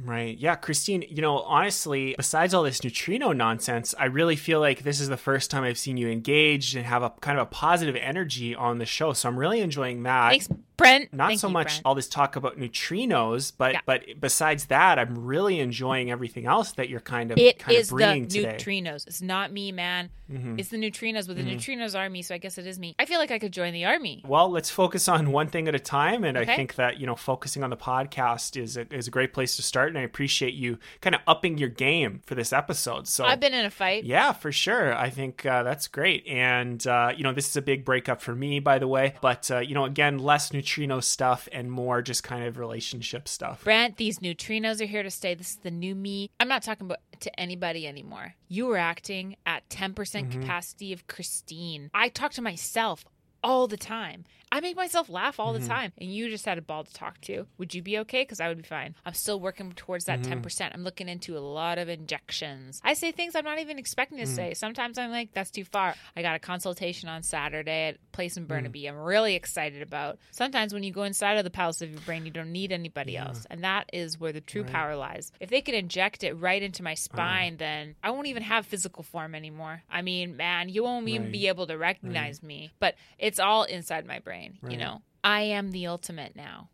Right. 0.01 0.37
Yeah, 0.37 0.55
Christine, 0.55 1.03
you 1.09 1.21
know, 1.21 1.39
honestly, 1.39 2.13
besides 2.15 2.53
all 2.53 2.63
this 2.63 2.83
neutrino 2.83 3.31
nonsense, 3.31 3.95
I 3.97 4.05
really 4.05 4.35
feel 4.35 4.59
like 4.59 4.83
this 4.83 4.99
is 4.99 5.09
the 5.09 5.17
first 5.17 5.49
time 5.51 5.63
I've 5.63 5.79
seen 5.79 5.97
you 5.97 6.09
engaged 6.09 6.75
and 6.75 6.85
have 6.85 7.01
a 7.03 7.09
kind 7.21 7.37
of 7.39 7.43
a 7.43 7.49
positive 7.49 7.95
energy 7.95 8.53
on 8.55 8.77
the 8.77 8.85
show. 8.85 9.13
So 9.13 9.27
I'm 9.29 9.37
really 9.37 9.59
enjoying 9.61 10.03
that. 10.03 10.29
Thanks, 10.29 10.47
Brent. 10.77 11.11
Not 11.13 11.27
Thank 11.27 11.39
so 11.41 11.47
you, 11.47 11.53
much 11.53 11.67
Brent. 11.67 11.81
all 11.85 11.95
this 11.95 12.07
talk 12.07 12.35
about 12.35 12.57
neutrinos, 12.57 13.51
but 13.57 13.73
Yeah. 13.73 13.79
but 13.85 14.03
besides 14.19 14.65
that, 14.67 14.97
I'm 14.99 15.25
really 15.25 15.59
enjoying 15.59 16.09
everything 16.11 16.45
else 16.45 16.71
that 16.73 16.87
you're 16.87 16.99
kind 17.01 17.31
of 17.31 17.37
It 17.37 17.59
kind 17.59 17.77
is 17.77 17.91
of 17.91 17.97
the 17.97 18.05
today. 18.27 18.55
neutrinos. 18.57 19.05
It's 19.07 19.21
not 19.21 19.51
me, 19.51 19.71
man. 19.71 20.09
Mhm. 20.31 20.59
It's 20.59 20.69
the 20.69 20.77
neutrinos, 20.77 21.25
but 21.27 21.35
the 21.35 21.43
neutrinos 21.43 21.97
are 21.99 22.07
me, 22.09 22.21
so 22.21 22.35
I 22.35 22.37
guess 22.37 22.57
it 22.59 22.67
is 22.67 22.77
me. 22.77 22.95
I 22.99 23.05
feel 23.05 23.17
like 23.19 23.31
I 23.31 23.39
could 23.39 23.51
join 23.51 23.73
the 23.73 23.85
army. 23.85 24.23
Well, 24.25 24.49
let's 24.51 24.69
focus 24.69 25.07
on 25.07 25.31
one 25.31 25.47
thing 25.47 25.67
at 25.67 25.73
a 25.73 25.79
time, 25.79 26.23
and 26.23 26.37
I 26.37 26.45
think 26.45 26.75
that 26.75 26.99
you 26.99 27.07
know 27.07 27.15
focusing 27.15 27.63
on 27.63 27.71
the 27.71 27.77
podcast 27.77 28.55
is 28.61 28.77
a, 28.77 28.85
is 28.93 29.07
a 29.07 29.11
great 29.11 29.33
place 29.33 29.55
to 29.55 29.63
start. 29.63 29.78
And 29.87 29.97
I 29.97 30.01
appreciate 30.01 30.53
you 30.53 30.77
kind 31.01 31.15
of 31.15 31.21
upping 31.27 31.57
your 31.57 31.69
game 31.69 32.21
for 32.25 32.35
this 32.35 32.51
episode. 32.53 33.07
So 33.07 33.25
I've 33.25 33.39
been 33.39 33.53
in 33.53 33.65
a 33.65 33.69
fight. 33.69 34.03
Yeah, 34.03 34.33
for 34.33 34.51
sure. 34.51 34.95
I 34.95 35.09
think 35.09 35.45
uh, 35.45 35.63
that's 35.63 35.87
great. 35.87 36.27
And, 36.27 36.85
uh, 36.85 37.13
you 37.15 37.23
know, 37.23 37.31
this 37.33 37.47
is 37.47 37.55
a 37.55 37.61
big 37.61 37.85
breakup 37.85 38.21
for 38.21 38.35
me, 38.35 38.59
by 38.59 38.79
the 38.79 38.87
way. 38.87 39.15
But, 39.21 39.49
uh, 39.51 39.59
you 39.59 39.73
know, 39.75 39.85
again, 39.85 40.17
less 40.19 40.53
neutrino 40.53 40.99
stuff 40.99 41.47
and 41.51 41.71
more 41.71 42.01
just 42.01 42.23
kind 42.23 42.43
of 42.45 42.57
relationship 42.57 43.27
stuff. 43.27 43.63
Brent, 43.63 43.97
these 43.97 44.19
neutrinos 44.19 44.81
are 44.81 44.85
here 44.85 45.03
to 45.03 45.11
stay. 45.11 45.33
This 45.33 45.51
is 45.51 45.55
the 45.57 45.71
new 45.71 45.95
me. 45.95 46.29
I'm 46.39 46.47
not 46.47 46.63
talking 46.63 46.85
about 46.87 46.99
to 47.21 47.39
anybody 47.39 47.87
anymore. 47.87 48.35
You 48.47 48.67
were 48.67 48.77
acting 48.77 49.35
at 49.45 49.67
10% 49.69 49.93
Mm-hmm. 49.93 50.41
capacity 50.41 50.91
of 50.93 51.07
Christine. 51.07 51.89
I 51.93 52.09
talk 52.09 52.31
to 52.33 52.41
myself 52.41 53.05
all 53.43 53.67
the 53.67 53.77
time. 53.77 54.25
I 54.51 54.61
make 54.61 54.75
myself 54.75 55.09
laugh 55.09 55.39
all 55.39 55.53
Mm-hmm. 55.53 55.63
the 55.63 55.67
time. 55.69 55.93
And 55.99 56.13
you 56.13 56.29
just 56.29 56.45
had 56.45 56.57
a 56.57 56.61
ball 56.61 56.83
to 56.83 56.93
talk 56.93 57.21
to. 57.21 57.45
Would 57.57 57.73
you 57.75 57.81
be 57.81 57.99
okay? 57.99 58.21
Because 58.23 58.39
I 58.39 58.47
would 58.47 58.57
be 58.57 58.63
fine. 58.63 58.95
I'm 59.05 59.13
still 59.13 59.39
working 59.39 59.71
towards 59.73 60.05
that 60.05 60.21
Mm-hmm. 60.21 60.41
10%. 60.41 60.71
I'm 60.73 60.83
looking 60.83 61.07
into 61.09 61.37
a 61.37 61.39
lot 61.39 61.77
of 61.77 61.87
injections. 61.89 62.81
I 62.83 62.93
say 62.93 63.11
things 63.11 63.35
I'm 63.35 63.45
not 63.45 63.59
even 63.59 63.79
expecting 63.79 64.17
Mm. 64.17 64.21
to 64.21 64.27
say. 64.27 64.53
Sometimes 64.53 64.97
I'm 64.97 65.11
like, 65.11 65.33
that's 65.33 65.51
too 65.51 65.63
far. 65.63 65.95
I 66.15 66.21
got 66.21 66.35
a 66.35 66.39
consultation 66.39 67.09
on 67.09 67.23
Saturday 67.23 67.89
at 67.89 67.95
a 67.95 67.97
place 68.11 68.33
Mm. 68.33 68.37
in 68.37 68.45
Burnaby. 68.45 68.85
I'm 68.87 68.97
really 68.97 69.35
excited 69.35 69.81
about. 69.81 70.17
Sometimes 70.31 70.73
when 70.73 70.83
you 70.83 70.91
go 70.91 71.03
inside 71.03 71.37
of 71.37 71.43
the 71.43 71.49
palace 71.49 71.81
of 71.81 71.91
your 71.91 72.01
brain, 72.01 72.25
you 72.25 72.31
don't 72.31 72.51
need 72.51 72.71
anybody 72.71 73.17
else. 73.17 73.45
And 73.49 73.63
that 73.63 73.89
is 73.93 74.19
where 74.19 74.31
the 74.31 74.41
true 74.41 74.63
power 74.63 74.95
lies. 74.95 75.31
If 75.39 75.49
they 75.49 75.61
could 75.61 75.75
inject 75.75 76.23
it 76.23 76.33
right 76.33 76.61
into 76.61 76.83
my 76.83 76.93
spine, 76.95 77.57
then 77.57 77.95
I 78.03 78.11
won't 78.11 78.27
even 78.27 78.43
have 78.43 78.65
physical 78.65 79.03
form 79.03 79.35
anymore. 79.35 79.83
I 79.89 80.01
mean, 80.01 80.35
man, 80.37 80.69
you 80.69 80.83
won't 80.83 81.07
even 81.07 81.23
Right. 81.27 81.31
be 81.31 81.47
able 81.47 81.67
to 81.67 81.77
recognize 81.77 82.41
me. 82.43 82.71
But 82.79 82.95
it's 83.17 83.39
all 83.39 83.63
inside 83.63 84.05
my 84.05 84.19
brain, 84.19 84.38
you 84.43 84.51
Right. 84.61 84.77
know? 84.79 85.01
I 85.23 85.41
am 85.41 85.71
the 85.71 85.87
ultimate 85.87 86.35
now. 86.35 86.69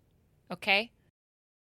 Okay? 0.52 0.92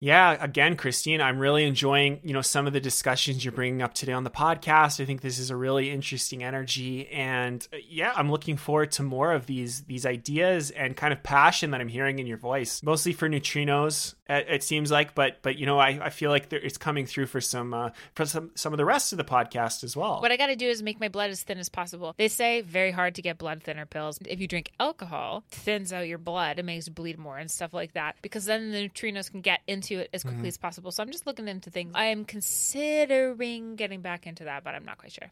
Yeah, 0.03 0.35
again, 0.43 0.77
Christine, 0.77 1.21
I'm 1.21 1.37
really 1.37 1.63
enjoying, 1.63 2.21
you 2.23 2.33
know, 2.33 2.41
some 2.41 2.65
of 2.65 2.73
the 2.73 2.79
discussions 2.79 3.45
you're 3.45 3.51
bringing 3.51 3.83
up 3.83 3.93
today 3.93 4.13
on 4.13 4.23
the 4.23 4.31
podcast. 4.31 4.99
I 4.99 5.05
think 5.05 5.21
this 5.21 5.37
is 5.37 5.51
a 5.51 5.55
really 5.55 5.91
interesting 5.91 6.43
energy 6.43 7.07
and 7.09 7.67
uh, 7.71 7.77
yeah, 7.87 8.11
I'm 8.15 8.31
looking 8.31 8.57
forward 8.57 8.91
to 8.93 9.03
more 9.03 9.31
of 9.31 9.45
these 9.45 9.83
these 9.83 10.07
ideas 10.07 10.71
and 10.71 10.97
kind 10.97 11.13
of 11.13 11.21
passion 11.21 11.69
that 11.69 11.81
I'm 11.81 11.87
hearing 11.87 12.17
in 12.17 12.25
your 12.25 12.37
voice. 12.39 12.81
Mostly 12.81 13.13
for 13.13 13.29
neutrinos, 13.29 14.15
it, 14.37 14.47
it 14.49 14.63
seems 14.63 14.91
like, 14.91 15.13
but 15.15 15.41
but 15.41 15.57
you 15.57 15.65
know, 15.65 15.77
I, 15.79 15.99
I 16.05 16.09
feel 16.09 16.31
like 16.31 16.49
there, 16.49 16.59
it's 16.59 16.77
coming 16.77 17.05
through 17.05 17.27
for 17.27 17.41
some 17.41 17.73
uh, 17.73 17.89
for 18.15 18.25
some 18.25 18.51
some 18.55 18.73
of 18.73 18.77
the 18.77 18.85
rest 18.85 19.11
of 19.11 19.17
the 19.17 19.23
podcast 19.23 19.83
as 19.83 19.95
well. 19.95 20.21
What 20.21 20.31
I 20.31 20.37
got 20.37 20.47
to 20.47 20.55
do 20.55 20.67
is 20.67 20.81
make 20.81 20.99
my 20.99 21.09
blood 21.09 21.29
as 21.29 21.43
thin 21.43 21.57
as 21.57 21.69
possible. 21.69 22.13
They 22.17 22.27
say 22.27 22.61
very 22.61 22.91
hard 22.91 23.15
to 23.15 23.21
get 23.21 23.37
blood 23.37 23.61
thinner 23.63 23.85
pills. 23.85 24.19
If 24.25 24.39
you 24.39 24.47
drink 24.47 24.71
alcohol, 24.79 25.43
it 25.51 25.55
thins 25.55 25.91
out 25.91 26.07
your 26.07 26.17
blood, 26.17 26.59
it 26.59 26.65
makes 26.65 26.87
you 26.87 26.93
bleed 26.93 27.19
more 27.19 27.37
and 27.37 27.51
stuff 27.51 27.73
like 27.73 27.93
that 27.93 28.15
because 28.21 28.45
then 28.45 28.71
the 28.71 28.89
neutrinos 28.89 29.29
can 29.29 29.41
get 29.41 29.61
into 29.67 29.99
it 29.99 30.09
as 30.13 30.23
quickly 30.23 30.47
as 30.47 30.57
possible. 30.57 30.91
So 30.91 31.03
I'm 31.03 31.11
just 31.11 31.27
looking 31.27 31.47
into 31.47 31.69
things. 31.69 31.91
I 31.95 32.05
am 32.05 32.25
considering 32.25 33.75
getting 33.75 34.01
back 34.01 34.27
into 34.27 34.45
that, 34.45 34.63
but 34.63 34.75
I'm 34.75 34.85
not 34.85 34.97
quite 34.97 35.11
sure. 35.11 35.31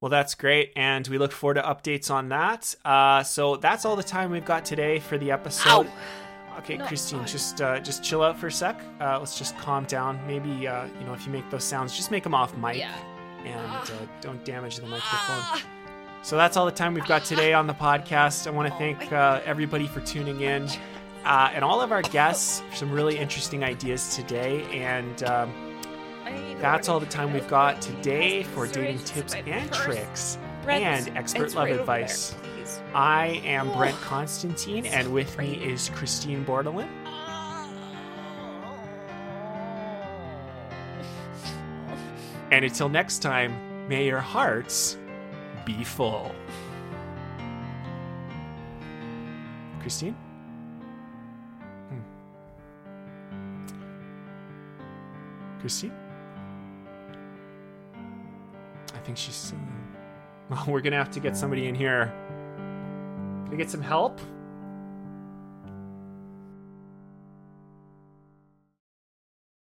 Well, 0.00 0.08
that's 0.08 0.34
great, 0.34 0.72
and 0.76 1.06
we 1.08 1.18
look 1.18 1.30
forward 1.30 1.54
to 1.54 1.62
updates 1.62 2.10
on 2.10 2.30
that. 2.30 2.74
Uh, 2.86 3.22
so 3.22 3.56
that's 3.56 3.84
all 3.84 3.96
the 3.96 4.02
time 4.02 4.30
we've 4.30 4.46
got 4.46 4.64
today 4.64 4.98
for 4.98 5.18
the 5.18 5.30
episode. 5.30 5.90
Okay, 6.60 6.76
No, 6.78 6.86
Christine, 6.86 7.20
I- 7.20 7.24
just 7.24 7.60
uh, 7.60 7.80
just 7.80 8.02
chill 8.02 8.22
out 8.22 8.38
for 8.38 8.46
a 8.46 8.52
sec. 8.52 8.80
Uh, 9.00 9.18
let's 9.18 9.36
just 9.38 9.56
calm 9.58 9.84
down. 9.84 10.18
Maybe 10.26 10.66
uh, 10.68 10.86
you 10.98 11.06
know 11.06 11.12
if 11.14 11.26
you 11.26 11.32
make 11.32 11.48
those 11.50 11.64
sounds, 11.64 11.96
just 11.96 12.10
make 12.10 12.22
them 12.22 12.34
off 12.34 12.56
mic 12.56 12.76
Yeah. 12.78 12.94
and 13.44 13.90
uh, 13.90 14.06
don't 14.20 14.44
damage 14.44 14.76
the 14.76 14.86
microphone. 14.86 15.62
So 16.22 16.36
that's 16.36 16.56
all 16.58 16.66
the 16.66 16.72
time 16.72 16.92
we've 16.94 17.06
got 17.06 17.24
today 17.24 17.54
on 17.54 17.66
the 17.66 17.72
podcast. 17.74 18.46
I 18.46 18.50
want 18.50 18.70
to 18.70 18.78
thank 18.78 19.10
uh, 19.12 19.40
everybody 19.44 19.86
for 19.86 20.00
tuning 20.00 20.42
in. 20.42 20.68
Uh, 21.24 21.50
and 21.54 21.64
all 21.64 21.80
of 21.80 21.92
our 21.92 22.02
guests 22.02 22.60
for 22.70 22.76
some 22.76 22.90
really 22.92 23.16
interesting 23.18 23.62
ideas 23.64 24.14
today. 24.16 24.62
And 24.70 25.22
um, 25.22 25.52
that's 26.60 26.88
all 26.90 27.00
the 27.00 27.06
time 27.06 27.32
we've 27.32 27.48
got 27.48 27.80
today 27.80 28.42
for 28.42 28.66
dating 28.66 28.98
tips 29.04 29.34
and 29.34 29.72
tricks 29.72 30.38
and 30.68 31.08
expert 31.16 31.54
love 31.54 31.68
advice. 31.68 32.34
I 32.94 33.40
am 33.44 33.72
Brent 33.72 33.96
Constantine, 34.00 34.84
and 34.86 35.12
with 35.12 35.38
me 35.38 35.54
is 35.54 35.90
Christine 35.90 36.44
Bordelin. 36.44 36.88
And 42.50 42.64
until 42.64 42.88
next 42.88 43.20
time, 43.20 43.88
may 43.88 44.06
your 44.06 44.18
hearts 44.18 44.98
be 45.64 45.84
full. 45.84 46.34
Christine? 49.80 50.16
Hmm. 51.88 52.00
Christine? 55.60 55.92
I 58.94 58.98
think 59.04 59.16
she's. 59.16 59.54
Well, 60.50 60.64
we're 60.66 60.80
gonna 60.80 60.96
have 60.96 61.12
to 61.12 61.20
get 61.20 61.36
somebody 61.36 61.68
in 61.68 61.76
here. 61.76 62.12
I 63.50 63.56
get 63.56 63.70
some 63.70 63.82
help? 63.82 64.20